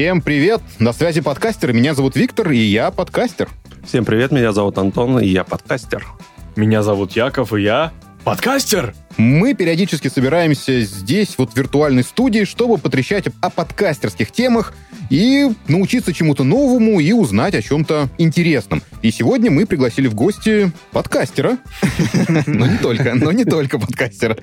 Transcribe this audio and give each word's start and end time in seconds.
Всем 0.00 0.22
привет! 0.22 0.62
На 0.78 0.94
связи 0.94 1.20
подкастер. 1.20 1.74
Меня 1.74 1.92
зовут 1.92 2.16
Виктор, 2.16 2.50
и 2.50 2.56
я 2.56 2.90
подкастер. 2.90 3.50
Всем 3.84 4.06
привет, 4.06 4.32
меня 4.32 4.50
зовут 4.52 4.78
Антон, 4.78 5.18
и 5.18 5.26
я 5.26 5.44
подкастер. 5.44 6.06
Меня 6.56 6.82
зовут 6.82 7.12
Яков, 7.12 7.52
и 7.52 7.60
я 7.60 7.92
подкастер. 8.24 8.94
Мы 9.16 9.54
периодически 9.54 10.08
собираемся 10.08 10.80
здесь, 10.82 11.34
вот 11.36 11.52
в 11.52 11.56
виртуальной 11.56 12.04
студии, 12.04 12.44
чтобы 12.44 12.78
потрещать 12.78 13.26
о 13.40 13.50
подкастерских 13.50 14.30
темах 14.30 14.74
и 15.10 15.48
научиться 15.68 16.12
чему-то 16.12 16.44
новому 16.44 17.00
и 17.00 17.12
узнать 17.12 17.54
о 17.54 17.62
чем-то 17.62 18.08
интересном. 18.18 18.82
И 19.02 19.10
сегодня 19.10 19.50
мы 19.50 19.66
пригласили 19.66 20.06
в 20.06 20.14
гости 20.14 20.70
подкастера. 20.92 21.58
Но 22.46 22.66
не 22.66 22.78
только, 22.78 23.14
но 23.14 23.32
не 23.32 23.44
только 23.44 23.78
подкастера. 23.78 24.36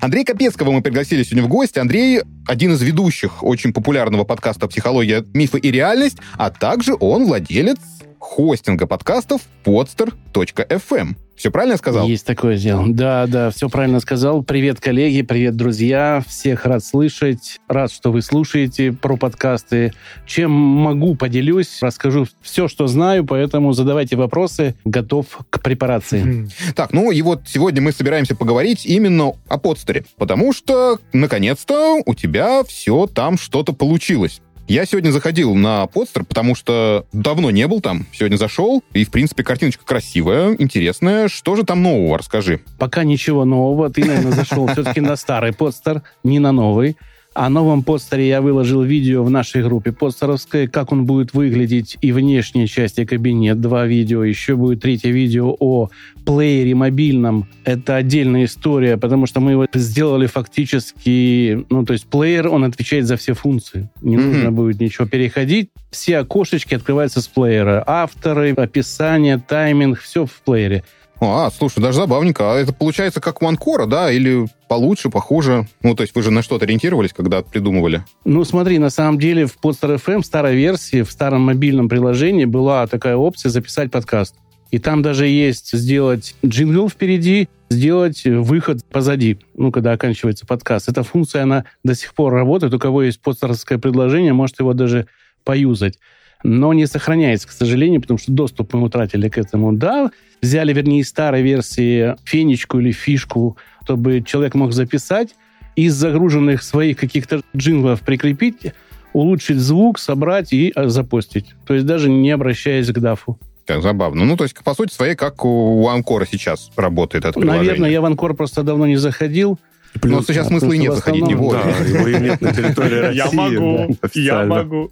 Андрея 0.00 0.24
Капецкого 0.24 0.70
мы 0.72 0.80
пригласили 0.80 1.22
сегодня 1.22 1.44
в 1.44 1.48
гости. 1.48 1.78
Андрей 1.78 2.22
один 2.46 2.72
из 2.72 2.82
ведущих 2.82 3.44
очень 3.44 3.72
популярного 3.72 4.24
подкаста 4.24 4.66
«Психология, 4.66 5.24
мифы 5.34 5.58
и 5.58 5.70
реальность», 5.70 6.16
а 6.38 6.50
также 6.50 6.96
он 6.98 7.26
владелец 7.26 7.78
хостинга 8.18 8.86
подкастов 8.86 9.42
podster.fm. 9.64 11.16
Все 11.40 11.50
правильно 11.50 11.78
сказал? 11.78 12.06
Есть 12.06 12.26
такое 12.26 12.58
дело. 12.58 12.84
Да, 12.86 13.26
да, 13.26 13.48
все 13.48 13.70
правильно 13.70 14.00
сказал. 14.00 14.42
Привет, 14.42 14.78
коллеги, 14.78 15.22
привет, 15.22 15.56
друзья. 15.56 16.22
Всех 16.28 16.66
рад 16.66 16.84
слышать. 16.84 17.58
Рад, 17.66 17.90
что 17.90 18.12
вы 18.12 18.20
слушаете 18.20 18.92
про 18.92 19.16
подкасты. 19.16 19.94
Чем 20.26 20.50
могу, 20.50 21.14
поделюсь. 21.14 21.78
Расскажу 21.80 22.26
все, 22.42 22.68
что 22.68 22.88
знаю, 22.88 23.24
поэтому 23.24 23.72
задавайте 23.72 24.16
вопросы. 24.16 24.74
Готов 24.84 25.38
к 25.48 25.62
препарации. 25.62 26.46
Так, 26.74 26.92
ну 26.92 27.10
и 27.10 27.22
вот 27.22 27.44
сегодня 27.46 27.80
мы 27.80 27.92
собираемся 27.92 28.36
поговорить 28.36 28.84
именно 28.84 29.32
о 29.48 29.56
подстере, 29.56 30.04
потому 30.18 30.52
что, 30.52 30.98
наконец-то, 31.14 32.02
у 32.04 32.14
тебя 32.14 32.62
все 32.64 33.06
там 33.06 33.38
что-то 33.38 33.72
получилось. 33.72 34.42
Я 34.70 34.86
сегодня 34.86 35.10
заходил 35.10 35.56
на 35.56 35.88
подстер, 35.88 36.22
потому 36.22 36.54
что 36.54 37.04
давно 37.12 37.50
не 37.50 37.66
был 37.66 37.80
там. 37.80 38.06
Сегодня 38.12 38.36
зашел, 38.36 38.84
и, 38.92 39.04
в 39.04 39.10
принципе, 39.10 39.42
картиночка 39.42 39.84
красивая, 39.84 40.54
интересная. 40.56 41.26
Что 41.26 41.56
же 41.56 41.64
там 41.64 41.82
нового, 41.82 42.16
расскажи. 42.16 42.60
Пока 42.78 43.02
ничего 43.02 43.44
нового. 43.44 43.90
Ты, 43.90 44.04
наверное, 44.04 44.30
зашел 44.30 44.68
все-таки 44.68 45.00
на 45.00 45.16
старый 45.16 45.52
подстер, 45.52 46.02
не 46.22 46.38
на 46.38 46.52
новый. 46.52 46.96
О 47.32 47.48
новом 47.48 47.84
постере 47.84 48.26
я 48.26 48.40
выложил 48.40 48.82
видео 48.82 49.22
в 49.22 49.30
нашей 49.30 49.62
группе 49.62 49.92
постеровской, 49.92 50.66
как 50.66 50.90
он 50.90 51.06
будет 51.06 51.32
выглядеть 51.32 51.96
и 52.00 52.10
внешняя 52.10 52.66
часть 52.66 52.98
и 52.98 53.06
кабинет. 53.06 53.60
Два 53.60 53.86
видео. 53.86 54.24
Еще 54.24 54.56
будет 54.56 54.82
третье 54.82 55.10
видео 55.10 55.56
о 55.60 55.90
плеере 56.26 56.74
мобильном. 56.74 57.46
Это 57.64 57.94
отдельная 57.94 58.46
история, 58.46 58.96
потому 58.96 59.26
что 59.26 59.38
мы 59.38 59.52
его 59.52 59.66
сделали 59.72 60.26
фактически... 60.26 61.64
Ну, 61.70 61.84
то 61.84 61.92
есть 61.92 62.06
плеер, 62.06 62.48
он 62.48 62.64
отвечает 62.64 63.06
за 63.06 63.16
все 63.16 63.34
функции. 63.34 63.88
Не 64.02 64.16
mm-hmm. 64.16 64.26
нужно 64.26 64.50
будет 64.50 64.80
ничего 64.80 65.06
переходить. 65.06 65.70
Все 65.92 66.18
окошечки 66.18 66.74
открываются 66.74 67.20
с 67.20 67.28
плеера. 67.28 67.84
Авторы, 67.86 68.52
описание, 68.54 69.38
тайминг, 69.38 70.00
все 70.00 70.26
в 70.26 70.42
плеере. 70.44 70.82
А, 71.20 71.50
слушай, 71.50 71.80
даже 71.80 71.98
забавненько. 71.98 72.52
А 72.52 72.56
это 72.56 72.72
получается 72.72 73.20
как 73.20 73.42
у 73.42 73.46
Анкора, 73.46 73.86
да? 73.86 74.10
Или 74.10 74.46
получше, 74.68 75.10
похуже? 75.10 75.68
Ну, 75.82 75.94
то 75.94 76.02
есть 76.02 76.14
вы 76.14 76.22
же 76.22 76.30
на 76.30 76.42
что-то 76.42 76.64
ориентировались, 76.64 77.12
когда 77.12 77.42
придумывали? 77.42 78.04
Ну, 78.24 78.44
смотри, 78.44 78.78
на 78.78 78.88
самом 78.88 79.18
деле 79.18 79.46
в 79.46 79.58
Podster 79.62 80.02
FM, 80.02 80.22
старой 80.24 80.56
версии, 80.56 81.02
в 81.02 81.10
старом 81.10 81.42
мобильном 81.42 81.88
приложении 81.88 82.46
была 82.46 82.86
такая 82.86 83.16
опция 83.16 83.50
записать 83.50 83.90
подкаст. 83.90 84.34
И 84.70 84.78
там 84.78 85.02
даже 85.02 85.26
есть 85.26 85.72
сделать 85.72 86.36
джингл 86.46 86.88
впереди, 86.88 87.48
сделать 87.68 88.24
выход 88.24 88.84
позади, 88.84 89.38
ну, 89.54 89.72
когда 89.72 89.92
оканчивается 89.92 90.46
подкаст. 90.46 90.88
Эта 90.88 91.02
функция, 91.02 91.42
она 91.42 91.64
до 91.84 91.94
сих 91.94 92.14
пор 92.14 92.32
работает. 92.32 92.72
У 92.72 92.78
кого 92.78 93.02
есть 93.02 93.20
подстерское 93.20 93.78
предложение, 93.78 94.32
может 94.32 94.60
его 94.60 94.72
даже 94.72 95.06
поюзать 95.44 95.98
но 96.42 96.72
не 96.72 96.86
сохраняется, 96.86 97.48
к 97.48 97.52
сожалению, 97.52 98.00
потому 98.00 98.18
что 98.18 98.32
доступ 98.32 98.72
мы 98.74 98.82
утратили 98.82 99.28
к 99.28 99.38
этому. 99.38 99.72
Да, 99.72 100.10
взяли, 100.40 100.72
вернее, 100.72 101.00
из 101.00 101.08
старой 101.08 101.42
версии 101.42 102.16
фенечку 102.24 102.78
или 102.80 102.92
фишку, 102.92 103.56
чтобы 103.84 104.22
человек 104.22 104.54
мог 104.54 104.72
записать, 104.72 105.34
из 105.76 105.94
загруженных 105.94 106.62
своих 106.62 106.96
каких-то 106.98 107.42
джинглов 107.56 108.00
прикрепить, 108.00 108.72
улучшить 109.12 109.58
звук, 109.58 109.98
собрать 109.98 110.52
и 110.52 110.72
э, 110.74 110.88
запостить. 110.88 111.54
То 111.66 111.74
есть 111.74 111.86
даже 111.86 112.10
не 112.10 112.30
обращаясь 112.30 112.88
к 112.88 112.98
дафу. 112.98 113.38
Так, 113.66 113.82
забавно. 113.82 114.24
Ну, 114.24 114.36
то 114.36 114.44
есть, 114.44 114.56
по 114.64 114.74
сути 114.74 114.92
своей, 114.92 115.14
как 115.14 115.44
у 115.44 115.88
Анкора 115.88 116.26
сейчас 116.30 116.70
работает 116.76 117.24
это 117.24 117.38
приложение. 117.38 117.68
Наверное, 117.68 117.90
я 117.90 118.00
в 118.00 118.04
Анкор 118.04 118.34
просто 118.34 118.62
давно 118.62 118.86
не 118.86 118.96
заходил. 118.96 119.58
Плюс, 120.00 120.12
Но 120.12 120.22
сейчас 120.22 120.48
смысла 120.48 120.72
и 120.72 120.78
нет 120.78 120.94
заходить 120.94 121.22
не 121.24 121.34
Да, 121.34 121.40
его 121.40 122.08
и 122.08 122.20
нет 122.20 122.40
на 122.40 122.52
территории 122.52 122.94
России. 122.98 123.16
Я 123.16 123.30
могу, 123.32 123.96
я 124.14 124.44
могу. 124.44 124.90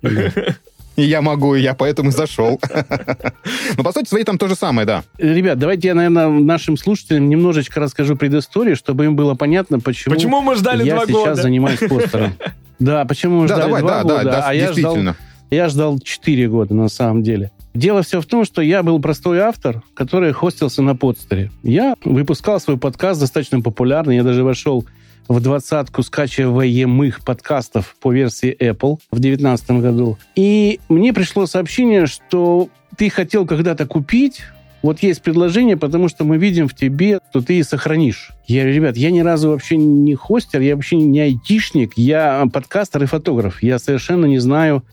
И 0.98 1.02
я 1.02 1.22
могу, 1.22 1.54
и 1.54 1.60
я 1.62 1.74
поэтому 1.74 2.10
зашел. 2.10 2.60
Но, 3.76 3.84
по 3.84 3.92
сути 3.92 4.08
своей, 4.08 4.24
там 4.24 4.36
то 4.36 4.48
же 4.48 4.56
самое, 4.56 4.84
да. 4.84 5.04
Ребят, 5.16 5.56
давайте 5.56 5.86
я, 5.88 5.94
наверное, 5.94 6.28
нашим 6.28 6.76
слушателям 6.76 7.28
немножечко 7.28 7.78
расскажу 7.78 8.16
предысторию, 8.16 8.74
чтобы 8.74 9.04
им 9.04 9.14
было 9.14 9.34
понятно, 9.34 9.78
почему, 9.78 10.14
почему 10.16 10.40
мы 10.40 10.56
ждали 10.56 10.84
я 10.84 10.96
два 10.96 11.06
сейчас 11.06 11.20
года. 11.20 11.34
занимаюсь 11.42 11.78
постером. 11.78 12.32
Да, 12.80 13.04
почему 13.04 13.42
мы 13.42 13.48
Да, 13.48 13.54
ждали 13.56 13.66
давай, 13.68 13.82
два 13.82 13.90
да, 13.90 14.02
года, 14.02 14.24
да, 14.24 14.42
а 14.48 14.54
я 14.54 14.72
ждал, 14.72 14.74
действительно. 14.94 15.16
я 15.50 15.68
ждал 15.68 15.98
4 15.98 16.48
года 16.48 16.74
на 16.74 16.88
самом 16.88 17.22
деле. 17.24 17.50
Дело 17.74 18.02
все 18.02 18.20
в 18.20 18.26
том, 18.26 18.44
что 18.44 18.62
я 18.62 18.82
был 18.84 19.00
простой 19.00 19.40
автор, 19.40 19.82
который 19.94 20.30
хостился 20.32 20.80
на 20.82 20.94
подстере. 20.96 21.50
Я 21.64 21.94
выпускал 22.04 22.60
свой 22.60 22.76
подкаст 22.76 23.20
достаточно 23.20 23.60
популярный, 23.60 24.14
я 24.16 24.22
даже 24.22 24.44
вошел 24.44 24.84
в 25.28 25.40
двадцатку 25.40 26.02
скачиваемых 26.02 27.24
подкастов 27.24 27.94
по 28.00 28.12
версии 28.12 28.56
Apple 28.58 28.98
в 29.10 29.20
2019 29.20 29.70
году. 29.82 30.18
И 30.34 30.80
мне 30.88 31.12
пришло 31.12 31.46
сообщение, 31.46 32.06
что 32.06 32.68
ты 32.96 33.10
хотел 33.10 33.46
когда-то 33.46 33.86
купить 33.86 34.42
вот 34.82 35.00
есть 35.00 35.22
предложение, 35.22 35.76
потому 35.76 36.08
что 36.08 36.24
мы 36.24 36.38
видим 36.38 36.68
в 36.68 36.74
тебе, 36.74 37.18
что 37.30 37.40
ты 37.40 37.62
сохранишь. 37.64 38.30
Я 38.46 38.62
говорю, 38.62 38.76
ребят, 38.76 38.96
я 38.96 39.10
ни 39.10 39.20
разу 39.20 39.50
вообще 39.50 39.76
не 39.76 40.14
хостер, 40.14 40.60
я 40.60 40.76
вообще 40.76 40.96
не 40.96 41.20
айтишник, 41.20 41.94
я 41.96 42.46
подкастер 42.52 43.02
и 43.02 43.06
фотограф. 43.06 43.62
Я 43.62 43.78
совершенно 43.78 44.26
не 44.26 44.38
знаю, 44.38 44.84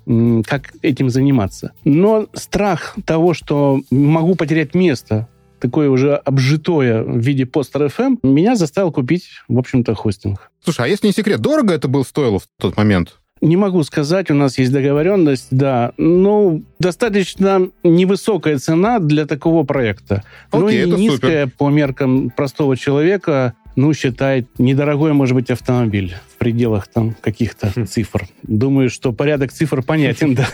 как 0.47 0.73
этим 0.81 1.09
заниматься. 1.09 1.71
Но 1.83 2.27
страх 2.33 2.95
того, 3.05 3.33
что 3.33 3.81
могу 3.91 4.35
потерять 4.35 4.73
место 4.73 5.27
такое 5.65 5.89
уже 5.89 6.15
обжитое 6.15 7.03
в 7.03 7.17
виде 7.17 7.45
постер 7.45 7.85
FM, 7.85 8.19
меня 8.23 8.55
заставил 8.55 8.91
купить, 8.91 9.29
в 9.47 9.57
общем-то, 9.57 9.95
хостинг. 9.95 10.51
Слушай, 10.63 10.85
а 10.85 10.87
если 10.87 11.07
не 11.07 11.13
секрет, 11.13 11.41
дорого 11.41 11.73
это 11.73 11.87
было 11.87 12.03
стоило 12.03 12.39
в 12.39 12.47
тот 12.59 12.77
момент? 12.77 13.17
Не 13.41 13.57
могу 13.57 13.83
сказать, 13.83 14.31
у 14.31 14.33
нас 14.33 14.57
есть 14.57 14.71
договоренность, 14.71 15.47
да. 15.51 15.91
Ну, 15.97 16.63
достаточно 16.79 17.69
невысокая 17.83 18.57
цена 18.59 18.99
для 18.99 19.25
такого 19.25 19.63
проекта. 19.63 20.23
Окей, 20.51 20.85
ну, 20.85 20.93
это 20.93 21.01
и 21.01 21.07
низкая 21.09 21.43
супер. 21.45 21.57
по 21.57 21.69
меркам 21.69 22.29
простого 22.29 22.77
человека, 22.77 23.55
ну, 23.75 23.93
считает 23.93 24.47
недорогой, 24.57 25.13
может 25.13 25.35
быть, 25.35 25.49
автомобиль 25.49 26.15
в 26.33 26.37
пределах 26.37 26.87
там 26.87 27.15
каких-то 27.21 27.71
цифр. 27.85 28.27
Думаю, 28.43 28.89
что 28.89 29.11
порядок 29.11 29.51
цифр 29.51 29.81
понятен, 29.81 30.35
да. 30.35 30.47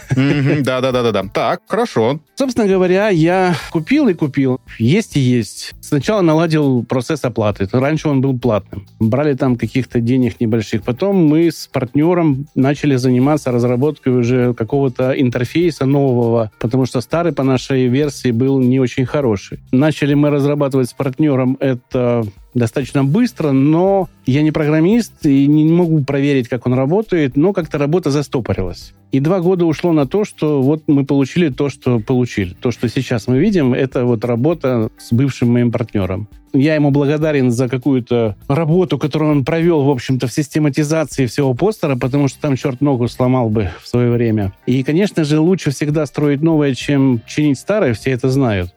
Да-да-да-да. 0.62 1.24
Так, 1.34 1.62
хорошо. 1.68 2.20
Собственно 2.36 2.68
говоря, 2.68 3.10
я 3.10 3.56
купил 3.72 4.08
и 4.08 4.14
купил. 4.14 4.60
Есть 4.78 5.18
и 5.18 5.20
есть. 5.20 5.74
Сначала 5.92 6.22
наладил 6.22 6.86
процесс 6.86 7.26
оплаты. 7.26 7.68
Раньше 7.70 8.08
он 8.08 8.22
был 8.22 8.40
платным. 8.40 8.88
Брали 9.02 9.34
там 9.34 9.58
каких-то 9.58 10.00
денег 10.00 10.40
небольших. 10.40 10.84
Потом 10.84 11.18
мы 11.18 11.52
с 11.52 11.68
партнером 11.68 12.48
начали 12.56 12.96
заниматься 12.96 13.52
разработкой 13.52 14.14
уже 14.14 14.54
какого-то 14.54 15.12
интерфейса 15.12 15.86
нового, 15.86 16.50
потому 16.62 16.86
что 16.86 17.02
старый 17.02 17.34
по 17.34 17.44
нашей 17.44 17.88
версии 17.88 18.32
был 18.32 18.58
не 18.60 18.80
очень 18.80 19.06
хороший. 19.06 19.60
Начали 19.74 20.14
мы 20.14 20.30
разрабатывать 20.30 20.88
с 20.88 20.94
партнером 20.94 21.58
это 21.60 22.24
достаточно 22.54 23.04
быстро, 23.04 23.52
но 23.52 24.08
я 24.32 24.42
не 24.42 24.52
программист 24.52 25.26
и 25.26 25.46
не 25.46 25.66
могу 25.66 26.04
проверить, 26.04 26.48
как 26.48 26.66
он 26.66 26.74
работает, 26.74 27.36
но 27.36 27.54
как-то 27.54 27.78
работа 27.78 28.12
застопорилась. 28.12 28.94
И 29.12 29.20
два 29.20 29.42
года 29.42 29.66
ушло 29.66 29.92
на 29.92 30.08
то, 30.08 30.24
что 30.24 30.62
вот 30.62 30.84
мы 30.88 31.06
получили 31.06 31.50
то, 31.50 31.68
что 31.70 32.00
получили. 32.00 32.54
То, 32.54 32.72
что 32.72 32.88
сейчас 32.88 33.28
мы 33.28 33.40
видим, 33.40 33.74
это 33.74 34.06
вот 34.06 34.24
работа 34.24 34.90
с 34.98 35.12
бывшим 35.12 35.52
моим 35.52 35.72
партнером. 35.72 36.30
Я 36.54 36.76
ему 36.76 36.92
благодарен 36.92 37.52
за 37.52 37.68
какую-то 37.68 38.38
работу, 38.48 38.98
которую 38.98 39.32
он 39.32 39.46
провел, 39.46 39.84
в 39.84 39.90
общем-то, 39.90 40.28
в 40.28 40.34
систематизации 40.34 41.26
всего 41.26 41.54
постера, 41.54 41.98
потому 41.98 42.30
что 42.30 42.40
там 42.40 42.56
черт 42.56 42.80
ногу 42.80 43.10
сломал 43.10 43.50
бы 43.50 43.70
в 43.82 43.88
свое 43.88 44.12
время. 44.12 44.54
И, 44.66 44.82
конечно 44.84 45.26
же, 45.26 45.40
лучше 45.40 45.72
всегда 45.72 46.06
строить 46.06 46.42
новое, 46.42 46.74
чем 46.74 47.22
чинить 47.28 47.60
старое, 47.60 47.94
все 47.94 48.12
это 48.12 48.30
знают 48.30 48.74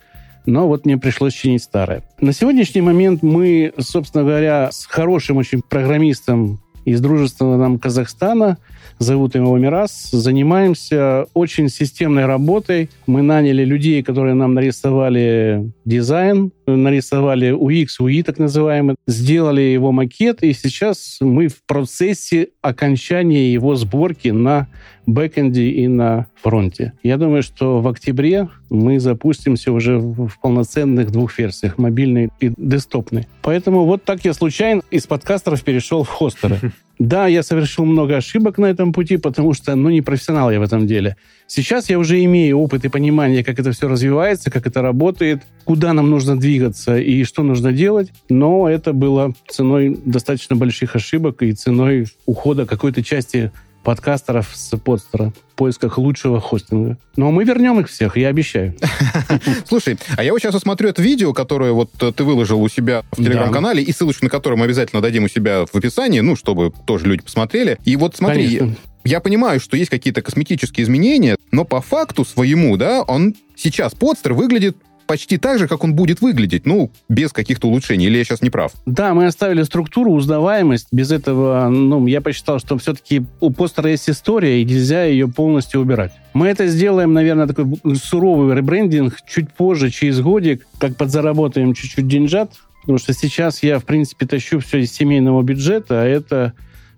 но 0.46 0.68
вот 0.68 0.84
мне 0.84 0.98
пришлось 0.98 1.34
чинить 1.34 1.62
старое. 1.62 2.02
На 2.20 2.32
сегодняшний 2.32 2.80
момент 2.80 3.22
мы, 3.22 3.72
собственно 3.78 4.24
говоря, 4.24 4.70
с 4.72 4.86
хорошим 4.86 5.38
очень 5.38 5.62
программистом 5.62 6.60
из 6.84 7.00
дружественного 7.00 7.56
нам 7.56 7.78
Казахстана, 7.78 8.58
зовут 8.98 9.34
его 9.34 9.56
Мирас, 9.58 10.10
занимаемся 10.12 11.26
очень 11.34 11.68
системной 11.68 12.26
работой. 12.26 12.90
Мы 13.06 13.22
наняли 13.22 13.64
людей, 13.64 14.02
которые 14.02 14.34
нам 14.34 14.54
нарисовали 14.54 15.72
дизайн, 15.84 16.52
нарисовали 16.66 17.52
UX, 17.54 18.00
UI 18.00 18.22
так 18.22 18.38
называемый, 18.38 18.96
сделали 19.06 19.60
его 19.60 19.92
макет, 19.92 20.42
и 20.42 20.52
сейчас 20.52 21.18
мы 21.20 21.48
в 21.48 21.62
процессе 21.66 22.48
окончания 22.62 23.52
его 23.52 23.74
сборки 23.76 24.28
на 24.28 24.68
бэкэнде 25.06 25.68
и 25.70 25.88
на 25.88 26.26
фронте. 26.40 26.92
Я 27.02 27.16
думаю, 27.16 27.42
что 27.42 27.80
в 27.80 27.88
октябре 27.88 28.48
мы 28.70 29.00
запустимся 29.00 29.72
уже 29.72 29.98
в 29.98 30.38
полноценных 30.40 31.10
двух 31.10 31.38
версиях, 31.38 31.78
мобильной 31.78 32.30
и 32.40 32.52
десктопной. 32.56 33.26
Поэтому 33.42 33.84
вот 33.84 34.04
так 34.04 34.24
я 34.24 34.32
случайно 34.32 34.82
из 34.90 35.06
подкастеров 35.06 35.62
перешел 35.62 36.04
в 36.04 36.08
хостеры. 36.08 36.72
Да, 36.98 37.26
я 37.26 37.42
совершил 37.42 37.84
много 37.84 38.16
ошибок 38.16 38.58
на 38.58 38.66
этом 38.66 38.92
пути, 38.92 39.16
потому 39.16 39.52
что, 39.52 39.74
ну, 39.74 39.90
не 39.90 40.00
профессионал 40.00 40.50
я 40.50 40.60
в 40.60 40.62
этом 40.62 40.86
деле. 40.86 41.16
Сейчас 41.46 41.90
я 41.90 41.98
уже 41.98 42.22
имею 42.24 42.58
опыт 42.58 42.84
и 42.84 42.88
понимание, 42.88 43.42
как 43.42 43.58
это 43.58 43.72
все 43.72 43.88
развивается, 43.88 44.50
как 44.50 44.66
это 44.66 44.80
работает, 44.80 45.42
куда 45.64 45.92
нам 45.92 46.08
нужно 46.08 46.38
двигаться 46.38 46.96
и 46.96 47.24
что 47.24 47.42
нужно 47.42 47.72
делать. 47.72 48.12
Но 48.28 48.68
это 48.68 48.92
было 48.92 49.34
ценой 49.48 49.98
достаточно 50.04 50.56
больших 50.56 50.94
ошибок 50.94 51.42
и 51.42 51.52
ценой 51.52 52.06
ухода 52.26 52.64
какой-то 52.64 53.02
части 53.02 53.50
подкастеров 53.84 54.50
с 54.52 54.76
подстера 54.78 55.32
в 55.52 55.56
поисках 55.56 55.98
лучшего 55.98 56.40
хостинга. 56.40 56.98
Но 57.16 57.30
мы 57.30 57.44
вернем 57.44 57.78
их 57.78 57.88
всех, 57.88 58.16
я 58.16 58.28
обещаю. 58.28 58.74
Слушай, 59.68 59.98
а 60.16 60.24
я 60.24 60.32
вот 60.32 60.40
сейчас 60.40 60.56
смотрю 60.56 60.88
это 60.88 61.02
видео, 61.02 61.32
которое 61.32 61.72
вот 61.72 61.90
ты 61.92 62.24
выложил 62.24 62.60
у 62.60 62.68
себя 62.68 63.04
в 63.12 63.16
телеграм-канале, 63.16 63.82
и 63.82 63.92
ссылочку 63.92 64.24
на 64.24 64.30
которое 64.30 64.56
мы 64.56 64.64
обязательно 64.64 65.00
дадим 65.00 65.24
у 65.24 65.28
себя 65.28 65.66
в 65.66 65.74
описании, 65.76 66.20
ну, 66.20 66.34
чтобы 66.34 66.72
тоже 66.86 67.06
люди 67.06 67.22
посмотрели. 67.22 67.78
И 67.84 67.94
вот 67.96 68.16
смотри, 68.16 68.74
я 69.04 69.20
понимаю, 69.20 69.60
что 69.60 69.76
есть 69.76 69.90
какие-то 69.90 70.22
косметические 70.22 70.84
изменения, 70.84 71.36
но 71.52 71.64
по 71.64 71.80
факту 71.80 72.24
своему, 72.24 72.76
да, 72.76 73.02
он 73.02 73.34
сейчас 73.54 73.94
подстер 73.94 74.32
выглядит 74.32 74.76
почти 75.06 75.38
так 75.38 75.58
же, 75.58 75.68
как 75.68 75.84
он 75.84 75.94
будет 75.94 76.20
выглядеть, 76.20 76.66
ну, 76.66 76.90
без 77.08 77.32
каких-то 77.32 77.68
улучшений, 77.68 78.06
или 78.06 78.18
я 78.18 78.24
сейчас 78.24 78.42
не 78.42 78.50
прав? 78.50 78.72
Да, 78.86 79.14
мы 79.14 79.26
оставили 79.26 79.62
структуру, 79.62 80.12
узнаваемость. 80.12 80.88
Без 80.92 81.10
этого, 81.12 81.68
ну, 81.68 82.06
я 82.06 82.20
посчитал, 82.20 82.58
что 82.58 82.78
все-таки 82.78 83.24
у 83.40 83.50
постера 83.50 83.90
есть 83.90 84.08
история, 84.08 84.60
и 84.60 84.64
нельзя 84.64 85.04
ее 85.04 85.28
полностью 85.28 85.80
убирать. 85.80 86.12
Мы 86.32 86.48
это 86.48 86.66
сделаем, 86.66 87.12
наверное, 87.12 87.46
такой 87.46 87.66
суровый 87.96 88.54
ребрендинг 88.56 89.18
чуть 89.26 89.52
позже, 89.52 89.90
через 89.90 90.20
годик, 90.20 90.66
как 90.78 90.96
подзаработаем 90.96 91.74
чуть-чуть 91.74 92.08
деньжат, 92.08 92.52
потому 92.80 92.98
что 92.98 93.12
сейчас 93.12 93.62
я, 93.62 93.78
в 93.78 93.84
принципе, 93.84 94.26
тащу 94.26 94.58
все 94.60 94.78
из 94.78 94.92
семейного 94.92 95.42
бюджета, 95.42 96.02
а 96.02 96.04
это 96.04 96.52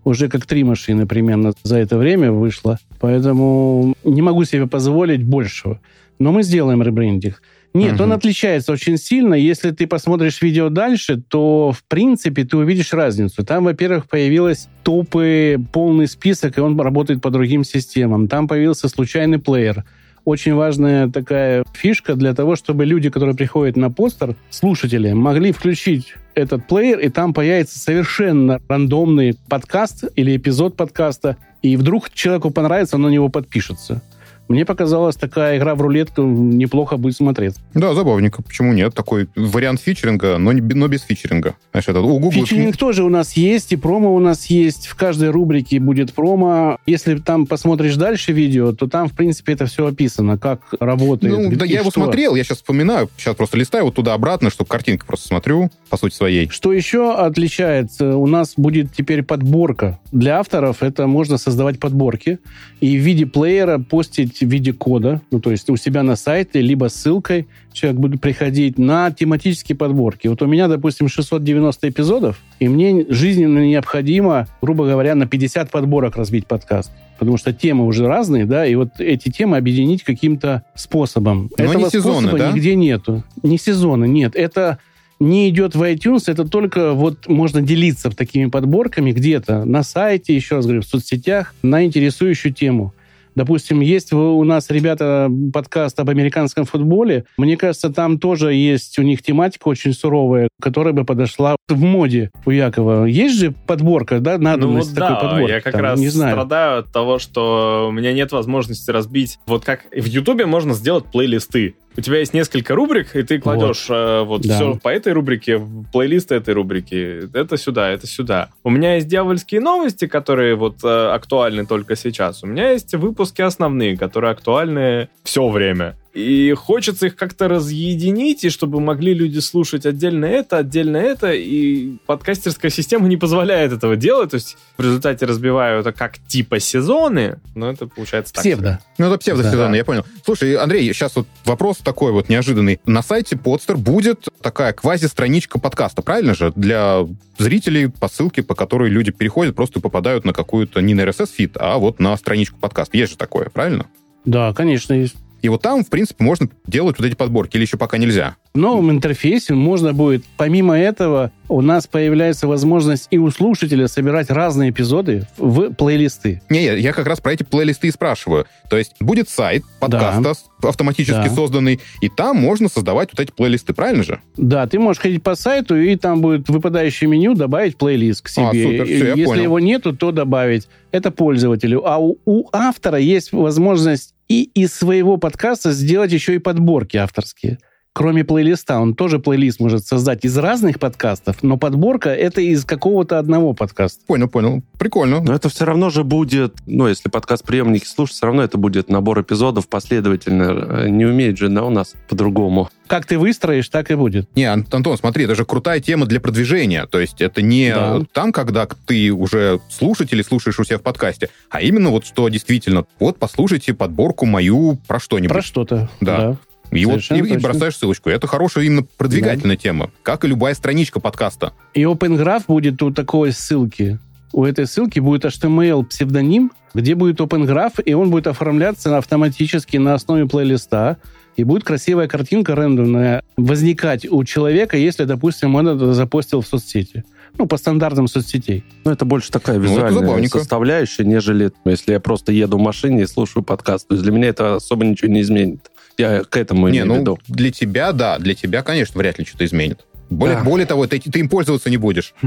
уже 0.04 0.28
как 0.28 0.46
три 0.46 0.62
машины 0.62 1.06
примерно 1.06 1.52
за 1.64 1.78
это 1.78 1.98
время 1.98 2.30
вышло. 2.30 2.78
Поэтому 3.00 3.94
не 4.04 4.22
могу 4.22 4.44
себе 4.44 4.66
позволить 4.66 5.24
большего. 5.24 5.80
Но 6.18 6.32
мы 6.32 6.44
сделаем 6.44 6.82
ребрендинг. 6.82 7.42
Нет, 7.76 7.94
угу. 7.94 8.04
он 8.04 8.12
отличается 8.12 8.72
очень 8.72 8.96
сильно. 8.96 9.34
Если 9.34 9.70
ты 9.70 9.86
посмотришь 9.86 10.40
видео 10.40 10.70
дальше, 10.70 11.20
то, 11.20 11.72
в 11.72 11.84
принципе, 11.84 12.44
ты 12.44 12.56
увидишь 12.56 12.94
разницу. 12.94 13.44
Там, 13.44 13.64
во-первых, 13.64 14.08
появилась 14.08 14.68
топы, 14.82 15.58
полный 15.72 16.06
список, 16.06 16.56
и 16.56 16.60
он 16.62 16.80
работает 16.80 17.20
по 17.20 17.30
другим 17.30 17.64
системам. 17.64 18.28
Там 18.28 18.48
появился 18.48 18.88
случайный 18.88 19.38
плеер. 19.38 19.84
Очень 20.24 20.54
важная 20.54 21.08
такая 21.08 21.64
фишка 21.74 22.14
для 22.14 22.34
того, 22.34 22.56
чтобы 22.56 22.86
люди, 22.86 23.10
которые 23.10 23.36
приходят 23.36 23.76
на 23.76 23.90
постер, 23.90 24.36
слушатели, 24.48 25.12
могли 25.12 25.52
включить 25.52 26.14
этот 26.34 26.66
плеер, 26.66 26.98
и 26.98 27.10
там 27.10 27.34
появится 27.34 27.78
совершенно 27.78 28.58
рандомный 28.68 29.36
подкаст 29.48 30.04
или 30.16 30.36
эпизод 30.36 30.76
подкаста, 30.76 31.36
и 31.62 31.76
вдруг 31.76 32.10
человеку 32.10 32.50
понравится, 32.50 32.96
он 32.96 33.02
на 33.02 33.08
него 33.08 33.28
подпишется. 33.28 34.02
Мне 34.48 34.64
показалось, 34.64 35.16
такая 35.16 35.58
игра 35.58 35.74
в 35.74 35.80
рулетку 35.80 36.22
неплохо 36.22 36.96
будет 36.96 37.16
смотреться. 37.16 37.60
Да, 37.74 37.94
забавненько. 37.94 38.42
Почему 38.42 38.72
нет? 38.72 38.94
Такой 38.94 39.28
вариант 39.34 39.80
фичеринга, 39.80 40.38
но, 40.38 40.52
не, 40.52 40.60
но 40.60 40.86
без 40.88 41.02
фичеринга. 41.02 41.56
Знаешь, 41.72 41.88
это, 41.88 42.00
у 42.00 42.18
Google... 42.18 42.32
Фичеринг 42.32 42.76
тоже 42.76 43.02
у 43.02 43.08
нас 43.08 43.32
есть, 43.32 43.72
и 43.72 43.76
промо 43.76 44.14
у 44.14 44.20
нас 44.20 44.46
есть. 44.46 44.86
В 44.86 44.94
каждой 44.94 45.30
рубрике 45.30 45.80
будет 45.80 46.12
промо. 46.12 46.78
Если 46.86 47.16
там 47.16 47.46
посмотришь 47.46 47.96
дальше 47.96 48.32
видео, 48.32 48.72
то 48.72 48.86
там, 48.86 49.08
в 49.08 49.12
принципе, 49.12 49.54
это 49.54 49.66
все 49.66 49.86
описано, 49.86 50.38
как 50.38 50.60
работает. 50.78 51.36
Ну, 51.36 51.56
да, 51.56 51.64
я 51.64 51.80
его 51.80 51.90
смотрел, 51.90 52.34
я 52.34 52.44
сейчас 52.44 52.58
вспоминаю. 52.58 53.08
Сейчас 53.16 53.34
просто 53.34 53.58
листаю 53.58 53.86
вот 53.86 53.94
туда-обратно, 53.94 54.50
чтобы 54.50 54.68
картинка 54.68 55.06
просто 55.06 55.28
смотрю, 55.28 55.70
по 55.90 55.96
сути 55.96 56.14
своей. 56.14 56.48
Что 56.48 56.72
еще 56.72 57.14
отличается? 57.14 58.16
У 58.16 58.26
нас 58.26 58.54
будет 58.56 58.94
теперь 58.94 59.22
подборка. 59.22 59.98
Для 60.12 60.38
авторов 60.38 60.82
это 60.82 61.06
можно 61.06 61.38
создавать 61.38 61.80
подборки 61.80 62.38
и 62.80 62.96
в 62.96 63.00
виде 63.00 63.26
плеера 63.26 63.78
постить 63.78 64.35
в 64.44 64.48
виде 64.48 64.72
кода, 64.72 65.20
ну, 65.30 65.40
то 65.40 65.50
есть 65.50 65.68
у 65.70 65.76
себя 65.76 66.02
на 66.02 66.16
сайте, 66.16 66.60
либо 66.60 66.88
ссылкой 66.88 67.46
человек 67.72 68.00
будет 68.00 68.20
приходить 68.20 68.78
на 68.78 69.10
тематические 69.10 69.76
подборки. 69.76 70.28
Вот 70.28 70.42
у 70.42 70.46
меня, 70.46 70.68
допустим, 70.68 71.08
690 71.08 71.88
эпизодов, 71.88 72.40
и 72.60 72.68
мне 72.68 73.06
жизненно 73.08 73.66
необходимо, 73.66 74.46
грубо 74.60 74.86
говоря, 74.86 75.14
на 75.14 75.26
50 75.26 75.70
подборок 75.70 76.16
разбить 76.16 76.46
подкаст 76.46 76.90
потому 77.18 77.38
что 77.38 77.52
темы 77.54 77.86
уже 77.86 78.06
разные, 78.06 78.44
да, 78.44 78.66
и 78.66 78.74
вот 78.74 79.00
эти 79.00 79.30
темы 79.30 79.56
объединить 79.56 80.02
каким-то 80.02 80.64
способом. 80.74 81.50
Но 81.56 81.64
Этого 81.64 81.84
не 81.84 81.90
сезоны, 81.90 82.36
да? 82.36 82.52
нигде 82.52 82.74
нету. 82.74 83.24
Не 83.42 83.56
сезоны, 83.56 84.06
нет. 84.06 84.36
Это 84.36 84.78
не 85.18 85.48
идет 85.48 85.74
в 85.74 85.82
iTunes, 85.82 86.24
это 86.26 86.46
только 86.46 86.92
вот 86.92 87.26
можно 87.26 87.62
делиться 87.62 88.10
такими 88.10 88.46
подборками 88.50 89.12
где-то 89.12 89.64
на 89.64 89.82
сайте, 89.82 90.34
еще 90.34 90.56
раз 90.56 90.66
говорю, 90.66 90.82
в 90.82 90.86
соцсетях 90.86 91.54
на 91.62 91.84
интересующую 91.84 92.52
тему. 92.52 92.92
Допустим, 93.36 93.80
есть 93.80 94.14
у 94.14 94.42
нас, 94.44 94.70
ребята, 94.70 95.30
подкаст 95.52 96.00
об 96.00 96.08
американском 96.08 96.64
футболе. 96.64 97.26
Мне 97.36 97.58
кажется, 97.58 97.90
там 97.90 98.18
тоже 98.18 98.54
есть 98.54 98.98
у 98.98 99.02
них 99.02 99.22
тематика 99.22 99.68
очень 99.68 99.92
суровая, 99.92 100.48
которая 100.60 100.94
бы 100.94 101.04
подошла 101.04 101.54
в 101.68 101.78
моде 101.78 102.30
у 102.46 102.50
Якова. 102.50 103.04
Есть 103.04 103.38
же 103.38 103.54
подборка, 103.66 104.20
да, 104.20 104.38
надобность 104.38 104.96
ну, 104.96 105.00
вот 105.00 105.08
такой 105.08 105.22
да, 105.22 105.28
подборки? 105.28 105.52
я 105.52 105.60
как 105.60 105.72
там, 105.74 105.82
раз 105.82 106.00
не 106.00 106.08
знаю. 106.08 106.32
страдаю 106.32 106.78
от 106.80 106.90
того, 106.90 107.18
что 107.18 107.88
у 107.90 107.92
меня 107.92 108.14
нет 108.14 108.32
возможности 108.32 108.90
разбить. 108.90 109.38
Вот 109.46 109.66
как 109.66 109.84
в 109.92 110.06
Ютубе 110.06 110.46
можно 110.46 110.72
сделать 110.72 111.04
плейлисты 111.12 111.74
у 111.96 112.00
тебя 112.00 112.18
есть 112.18 112.34
несколько 112.34 112.74
рубрик, 112.74 113.16
и 113.16 113.22
ты 113.22 113.38
кладешь 113.38 113.88
вот, 113.88 113.96
э, 113.96 114.22
вот 114.22 114.42
да. 114.42 114.54
все 114.54 114.78
по 114.82 114.88
этой 114.88 115.12
рубрике, 115.12 115.56
в 115.56 115.84
плейлист 115.90 116.32
этой 116.32 116.54
рубрики. 116.54 117.28
Это 117.34 117.56
сюда, 117.56 117.88
это 117.90 118.06
сюда. 118.06 118.50
У 118.62 118.70
меня 118.70 118.96
есть 118.96 119.08
дьявольские 119.08 119.60
новости, 119.60 120.06
которые 120.06 120.54
вот 120.56 120.84
э, 120.84 121.08
актуальны 121.08 121.66
только 121.66 121.96
сейчас. 121.96 122.42
У 122.42 122.46
меня 122.46 122.70
есть 122.70 122.94
выпуски 122.94 123.42
основные, 123.42 123.96
которые 123.96 124.32
актуальны 124.32 125.08
все 125.24 125.48
время. 125.48 125.96
И 126.16 126.54
хочется 126.54 127.08
их 127.08 127.16
как-то 127.16 127.46
разъединить, 127.46 128.42
и 128.42 128.48
чтобы 128.48 128.80
могли 128.80 129.12
люди 129.12 129.38
слушать 129.40 129.84
отдельно 129.84 130.24
это, 130.24 130.56
отдельно 130.56 130.96
это, 130.96 131.32
и 131.32 131.98
подкастерская 132.06 132.70
система 132.70 133.06
не 133.06 133.18
позволяет 133.18 133.70
этого 133.72 133.96
делать, 133.96 134.30
то 134.30 134.36
есть 134.36 134.56
в 134.78 134.82
результате 134.82 135.26
разбиваю 135.26 135.80
это 135.80 135.92
как 135.92 136.16
типа 136.26 136.58
сезоны, 136.58 137.38
но 137.54 137.70
это 137.70 137.86
получается 137.86 138.32
так. 138.32 138.42
Псевдо. 138.42 138.80
Ну, 138.96 139.08
это 139.08 139.18
псевдо-сезоны, 139.18 139.72
да. 139.72 139.76
я 139.76 139.84
понял. 139.84 140.06
Слушай, 140.24 140.54
Андрей, 140.54 140.90
сейчас 140.94 141.16
вот 141.16 141.26
вопрос 141.44 141.76
такой 141.84 142.12
вот 142.12 142.30
неожиданный. 142.30 142.80
На 142.86 143.02
сайте 143.02 143.36
Podster 143.36 143.76
будет 143.76 144.26
такая 144.40 144.72
квази-страничка 144.72 145.58
подкаста, 145.58 146.00
правильно 146.00 146.34
же? 146.34 146.50
Для 146.56 147.06
зрителей 147.36 147.88
по 147.88 148.08
ссылке, 148.08 148.42
по 148.42 148.54
которой 148.54 148.88
люди 148.88 149.12
переходят, 149.12 149.54
просто 149.54 149.80
попадают 149.80 150.24
на 150.24 150.32
какую-то 150.32 150.80
не 150.80 150.94
на 150.94 151.02
RSS-feed, 151.02 151.58
а 151.60 151.76
вот 151.76 152.00
на 152.00 152.16
страничку 152.16 152.58
подкаста. 152.58 152.96
Есть 152.96 153.12
же 153.12 153.18
такое, 153.18 153.50
правильно? 153.50 153.84
Да, 154.24 154.54
конечно, 154.54 154.94
есть. 154.94 155.16
И 155.42 155.48
вот 155.48 155.62
там, 155.62 155.84
в 155.84 155.88
принципе, 155.88 156.24
можно 156.24 156.48
делать 156.66 156.98
вот 156.98 157.06
эти 157.06 157.14
подборки, 157.14 157.56
или 157.56 157.64
еще 157.64 157.76
пока 157.76 157.98
нельзя? 157.98 158.36
В 158.54 158.58
новом 158.58 158.90
интерфейсе 158.90 159.54
можно 159.54 159.92
будет, 159.92 160.24
помимо 160.36 160.78
этого, 160.78 161.30
у 161.48 161.60
нас 161.60 161.86
появляется 161.86 162.48
возможность 162.48 163.06
и 163.10 163.18
у 163.18 163.30
слушателя 163.30 163.86
собирать 163.86 164.30
разные 164.30 164.70
эпизоды 164.70 165.26
в 165.36 165.74
плейлисты. 165.74 166.42
Не, 166.48 166.64
я, 166.64 166.74
я 166.74 166.92
как 166.92 167.06
раз 167.06 167.20
про 167.20 167.34
эти 167.34 167.42
плейлисты 167.42 167.88
и 167.88 167.90
спрашиваю. 167.90 168.46
То 168.70 168.78
есть 168.78 168.94
будет 169.00 169.28
сайт 169.28 169.62
подкаста 169.78 170.34
да. 170.62 170.68
автоматически 170.68 171.28
да. 171.28 171.30
созданный, 171.30 171.80
и 172.00 172.08
там 172.08 172.38
можно 172.38 172.68
создавать 172.68 173.10
вот 173.12 173.20
эти 173.20 173.30
плейлисты, 173.30 173.74
правильно 173.74 174.02
же? 174.02 174.20
Да, 174.36 174.66
ты 174.66 174.78
можешь 174.78 175.02
ходить 175.02 175.22
по 175.22 175.34
сайту, 175.34 175.76
и 175.76 175.94
там 175.96 176.20
будет 176.20 176.48
выпадающее 176.48 177.08
меню, 177.08 177.34
добавить 177.34 177.76
плейлист 177.76 178.22
к 178.22 178.28
себе. 178.28 178.46
А, 178.46 178.52
супер, 178.52 178.84
все, 178.86 178.98
я 178.98 179.08
Если 179.10 179.24
понял. 179.24 179.42
его 179.42 179.60
нету, 179.60 179.94
то 179.94 180.12
добавить. 180.12 180.68
Это 180.90 181.10
пользователю. 181.10 181.86
А 181.86 181.98
у, 181.98 182.18
у 182.24 182.48
автора 182.52 182.98
есть 182.98 183.32
возможность 183.32 184.14
и 184.28 184.42
из 184.42 184.74
своего 184.74 185.16
подкаста 185.16 185.72
сделать 185.72 186.12
еще 186.12 186.34
и 186.34 186.38
подборки 186.38 186.96
авторские 186.96 187.58
кроме 187.96 188.24
плейлиста, 188.24 188.78
он 188.78 188.94
тоже 188.94 189.18
плейлист 189.18 189.58
может 189.58 189.86
создать 189.86 190.26
из 190.26 190.36
разных 190.36 190.78
подкастов, 190.78 191.42
но 191.42 191.56
подборка 191.56 192.10
это 192.10 192.42
из 192.42 192.66
какого-то 192.66 193.18
одного 193.18 193.54
подкаста. 193.54 194.04
Понял, 194.06 194.28
понял. 194.28 194.62
Прикольно. 194.78 195.22
Но 195.22 195.32
это 195.32 195.48
все 195.48 195.64
равно 195.64 195.88
же 195.88 196.04
будет, 196.04 196.56
ну, 196.66 196.88
если 196.88 197.08
подкаст 197.08 197.46
приемники 197.46 197.86
слушать, 197.86 198.16
все 198.16 198.26
равно 198.26 198.42
это 198.42 198.58
будет 198.58 198.90
набор 198.90 199.22
эпизодов 199.22 199.66
последовательно. 199.68 200.90
Не 200.90 201.06
умеет 201.06 201.38
же 201.38 201.48
да, 201.48 201.64
у 201.64 201.70
нас 201.70 201.94
по-другому. 202.06 202.68
Как 202.86 203.06
ты 203.06 203.18
выстроишь, 203.18 203.70
так 203.70 203.90
и 203.90 203.94
будет. 203.94 204.28
Не, 204.36 204.44
Антон, 204.44 204.98
смотри, 204.98 205.24
это 205.24 205.34
же 205.34 205.46
крутая 205.46 205.80
тема 205.80 206.04
для 206.04 206.20
продвижения. 206.20 206.86
То 206.86 207.00
есть 207.00 207.22
это 207.22 207.40
не 207.40 207.74
да. 207.74 208.02
там, 208.12 208.30
когда 208.30 208.68
ты 208.86 209.10
уже 209.10 209.60
слушатель 209.70 210.22
слушаешь 210.22 210.60
у 210.60 210.64
себя 210.64 210.78
в 210.78 210.82
подкасте, 210.82 211.30
а 211.48 211.62
именно 211.62 211.88
вот 211.88 212.04
что 212.04 212.28
действительно, 212.28 212.84
вот 213.00 213.18
послушайте 213.18 213.72
подборку 213.72 214.26
мою 214.26 214.78
про 214.86 215.00
что-нибудь. 215.00 215.32
Про 215.32 215.42
что-то, 215.42 215.88
да. 216.02 216.16
да. 216.18 216.36
И 216.70 216.84
вот 216.84 217.00
и, 217.10 217.18
и 217.18 217.38
бросаешь 217.38 217.76
ссылочку. 217.76 218.10
Это 218.10 218.26
хорошая 218.26 218.64
именно 218.64 218.82
продвигательная 218.96 219.56
да. 219.56 219.62
тема, 219.62 219.90
как 220.02 220.24
и 220.24 220.28
любая 220.28 220.54
страничка 220.54 221.00
подкаста. 221.00 221.52
И 221.74 221.82
Open 221.82 222.16
Graph 222.16 222.44
будет 222.48 222.82
у 222.82 222.92
такой 222.92 223.32
ссылки. 223.32 223.98
у 224.32 224.44
этой 224.44 224.66
ссылки 224.66 224.98
будет 224.98 225.24
HTML-псевдоним, 225.24 226.52
где 226.74 226.94
будет 226.94 227.20
Open 227.20 227.46
Graph, 227.46 227.82
и 227.82 227.94
он 227.94 228.10
будет 228.10 228.26
оформляться 228.26 228.98
автоматически 228.98 229.76
на 229.78 229.94
основе 229.94 230.26
плейлиста, 230.26 230.98
и 231.36 231.44
будет 231.44 231.64
красивая 231.64 232.08
картинка 232.08 232.54
рендерная 232.54 233.22
возникать 233.36 234.06
у 234.10 234.24
человека, 234.24 234.76
если, 234.76 235.04
допустим, 235.04 235.54
он 235.54 235.68
это 235.68 235.92
запостил 235.92 236.40
в 236.40 236.46
соцсети. 236.46 237.04
Ну, 237.38 237.46
по 237.46 237.58
стандартам 237.58 238.08
соцсетей. 238.08 238.64
Ну, 238.84 238.92
это 238.92 239.04
больше 239.04 239.30
такая 239.30 239.58
визуальная 239.58 240.16
ну, 240.16 240.28
составляющая, 240.28 241.04
нежели 241.04 241.52
если 241.66 241.92
я 241.92 242.00
просто 242.00 242.32
еду 242.32 242.56
в 242.56 242.62
машине 242.62 243.02
и 243.02 243.06
слушаю 243.06 243.42
подкаст. 243.42 243.88
То 243.88 243.94
есть 243.94 244.02
для 244.02 244.12
меня 244.12 244.28
это 244.28 244.54
особо 244.54 244.86
ничего 244.86 245.10
не 245.10 245.20
изменит. 245.20 245.70
Я 245.98 246.24
к 246.24 246.36
этому 246.36 246.68
не, 246.68 246.78
имею 246.78 246.86
ну, 246.86 246.94
в 246.94 246.98
виду. 247.00 247.18
Для 247.28 247.50
тебя, 247.50 247.92
да. 247.92 248.18
Для 248.18 248.34
тебя, 248.34 248.62
конечно, 248.62 248.98
вряд 248.98 249.18
ли 249.18 249.24
что-то 249.24 249.44
изменит. 249.44 249.80
Более, 250.10 250.36
да. 250.36 250.44
более 250.44 250.66
того, 250.66 250.86
ты, 250.86 251.00
ты 251.00 251.18
им 251.18 251.28
пользоваться 251.28 251.70
не 251.70 251.76
будешь. 251.76 252.14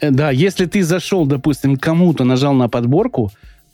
Да, 0.00 0.30
если 0.30 0.64
ты 0.66 0.82
зашел, 0.82 1.26
допустим, 1.26 1.76
кому-то 1.76 2.24
нажал 2.24 2.54
на 2.54 2.68
подборку, 2.68 3.30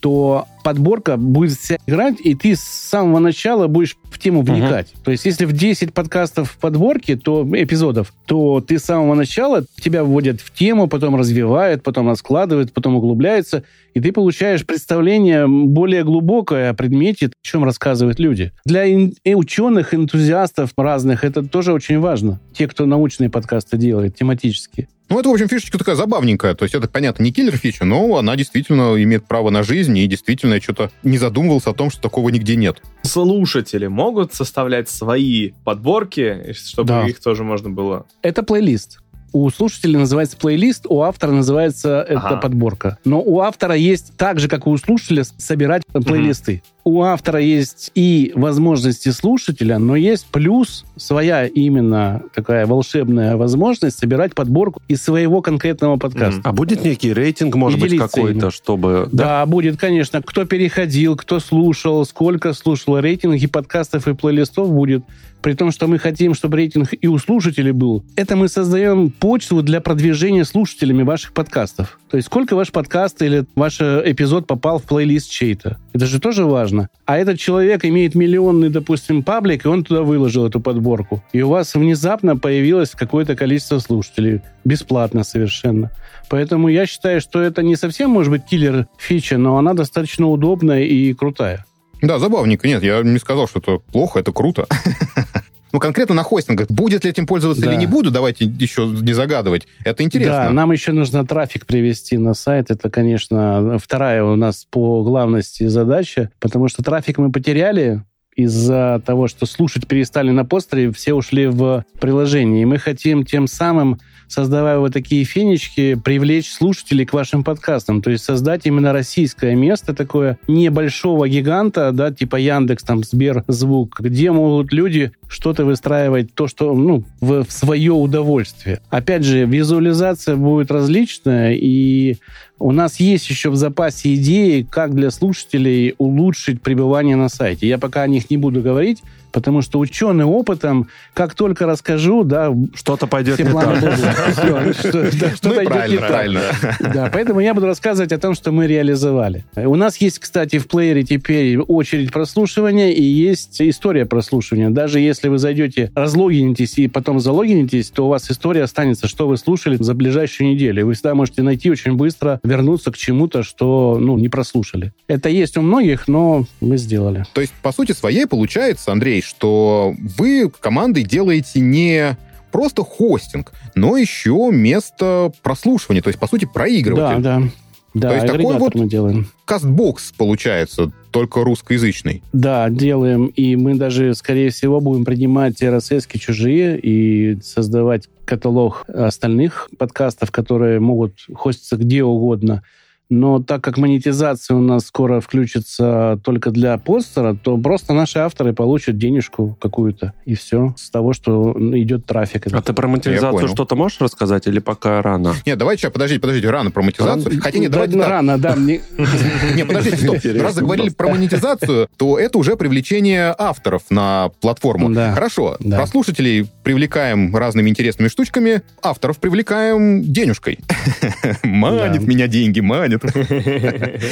то 0.06 0.46
подборка 0.62 1.16
будет 1.16 1.58
вся 1.58 1.78
играть, 1.84 2.20
и 2.20 2.36
ты 2.36 2.54
с 2.54 2.60
самого 2.60 3.18
начала 3.18 3.66
будешь 3.66 3.96
в 4.04 4.20
тему 4.20 4.42
вникать. 4.42 4.92
Uh-huh. 4.92 5.04
То 5.04 5.10
есть, 5.10 5.24
если 5.24 5.46
в 5.46 5.52
10 5.52 5.92
подкастов 5.92 6.52
в 6.52 6.58
подборке, 6.58 7.16
то 7.16 7.44
эпизодов, 7.52 8.14
то 8.24 8.60
ты 8.60 8.78
с 8.78 8.84
самого 8.84 9.16
начала 9.16 9.64
тебя 9.80 10.04
вводят 10.04 10.40
в 10.40 10.54
тему, 10.54 10.86
потом 10.86 11.16
развивают, 11.16 11.82
потом 11.82 12.08
раскладывают, 12.08 12.72
потом 12.72 12.94
углубляются, 12.94 13.64
и 13.94 14.00
ты 14.00 14.12
получаешь 14.12 14.64
представление 14.64 15.48
более 15.48 16.04
глубокое 16.04 16.70
о 16.70 16.74
предмете, 16.74 17.26
о 17.26 17.30
чем 17.42 17.64
рассказывают 17.64 18.20
люди. 18.20 18.52
Для 18.64 18.84
ин- 18.84 19.12
ученых, 19.24 19.92
энтузиастов 19.92 20.70
разных 20.76 21.24
это 21.24 21.42
тоже 21.42 21.72
очень 21.72 21.98
важно. 21.98 22.38
Те, 22.52 22.68
кто 22.68 22.86
научные 22.86 23.28
подкасты 23.28 23.76
делает, 23.76 24.14
тематические. 24.14 24.86
Ну, 25.08 25.20
это, 25.20 25.28
в 25.28 25.32
общем, 25.32 25.48
фишечка 25.48 25.78
такая 25.78 25.94
забавненькая. 25.94 26.54
То 26.54 26.64
есть 26.64 26.74
это, 26.74 26.88
понятно, 26.88 27.22
не 27.22 27.30
киллер-фича, 27.30 27.84
но 27.84 28.16
она 28.16 28.34
действительно 28.34 29.00
имеет 29.02 29.26
право 29.26 29.50
на 29.50 29.62
жизнь, 29.62 29.96
и 29.96 30.06
действительно 30.06 30.54
я 30.54 30.60
что-то 30.60 30.90
не 31.04 31.18
задумывался 31.18 31.70
о 31.70 31.74
том, 31.74 31.90
что 31.90 32.00
такого 32.00 32.28
нигде 32.30 32.56
нет. 32.56 32.82
Слушатели 33.02 33.86
могут 33.86 34.34
составлять 34.34 34.88
свои 34.88 35.52
подборки, 35.64 36.52
чтобы 36.52 36.88
да. 36.88 37.06
их 37.06 37.20
тоже 37.20 37.44
можно 37.44 37.70
было... 37.70 38.06
Это 38.22 38.42
плейлист. 38.42 38.98
У 39.32 39.48
слушателя 39.50 39.98
называется 39.98 40.36
плейлист, 40.36 40.86
у 40.88 41.02
автора 41.02 41.32
называется 41.32 42.02
ага. 42.02 42.28
эта 42.28 42.36
подборка. 42.38 42.98
Но 43.04 43.20
у 43.20 43.40
автора 43.40 43.74
есть 43.74 44.16
так 44.16 44.40
же, 44.40 44.48
как 44.48 44.66
и 44.66 44.70
у 44.70 44.76
слушателя, 44.76 45.24
собирать 45.24 45.82
плейлисты. 45.92 46.54
Mm-hmm 46.54 46.75
у 46.86 47.02
автора 47.02 47.40
есть 47.40 47.90
и 47.96 48.30
возможности 48.36 49.08
слушателя, 49.08 49.80
но 49.80 49.96
есть 49.96 50.24
плюс 50.26 50.84
своя 50.94 51.44
именно 51.44 52.22
такая 52.32 52.64
волшебная 52.64 53.36
возможность 53.36 53.98
собирать 53.98 54.36
подборку 54.36 54.80
из 54.86 55.02
своего 55.02 55.42
конкретного 55.42 55.96
подкаста. 55.96 56.38
Mm-hmm. 56.38 56.48
А 56.48 56.52
будет 56.52 56.84
некий 56.84 57.12
рейтинг, 57.12 57.56
может 57.56 57.80
быть, 57.80 57.98
какой-то, 57.98 58.52
чтобы... 58.52 59.08
Да? 59.10 59.40
да, 59.40 59.46
будет, 59.46 59.78
конечно. 59.78 60.22
Кто 60.22 60.44
переходил, 60.44 61.16
кто 61.16 61.40
слушал, 61.40 62.04
сколько 62.06 62.52
слушал. 62.52 63.00
Рейтинги 63.00 63.48
подкастов 63.48 64.06
и 64.06 64.14
плейлистов 64.14 64.70
будет 64.70 65.02
при 65.42 65.54
том, 65.54 65.70
что 65.70 65.86
мы 65.86 65.98
хотим, 65.98 66.34
чтобы 66.34 66.56
рейтинг 66.56 66.88
и 67.00 67.06
у 67.06 67.18
слушателей 67.18 67.72
был, 67.72 68.04
это 68.16 68.36
мы 68.36 68.48
создаем 68.48 69.10
почту 69.10 69.62
для 69.62 69.80
продвижения 69.80 70.44
слушателями 70.44 71.02
ваших 71.02 71.32
подкастов. 71.32 72.00
То 72.10 72.16
есть 72.16 72.26
сколько 72.26 72.56
ваш 72.56 72.72
подкаст 72.72 73.22
или 73.22 73.44
ваш 73.54 73.80
эпизод 73.80 74.46
попал 74.46 74.78
в 74.78 74.82
плейлист 74.84 75.30
чей-то. 75.30 75.78
Это 75.96 76.04
же 76.04 76.20
тоже 76.20 76.44
важно. 76.44 76.90
А 77.06 77.16
этот 77.16 77.38
человек 77.38 77.82
имеет 77.86 78.14
миллионный, 78.14 78.68
допустим, 78.68 79.22
паблик, 79.22 79.64
и 79.64 79.68
он 79.68 79.82
туда 79.82 80.02
выложил 80.02 80.46
эту 80.46 80.60
подборку. 80.60 81.24
И 81.32 81.40
у 81.40 81.48
вас 81.48 81.74
внезапно 81.74 82.36
появилось 82.36 82.90
какое-то 82.90 83.34
количество 83.34 83.78
слушателей. 83.78 84.42
Бесплатно 84.62 85.24
совершенно. 85.24 85.90
Поэтому 86.28 86.68
я 86.68 86.84
считаю, 86.84 87.22
что 87.22 87.40
это 87.40 87.62
не 87.62 87.76
совсем 87.76 88.10
может 88.10 88.30
быть 88.30 88.44
киллер 88.44 88.88
фича, 88.98 89.38
но 89.38 89.56
она 89.56 89.72
достаточно 89.72 90.26
удобная 90.26 90.82
и 90.82 91.14
крутая. 91.14 91.64
Да, 92.02 92.18
забавненько. 92.18 92.68
Нет, 92.68 92.82
я 92.82 93.00
не 93.00 93.18
сказал, 93.18 93.48
что 93.48 93.60
это 93.60 93.78
плохо, 93.78 94.18
это 94.18 94.32
круто. 94.32 94.66
Ну, 95.72 95.80
конкретно 95.80 96.14
на 96.14 96.22
хостингах. 96.22 96.68
Будет 96.68 97.04
ли 97.04 97.10
этим 97.10 97.26
пользоваться 97.26 97.62
да. 97.62 97.72
или 97.72 97.78
не 97.78 97.86
буду, 97.86 98.10
давайте 98.10 98.44
еще 98.44 98.86
не 98.86 99.12
загадывать. 99.12 99.66
Это 99.84 100.02
интересно. 100.02 100.44
Да, 100.44 100.50
нам 100.50 100.72
еще 100.72 100.92
нужно 100.92 101.26
трафик 101.26 101.66
привести 101.66 102.18
на 102.18 102.34
сайт. 102.34 102.70
Это, 102.70 102.88
конечно, 102.88 103.78
вторая 103.82 104.24
у 104.24 104.36
нас 104.36 104.66
по 104.70 105.02
главности 105.02 105.66
задача, 105.66 106.30
потому 106.40 106.68
что 106.68 106.82
трафик 106.82 107.18
мы 107.18 107.30
потеряли 107.30 108.02
из-за 108.36 109.02
того, 109.04 109.28
что 109.28 109.46
слушать 109.46 109.88
перестали 109.88 110.30
на 110.30 110.44
постере, 110.44 110.92
все 110.92 111.14
ушли 111.14 111.46
в 111.46 111.84
приложение. 112.00 112.62
И 112.62 112.66
мы 112.66 112.78
хотим 112.78 113.24
тем 113.24 113.46
самым 113.46 113.98
создавая 114.28 114.78
вот 114.78 114.92
такие 114.92 115.24
фенечки, 115.24 115.94
привлечь 115.94 116.52
слушателей 116.52 117.06
к 117.06 117.12
вашим 117.12 117.44
подкастам. 117.44 118.02
То 118.02 118.10
есть 118.10 118.24
создать 118.24 118.66
именно 118.66 118.92
российское 118.92 119.54
место 119.54 119.94
такое 119.94 120.38
небольшого 120.48 121.28
гиганта, 121.28 121.92
да, 121.92 122.12
типа 122.12 122.36
Яндекс, 122.36 122.84
там, 122.84 123.04
Сбер, 123.04 123.44
Звук, 123.48 124.00
где 124.00 124.30
могут 124.30 124.72
люди 124.72 125.12
что-то 125.28 125.64
выстраивать, 125.64 126.34
то, 126.34 126.46
что, 126.46 126.74
ну, 126.74 127.04
в, 127.20 127.44
в 127.44 127.52
свое 127.52 127.92
удовольствие. 127.92 128.80
Опять 128.90 129.24
же, 129.24 129.44
визуализация 129.44 130.36
будет 130.36 130.70
различная, 130.70 131.54
и 131.54 132.16
у 132.58 132.72
нас 132.72 133.00
есть 133.00 133.28
еще 133.28 133.50
в 133.50 133.56
запасе 133.56 134.14
идеи, 134.14 134.66
как 134.68 134.94
для 134.94 135.10
слушателей 135.10 135.94
улучшить 135.98 136.62
пребывание 136.62 137.16
на 137.16 137.28
сайте. 137.28 137.68
Я 137.68 137.78
пока 137.78 138.02
о 138.02 138.08
них 138.08 138.30
не 138.30 138.36
буду 138.36 138.62
говорить, 138.62 139.02
потому 139.32 139.60
что 139.60 139.78
ученый 139.78 140.24
опытом, 140.24 140.88
как 141.12 141.34
только 141.34 141.66
расскажу, 141.66 142.24
да... 142.24 142.54
Что-то 142.74 143.06
пойдет 143.06 143.38
не 143.38 143.44
так. 143.44 144.74
Что-то 144.74 145.64
идет 145.64 145.90
не 145.90 145.98
правильно. 145.98 146.40
Да, 146.80 147.10
поэтому 147.12 147.40
я 147.40 147.52
буду 147.52 147.66
рассказывать 147.66 148.12
о 148.12 148.18
том, 148.18 148.34
что 148.34 148.50
мы 148.52 148.66
реализовали. 148.66 149.44
У 149.54 149.74
нас 149.74 149.98
есть, 149.98 150.20
кстати, 150.20 150.58
в 150.58 150.68
плеере 150.68 151.02
теперь 151.02 151.58
очередь 151.58 152.12
прослушивания 152.12 152.92
и 152.92 153.02
есть 153.02 153.60
история 153.60 154.06
прослушивания. 154.06 154.70
Даже 154.70 155.00
если 155.00 155.28
вы 155.28 155.36
зайдете, 155.36 155.92
разлогинитесь 155.94 156.78
и 156.78 156.88
потом 156.88 157.20
залогинитесь, 157.20 157.90
то 157.90 158.06
у 158.06 158.08
вас 158.08 158.30
история 158.30 158.62
останется, 158.62 159.06
что 159.06 159.28
вы 159.28 159.36
слушали 159.36 159.76
за 159.78 159.92
ближайшую 159.92 160.48
неделю. 160.48 160.86
Вы 160.86 160.94
всегда 160.94 161.14
можете 161.14 161.42
найти 161.42 161.70
очень 161.70 161.92
быстро, 161.92 162.40
вернуться 162.46 162.90
к 162.90 162.96
чему-то, 162.96 163.42
что 163.42 163.98
ну, 164.00 164.18
не 164.18 164.28
прослушали. 164.28 164.92
Это 165.08 165.28
есть 165.28 165.56
у 165.56 165.62
многих, 165.62 166.08
но 166.08 166.44
мы 166.60 166.76
сделали. 166.76 167.24
То 167.32 167.40
есть, 167.40 167.52
по 167.62 167.72
сути 167.72 167.92
своей, 167.92 168.26
получается, 168.26 168.92
Андрей, 168.92 169.22
что 169.22 169.94
вы 170.16 170.50
командой 170.60 171.02
делаете 171.02 171.60
не 171.60 172.16
просто 172.52 172.82
хостинг, 172.82 173.52
но 173.74 173.96
еще 173.96 174.48
место 174.50 175.30
прослушивания, 175.42 176.02
то 176.02 176.08
есть, 176.08 176.18
по 176.18 176.26
сути, 176.26 176.46
проигрыватель. 176.46 177.22
Да, 177.22 177.40
да. 177.40 177.48
Да, 177.96 178.10
То 178.10 178.14
есть 178.16 178.26
такой 178.26 178.58
вот 178.58 178.74
мы 178.74 178.86
делаем. 178.86 179.26
кастбокс 179.46 180.12
получается, 180.12 180.92
только 181.10 181.42
русскоязычный. 181.42 182.22
Да, 182.34 182.68
делаем. 182.68 183.28
И 183.28 183.56
мы 183.56 183.74
даже, 183.74 184.14
скорее 184.14 184.50
всего, 184.50 184.82
будем 184.82 185.06
принимать 185.06 185.62
RSS 185.62 186.06
чужие 186.18 186.78
и 186.78 187.40
создавать 187.40 188.10
каталог 188.26 188.84
остальных 188.86 189.70
подкастов, 189.78 190.30
которые 190.30 190.78
могут 190.78 191.14
хоститься 191.34 191.76
где 191.76 192.04
угодно. 192.04 192.62
Но 193.08 193.40
так 193.40 193.62
как 193.62 193.78
монетизация 193.78 194.56
у 194.56 194.60
нас 194.60 194.86
скоро 194.86 195.20
включится 195.20 196.18
только 196.24 196.50
для 196.50 196.76
постера, 196.78 197.34
то 197.34 197.56
просто 197.56 197.92
наши 197.92 198.18
авторы 198.18 198.52
получат 198.52 198.98
денежку 198.98 199.56
какую-то, 199.60 200.12
и 200.24 200.34
все, 200.34 200.74
с 200.76 200.90
того, 200.90 201.12
что 201.12 201.54
идет 201.56 202.06
трафик. 202.06 202.46
А 202.52 202.60
ты 202.60 202.72
про 202.72 202.88
монетизацию 202.88 203.48
что-то 203.48 203.76
можешь 203.76 204.00
рассказать 204.00 204.46
или 204.48 204.58
пока 204.58 205.02
рано? 205.02 205.34
Нет, 205.46 205.56
давай 205.56 205.76
сейчас, 205.76 205.92
подождите, 205.92 206.20
подождите, 206.20 206.50
рано 206.50 206.70
про 206.70 206.82
монетизацию. 206.82 207.30
Рано? 207.30 207.40
Хотя 207.40 207.58
нет, 207.58 207.70
давайте 207.70 207.96
да, 207.96 208.08
Рано, 208.08 208.38
да. 208.38 208.56
Мне... 208.56 208.80
Не, 209.54 209.64
подождите, 209.64 209.96
стоп. 209.96 210.42
Раз 210.42 210.54
заговорили 210.54 210.88
про 210.88 211.08
монетизацию, 211.08 211.88
то 211.96 212.18
это 212.18 212.38
уже 212.38 212.56
привлечение 212.56 213.34
авторов 213.36 213.82
на 213.90 214.30
платформу. 214.40 214.92
Хорошо, 214.94 215.56
про 215.60 215.86
слушателей 215.86 216.50
привлекаем 216.64 217.34
разными 217.36 217.70
интересными 217.70 218.08
штучками, 218.08 218.62
авторов 218.82 219.18
привлекаем 219.18 220.02
денежкой. 220.02 220.58
Манит 221.44 222.02
меня 222.02 222.26
деньги, 222.26 222.60
манит 222.60 222.95
нет. 223.04 224.02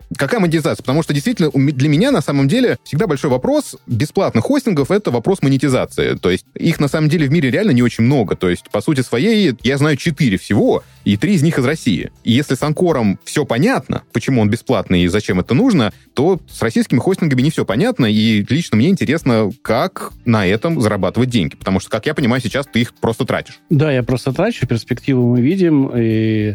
Какая 0.16 0.40
монетизация? 0.40 0.82
Потому 0.82 1.02
что 1.02 1.12
действительно 1.12 1.50
для 1.50 1.88
меня 1.88 2.10
на 2.10 2.20
самом 2.20 2.48
деле 2.48 2.78
всегда 2.84 3.06
большой 3.06 3.30
вопрос 3.30 3.76
бесплатных 3.86 4.44
хостингов— 4.44 4.90
это 4.92 5.10
вопрос 5.10 5.42
монетизации. 5.42 6.14
То 6.14 6.30
есть 6.30 6.46
их 6.54 6.80
на 6.80 6.88
самом 6.88 7.08
деле 7.08 7.26
в 7.26 7.30
мире 7.30 7.50
реально 7.50 7.72
не 7.72 7.82
очень 7.82 8.04
много. 8.04 8.36
То 8.36 8.48
есть 8.48 8.70
по 8.70 8.80
сути 8.80 9.00
своей 9.00 9.54
я 9.62 9.78
знаю 9.78 9.96
четыре 9.96 10.38
всего, 10.38 10.82
и 11.04 11.16
три 11.16 11.34
из 11.34 11.42
них 11.42 11.58
из 11.58 11.64
России. 11.64 12.10
И 12.24 12.32
если 12.32 12.54
с 12.54 12.62
Анкором 12.62 13.18
все 13.24 13.44
понятно, 13.44 14.02
почему 14.12 14.40
он 14.40 14.50
бесплатный 14.50 15.02
и 15.02 15.08
зачем 15.08 15.40
это 15.40 15.54
нужно, 15.54 15.92
то 16.14 16.40
с 16.48 16.62
российскими 16.62 16.98
хостингами 16.98 17.42
не 17.42 17.50
все 17.50 17.64
понятно, 17.64 18.06
и 18.06 18.44
лично 18.48 18.76
мне 18.76 18.88
интересно, 18.88 19.50
как 19.62 20.12
на 20.24 20.46
этом 20.46 20.80
зарабатывать 20.80 21.30
деньги. 21.30 21.56
Потому 21.56 21.80
что, 21.80 21.90
как 21.90 22.06
я 22.06 22.14
понимаю, 22.14 22.40
сейчас 22.40 22.66
ты 22.66 22.80
их 22.80 22.94
просто 22.94 23.24
тратишь. 23.24 23.60
Да, 23.70 23.92
я 23.92 24.02
просто 24.02 24.32
трачу, 24.32 24.66
перспективу 24.66 25.30
мы 25.30 25.40
видим, 25.40 25.90
и 25.94 26.54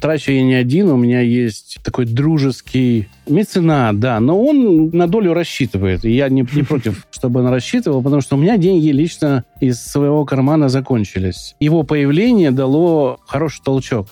Трачу 0.00 0.32
я 0.32 0.42
не 0.42 0.54
один, 0.54 0.88
у 0.88 0.96
меня 0.96 1.20
есть 1.20 1.78
такой 1.84 2.06
дружеский 2.06 3.08
меценат, 3.28 3.98
да, 4.00 4.18
но 4.18 4.42
он 4.42 4.88
на 4.90 5.06
долю 5.06 5.34
рассчитывает. 5.34 6.06
И 6.06 6.10
я 6.10 6.30
не, 6.30 6.46
не 6.52 6.62
против, 6.68 7.06
чтобы 7.10 7.40
он 7.40 7.48
рассчитывал, 7.48 8.02
потому 8.02 8.22
что 8.22 8.36
у 8.36 8.38
меня 8.38 8.56
деньги 8.56 8.88
лично 8.88 9.44
из 9.60 9.78
своего 9.82 10.24
кармана 10.24 10.70
закончились. 10.70 11.54
Его 11.60 11.82
появление 11.82 12.50
дало 12.50 13.20
хороший 13.26 13.62
толчок. 13.62 14.06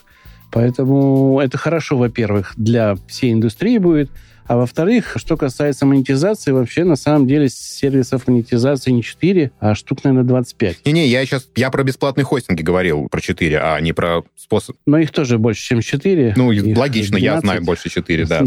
Поэтому 0.51 1.39
это 1.39 1.57
хорошо, 1.57 1.97
во-первых, 1.97 2.53
для 2.55 2.95
всей 3.07 3.33
индустрии 3.33 3.77
будет. 3.79 4.11
А 4.49 4.57
во-вторых, 4.57 5.13
что 5.17 5.37
касается 5.37 5.85
монетизации, 5.85 6.49
вообще 6.49 6.83
на 6.83 6.95
самом 6.95 7.27
деле 7.27 7.49
сервисов 7.49 8.27
монетизации 8.27 8.89
не 8.89 9.03
4, 9.03 9.51
а 9.59 9.75
штук, 9.75 10.03
наверное, 10.03 10.27
25. 10.27 10.87
Не-не, 10.87 11.07
я 11.07 11.23
сейчас 11.23 11.47
я 11.55 11.69
про 11.69 11.83
бесплатные 11.83 12.25
хостинги 12.25 12.63
говорил, 12.63 13.09
про 13.09 13.21
4, 13.21 13.59
а 13.59 13.79
не 13.79 13.93
про 13.93 14.23
способ. 14.35 14.75
Но 14.87 14.97
их 14.97 15.11
тоже 15.11 15.37
больше, 15.37 15.61
чем 15.61 15.81
4. 15.81 16.33
Ну, 16.35 16.51
их 16.51 16.75
логично, 16.75 17.19
12. 17.19 17.23
я 17.23 17.39
знаю 17.41 17.63
больше 17.63 17.91
4, 17.91 18.25
да. 18.27 18.43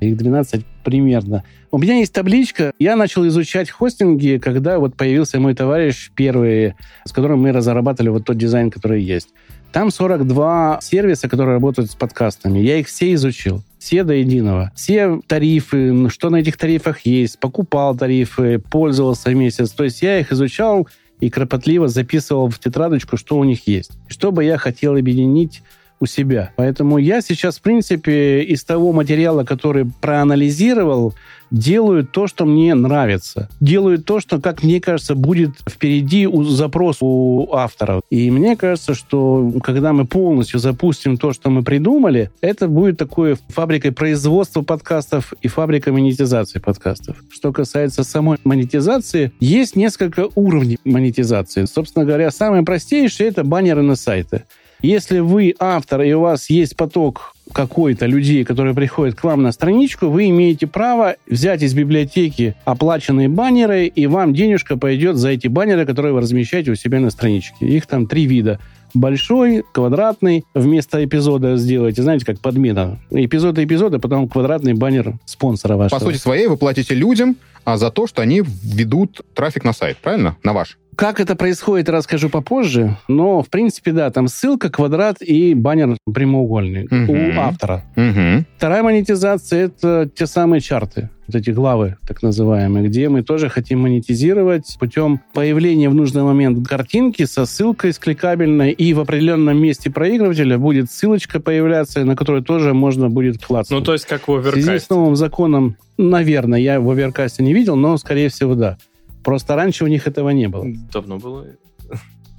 Их 0.00 0.16
12 0.16 0.66
примерно. 0.82 1.44
У 1.70 1.78
меня 1.78 1.98
есть 1.98 2.12
табличка. 2.12 2.72
Я 2.80 2.96
начал 2.96 3.24
изучать 3.28 3.70
хостинги, 3.70 4.40
когда 4.42 4.80
вот 4.80 4.96
появился 4.96 5.38
мой 5.38 5.54
товарищ 5.54 6.10
первый, 6.16 6.74
с 7.04 7.12
которым 7.12 7.42
мы 7.42 7.52
разрабатывали 7.52 8.08
вот 8.08 8.24
тот 8.24 8.36
дизайн, 8.36 8.72
который 8.72 9.04
есть. 9.04 9.28
Там 9.70 9.92
42 9.92 10.80
сервиса, 10.82 11.28
которые 11.28 11.54
работают 11.54 11.92
с 11.92 11.94
подкастами. 11.94 12.58
Я 12.58 12.78
их 12.78 12.88
все 12.88 13.12
изучил. 13.14 13.62
Все 13.84 14.02
до 14.02 14.14
единого. 14.14 14.72
Все 14.74 15.20
тарифы, 15.26 16.08
что 16.08 16.30
на 16.30 16.36
этих 16.36 16.56
тарифах 16.56 17.00
есть, 17.00 17.38
покупал 17.38 17.94
тарифы, 17.94 18.58
пользовался 18.58 19.34
месяц. 19.34 19.72
То 19.72 19.84
есть 19.84 20.00
я 20.00 20.20
их 20.20 20.32
изучал 20.32 20.88
и 21.20 21.28
кропотливо 21.28 21.88
записывал 21.88 22.48
в 22.48 22.58
тетрадочку, 22.58 23.18
что 23.18 23.36
у 23.36 23.44
них 23.44 23.68
есть. 23.68 23.90
Что 24.08 24.32
бы 24.32 24.42
я 24.42 24.56
хотел 24.56 24.96
объединить 24.96 25.62
у 26.04 26.06
себя. 26.06 26.50
Поэтому 26.56 26.98
я 26.98 27.20
сейчас, 27.20 27.58
в 27.58 27.62
принципе, 27.62 28.42
из 28.42 28.62
того 28.62 28.92
материала, 28.92 29.44
который 29.44 29.86
проанализировал, 30.00 31.14
делаю 31.50 32.04
то, 32.04 32.26
что 32.26 32.44
мне 32.44 32.74
нравится. 32.74 33.48
Делаю 33.60 33.98
то, 33.98 34.20
что, 34.20 34.40
как 34.40 34.62
мне 34.62 34.80
кажется, 34.80 35.14
будет 35.14 35.52
впереди 35.68 36.26
у 36.26 36.44
запрос 36.44 36.98
у 37.00 37.52
авторов. 37.52 38.02
И 38.10 38.30
мне 38.30 38.56
кажется, 38.56 38.94
что 38.94 39.52
когда 39.62 39.92
мы 39.92 40.04
полностью 40.04 40.60
запустим 40.60 41.16
то, 41.16 41.32
что 41.32 41.50
мы 41.50 41.62
придумали, 41.62 42.30
это 42.40 42.68
будет 42.68 42.98
такой 42.98 43.36
фабрикой 43.48 43.92
производства 43.92 44.62
подкастов 44.62 45.32
и 45.42 45.48
фабрикой 45.48 45.92
монетизации 45.92 46.58
подкастов. 46.58 47.16
Что 47.30 47.52
касается 47.52 48.04
самой 48.04 48.38
монетизации, 48.44 49.32
есть 49.40 49.76
несколько 49.76 50.28
уровней 50.34 50.78
монетизации. 50.84 51.64
Собственно 51.66 52.04
говоря, 52.04 52.30
самое 52.30 52.62
простейшее— 52.62 53.28
это 53.30 53.44
баннеры 53.44 53.82
на 53.82 53.96
сайты. 53.96 54.44
Если 54.84 55.20
вы 55.20 55.54
автор, 55.58 56.02
и 56.02 56.12
у 56.12 56.20
вас 56.20 56.50
есть 56.50 56.76
поток 56.76 57.34
какой-то 57.54 58.04
людей, 58.04 58.44
которые 58.44 58.74
приходят 58.74 59.14
к 59.14 59.24
вам 59.24 59.42
на 59.42 59.50
страничку, 59.50 60.08
вы 60.08 60.28
имеете 60.28 60.66
право 60.66 61.16
взять 61.26 61.62
из 61.62 61.72
библиотеки 61.72 62.54
оплаченные 62.66 63.30
баннеры, 63.30 63.86
и 63.86 64.06
вам 64.06 64.34
денежка 64.34 64.76
пойдет 64.76 65.16
за 65.16 65.30
эти 65.30 65.48
баннеры, 65.48 65.86
которые 65.86 66.12
вы 66.12 66.20
размещаете 66.20 66.72
у 66.72 66.74
себя 66.74 67.00
на 67.00 67.08
страничке. 67.08 67.64
Их 67.64 67.86
там 67.86 68.06
три 68.06 68.26
вида 68.26 68.60
большой, 68.92 69.64
квадратный, 69.72 70.44
вместо 70.52 71.02
эпизода 71.02 71.56
сделайте, 71.56 72.02
знаете, 72.02 72.26
как 72.26 72.40
подмена. 72.40 72.98
Эпизод 73.10 73.58
и 73.58 73.64
эпизода, 73.64 73.98
потом 73.98 74.28
квадратный 74.28 74.74
баннер 74.74 75.14
спонсора 75.24 75.76
вашего. 75.76 75.98
По 75.98 76.04
сути 76.04 76.18
своей 76.18 76.46
вы 76.46 76.58
платите 76.58 76.94
людям 76.94 77.36
а 77.64 77.76
за 77.76 77.90
то, 77.90 78.06
что 78.06 78.22
они 78.22 78.42
ведут 78.42 79.22
трафик 79.34 79.64
на 79.64 79.72
сайт, 79.72 79.98
правильно? 79.98 80.36
На 80.42 80.52
ваш. 80.52 80.78
Как 80.96 81.18
это 81.18 81.34
происходит, 81.34 81.88
расскажу 81.88 82.30
попозже. 82.30 82.96
Но, 83.08 83.42
в 83.42 83.48
принципе, 83.48 83.92
да, 83.92 84.10
там 84.10 84.28
ссылка, 84.28 84.70
квадрат 84.70 85.20
и 85.20 85.54
баннер 85.54 85.96
прямоугольный 86.12 86.84
угу. 86.84 87.12
у 87.12 87.40
автора. 87.40 87.84
Угу. 87.96 88.44
Вторая 88.56 88.82
монетизация— 88.82 89.66
это 89.66 90.08
те 90.14 90.26
самые 90.26 90.60
чарты, 90.60 91.10
вот 91.26 91.36
эти 91.36 91.50
главы, 91.50 91.96
так 92.06 92.22
называемые, 92.22 92.88
где 92.88 93.08
мы 93.08 93.22
тоже 93.22 93.48
хотим 93.48 93.80
монетизировать 93.80 94.76
путем 94.78 95.20
появления 95.32 95.88
в 95.88 95.94
нужный 95.94 96.22
момент 96.22 96.66
картинки 96.66 97.24
со 97.24 97.46
ссылкой 97.46 97.92
с 97.92 97.98
кликабельной, 97.98 98.72
и 98.72 98.92
в 98.94 99.00
определенном 99.00 99.56
месте 99.58 99.90
проигрывателя 99.90 100.58
будет 100.58 100.90
ссылочка 100.90 101.40
появляться, 101.40 102.04
на 102.04 102.16
которую 102.16 102.42
тоже 102.42 102.74
можно 102.74 103.08
будет 103.08 103.42
клацать. 103.44 103.70
Ну, 103.70 103.80
то 103.80 103.92
есть 103.92 104.06
как 104.06 104.28
в 104.28 104.30
Overcast. 104.30 104.50
В 104.50 104.62
связи 104.62 104.78
с 104.78 104.90
новым 104.90 105.16
законом, 105.16 105.76
наверное, 105.96 106.60
я 106.60 106.80
в 106.80 106.90
Overcast 106.90 107.42
не 107.42 107.54
видел, 107.54 107.76
но, 107.76 107.96
скорее 107.96 108.28
всего, 108.28 108.54
да. 108.54 108.76
Просто 109.22 109.56
раньше 109.56 109.84
у 109.84 109.86
них 109.86 110.06
этого 110.06 110.30
не 110.30 110.48
было. 110.48 110.66
Давно 110.92 111.18
было. 111.18 111.46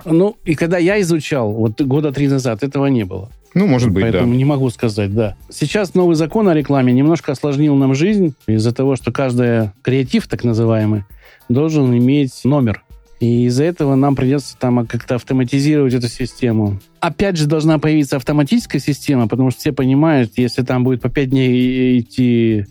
Ну, 0.05 0.37
и 0.45 0.53
когда 0.53 0.77
я 0.77 1.01
изучал, 1.01 1.51
вот 1.51 1.81
года 1.81 2.11
три 2.11 2.27
назад, 2.27 2.61
этого 2.63 2.85
не 2.87 3.05
было. 3.05 3.31
Ну, 3.55 3.67
может 3.67 3.89
быть, 3.89 4.03
Поэтому 4.03 4.31
да. 4.31 4.37
не 4.37 4.45
могу 4.45 4.69
сказать, 4.69 5.13
да. 5.15 5.35
Сейчас 5.49 5.95
новый 5.95 6.15
закон 6.15 6.47
о 6.49 6.53
рекламе 6.53 6.93
немножко 6.93 7.31
осложнил 7.31 7.73
нам 7.75 7.95
жизнь 7.95 8.35
из-за 8.47 8.73
того, 8.73 8.97
что 8.97 9.11
каждый 9.11 9.71
креатив, 9.81 10.27
так 10.27 10.43
называемый, 10.43 11.05
должен 11.47 11.97
иметь 11.97 12.41
номер. 12.43 12.83
И 13.21 13.45
из-за 13.45 13.63
этого 13.63 13.95
нам 13.95 14.15
придется 14.15 14.57
там 14.59 14.85
как-то 14.85 15.15
автоматизировать 15.15 15.93
эту 15.93 16.09
систему. 16.09 16.79
Опять 16.99 17.37
же, 17.37 17.47
должна 17.47 17.79
появиться 17.79 18.17
автоматическая 18.17 18.81
система, 18.81 19.29
потому 19.29 19.51
что 19.51 19.61
все 19.61 19.71
понимают, 19.71 20.33
если 20.35 20.63
там 20.63 20.83
будет 20.83 21.01
по 21.01 21.09
5 21.09 21.29
дней 21.29 21.99
идти 21.99 22.65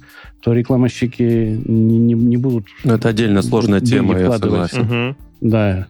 то 0.44 0.52
рекламщики 0.52 1.58
не, 1.64 1.98
не, 1.98 2.12
не 2.12 2.36
будут... 2.36 2.66
Ну, 2.84 2.92
это 2.92 3.08
отдельно 3.08 3.40
сложная 3.40 3.80
тема, 3.80 4.18
я 4.18 4.30
согласен. 4.30 4.80
Угу. 4.82 5.16
Да, 5.40 5.86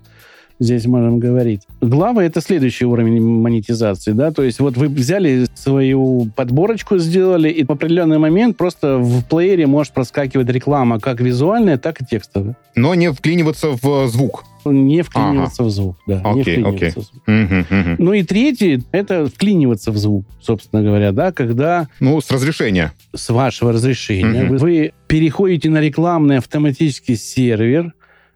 здесь 0.58 0.86
можем 0.86 1.18
говорить. 1.18 1.62
Глава— 1.80 2.24
это 2.24 2.40
следующий 2.40 2.84
уровень 2.84 3.20
монетизации, 3.20 4.12
да, 4.12 4.30
то 4.30 4.42
есть 4.42 4.60
вот 4.60 4.76
вы 4.76 4.88
взяли 4.88 5.46
свою 5.54 6.30
подборочку, 6.34 6.98
сделали, 6.98 7.48
и 7.48 7.64
в 7.64 7.70
определенный 7.70 8.18
момент 8.18 8.56
просто 8.56 8.98
в 8.98 9.24
плеере 9.24 9.66
может 9.66 9.92
проскакивать 9.92 10.48
реклама 10.48 11.00
как 11.00 11.20
визуальная, 11.20 11.78
так 11.78 12.00
и 12.00 12.04
текстовая. 12.04 12.56
Но 12.74 12.94
не 12.94 13.12
вклиниваться 13.12 13.70
в 13.70 14.08
звук. 14.08 14.44
Не 14.64 15.02
вклиниваться 15.02 15.62
ага. 15.62 15.68
в 15.68 15.72
звук, 15.72 15.96
да. 16.06 16.22
Окей, 16.24 16.34
не 16.34 16.42
вклиниваться 16.42 16.76
окей. 16.76 16.90
в 16.90 16.94
звук. 16.94 17.22
Угу, 17.26 17.80
угу. 17.80 17.96
Ну 17.98 18.12
и 18.14 18.22
третий— 18.22 18.82
это 18.92 19.26
вклиниваться 19.26 19.92
в 19.92 19.98
звук, 19.98 20.24
собственно 20.40 20.82
говоря, 20.82 21.12
да, 21.12 21.32
когда... 21.32 21.88
Ну, 22.00 22.20
с 22.20 22.30
разрешения. 22.30 22.92
С 23.14 23.28
вашего 23.28 23.72
разрешения. 23.72 24.44
Угу. 24.44 24.52
Вы, 24.52 24.58
вы 24.58 24.92
переходите 25.06 25.68
на 25.68 25.80
рекламный 25.80 26.38
автоматический 26.38 27.16
сервер, 27.16 27.92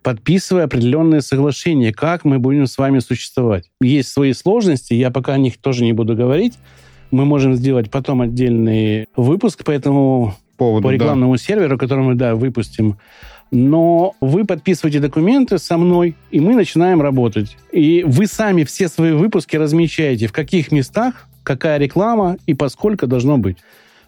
подписывая 0.08 0.64
определенные 0.64 1.20
соглашения, 1.20 1.92
как 1.92 2.24
мы 2.24 2.38
будем 2.38 2.66
с 2.66 2.78
вами 2.78 2.98
существовать. 3.00 3.70
Есть 3.82 4.08
свои 4.08 4.32
сложности, 4.32 4.94
я 4.94 5.10
пока 5.10 5.34
о 5.34 5.36
них 5.36 5.58
тоже 5.58 5.84
не 5.84 5.92
буду 5.92 6.16
говорить. 6.16 6.54
Мы 7.10 7.26
можем 7.26 7.52
сделать 7.52 7.90
потом 7.90 8.22
отдельный 8.22 9.04
выпуск 9.16 9.64
по 9.64 9.70
этому 9.70 10.34
поводу, 10.56 10.88
по 10.88 10.90
рекламному 10.90 11.34
да. 11.34 11.38
серверу, 11.38 11.76
который 11.76 12.04
мы, 12.04 12.14
да, 12.14 12.36
выпустим 12.36 12.96
но 13.50 14.14
вы 14.20 14.44
подписываете 14.44 15.00
документы 15.00 15.58
со 15.58 15.76
мной, 15.78 16.16
и 16.30 16.38
мы 16.40 16.54
начинаем 16.54 17.00
работать. 17.00 17.56
И 17.72 18.02
вы 18.06 18.26
сами 18.26 18.64
все 18.64 18.88
свои 18.88 19.12
выпуски 19.12 19.56
размещаете, 19.56 20.26
в 20.26 20.32
каких 20.32 20.70
местах, 20.70 21.28
какая 21.42 21.78
реклама 21.78 22.36
и 22.46 22.52
поскольку 22.52 23.06
должно 23.06 23.38
быть. 23.38 23.56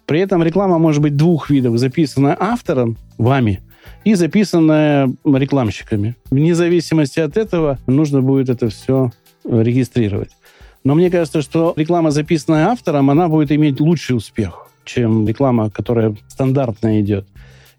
При 0.05 0.19
этом 0.19 0.43
реклама 0.43 0.77
может 0.77 1.01
быть 1.01 1.15
двух 1.15 1.49
видов. 1.49 1.77
Записанная 1.79 2.37
автором, 2.39 2.97
вами, 3.17 3.61
и 4.03 4.15
записанная 4.15 5.13
рекламщиками. 5.25 6.15
Вне 6.29 6.55
зависимости 6.55 7.19
от 7.19 7.37
этого 7.37 7.77
нужно 7.87 8.21
будет 8.21 8.49
это 8.49 8.69
все 8.69 9.11
регистрировать. 9.43 10.31
Но 10.83 10.95
мне 10.95 11.09
кажется, 11.11 11.41
что 11.41 11.73
реклама, 11.75 12.11
записанная 12.11 12.67
автором, 12.67 13.09
она 13.09 13.27
будет 13.27 13.51
иметь 13.51 13.79
лучший 13.79 14.15
успех, 14.15 14.67
чем 14.83 15.27
реклама, 15.27 15.69
которая 15.69 16.15
стандартная 16.27 17.01
идет. 17.01 17.27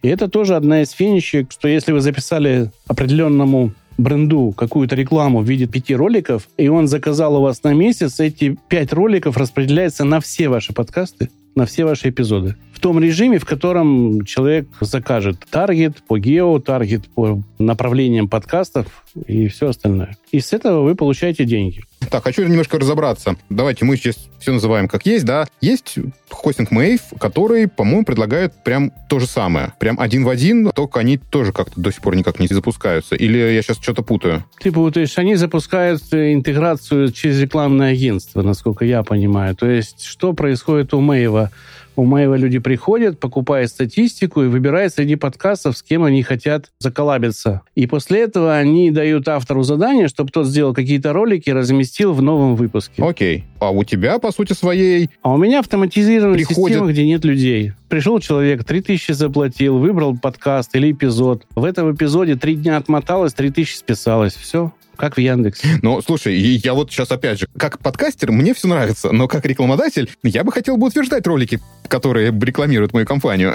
И 0.03 0.09
это 0.09 0.29
тоже 0.29 0.57
одна 0.57 0.83
из 0.83 0.91
финичек, 0.91 1.51
что 1.51 1.69
если 1.69 1.93
вы 1.93 2.01
записали 2.01 2.71
определенному 2.87 3.73
бренду 3.99 4.53
какую-то 4.57 4.97
рекламу 4.97 5.41
в 5.41 5.49
виде 5.49 5.67
пяти 5.67 5.95
роликов, 5.95 6.49
и 6.57 6.69
он 6.69 6.89
заказал 6.89 7.37
у 7.37 7.43
вас 7.43 7.63
на 7.63 7.73
месяц, 7.73 8.21
эти 8.21 8.57
пять 8.69 8.93
роликов 8.93 9.37
распределяются 9.37 10.05
на 10.05 10.21
все 10.21 10.49
ваши 10.49 10.73
подкасты, 10.73 11.31
на 11.55 11.67
все 11.67 11.85
ваши 11.85 12.09
эпизоды 12.09 12.57
том 12.83 12.99
режиме, 12.99 13.39
в 13.39 13.45
котором 13.45 14.25
человек 14.25 14.67
закажет 14.81 15.39
таргет 15.49 16.03
по 16.03 16.19
гео, 16.19 16.59
таргет 16.59 17.09
по 17.09 17.41
направлениям 17.59 18.29
подкастов 18.29 19.05
и 19.27 19.47
все 19.47 19.69
остальное. 19.69 20.17
И 20.33 20.41
с 20.41 20.53
этого 20.53 20.83
вы 20.83 20.97
получаете 20.97 21.45
деньги. 21.45 21.85
Так, 22.11 22.25
хочу 22.25 22.43
немножко 22.43 22.79
разобраться. 22.81 23.37
Давайте 23.49 23.85
мы 23.85 23.97
сейчас 23.97 24.17
все 24.41 24.53
называем 24.53 24.89
как 24.89 25.07
есть, 25.07 25.25
да. 25.25 25.47
Есть 25.61 25.97
хостинг 26.29 26.73
Mave, 26.73 27.01
который, 27.21 27.69
по-моему, 27.69 28.05
предлагает 28.05 28.53
прям 28.65 28.91
то 29.09 29.21
же 29.21 29.27
самое. 29.29 29.73
Прям 29.79 30.01
один 30.01 30.25
в 30.25 30.29
один, 30.29 30.73
только 30.73 30.99
они 30.99 31.19
тоже 31.19 31.53
как-то 31.53 31.81
до 31.81 31.93
сих 31.93 32.03
пор 32.03 32.17
никак 32.17 32.41
не 32.41 32.49
запускаются. 32.49 33.15
Или 33.15 33.39
я 33.39 33.63
сейчас 33.63 33.79
что-то 33.81 34.03
путаю? 34.03 34.45
Ты 34.59 34.73
путаешь. 34.73 35.17
Они 35.19 35.37
запускают 35.37 36.03
интеграцию 36.11 37.13
через 37.13 37.41
рекламное 37.41 37.93
агентство, 37.93 38.43
насколько 38.43 38.85
я 38.85 39.05
понимаю. 39.05 39.55
То 39.55 39.71
есть, 39.71 40.03
что 40.03 40.33
происходит 40.33 40.93
у 40.95 41.01
Мэйва? 41.01 41.53
У 41.97 42.05
моего 42.05 42.35
люди 42.35 42.59
приходят, 42.59 43.21
покупают 43.21 43.71
статистику 43.71 44.43
и 44.43 44.47
выбирают 44.47 44.95
среди 44.95 45.17
подкастов, 45.17 45.77
с 45.77 45.83
кем 45.83 46.05
они 46.05 46.23
хотят 46.23 46.71
заколабиться. 46.79 47.63
И 47.75 47.87
после 47.87 48.23
этого 48.23 48.57
они 48.57 48.91
дают 48.91 49.29
автору 49.29 49.63
задание, 49.63 50.09
чтобы 50.09 50.31
тот 50.31 50.47
сделал 50.47 50.75
какие-то 50.75 51.13
ролики 51.13 51.51
и 51.51 51.53
разместил 51.53 52.13
в 52.13 52.23
новом 52.23 52.57
выпуске. 52.57 53.03
Окей. 53.03 53.45
А 53.61 53.71
у 53.71 53.85
тебя, 53.85 54.19
по 54.19 54.33
сути 54.33 54.53
своей... 54.53 55.11
А 55.23 55.33
у 55.33 55.37
меня 55.37 55.61
автоматизированная 55.61 56.37
приходит... 56.37 56.77
система, 56.77 56.91
где 56.91 57.07
нет 57.07 57.25
людей. 57.25 57.73
Пришел 57.89 58.19
человек, 58.21 58.65
3000 58.65 59.13
заплатил, 59.13 59.79
выбрал 59.79 60.17
подкаст 60.17 60.75
или 60.75 60.93
эпизод. 60.93 61.47
В 61.55 61.65
этом 61.65 61.95
эпизоде 61.95 62.37
три 62.37 62.57
дня 62.57 62.79
отмоталось, 62.79 63.35
3000 63.35 63.77
списалось. 63.77 64.35
Все 64.35 64.73
как 64.97 65.17
в 65.17 65.21
Яндексе. 65.21 65.79
Ну, 65.83 66.01
слушай, 66.03 66.37
я 66.37 66.75
вот 66.75 66.91
сейчас 66.91 67.11
опять 67.11 67.41
же, 67.41 67.49
как 67.57 67.79
подкастер, 67.79 68.33
мне 68.33 68.55
все 68.55 68.69
нравится, 68.69 69.13
но 69.13 69.29
как 69.29 69.45
рекламодатель, 69.47 70.11
я 70.23 70.45
бы 70.45 70.53
хотел 70.53 70.77
бы 70.77 70.87
утверждать 70.87 71.27
ролики, 71.27 71.61
которые 71.89 72.31
рекламируют 72.31 72.93
мою 72.93 73.07
компанию. 73.07 73.55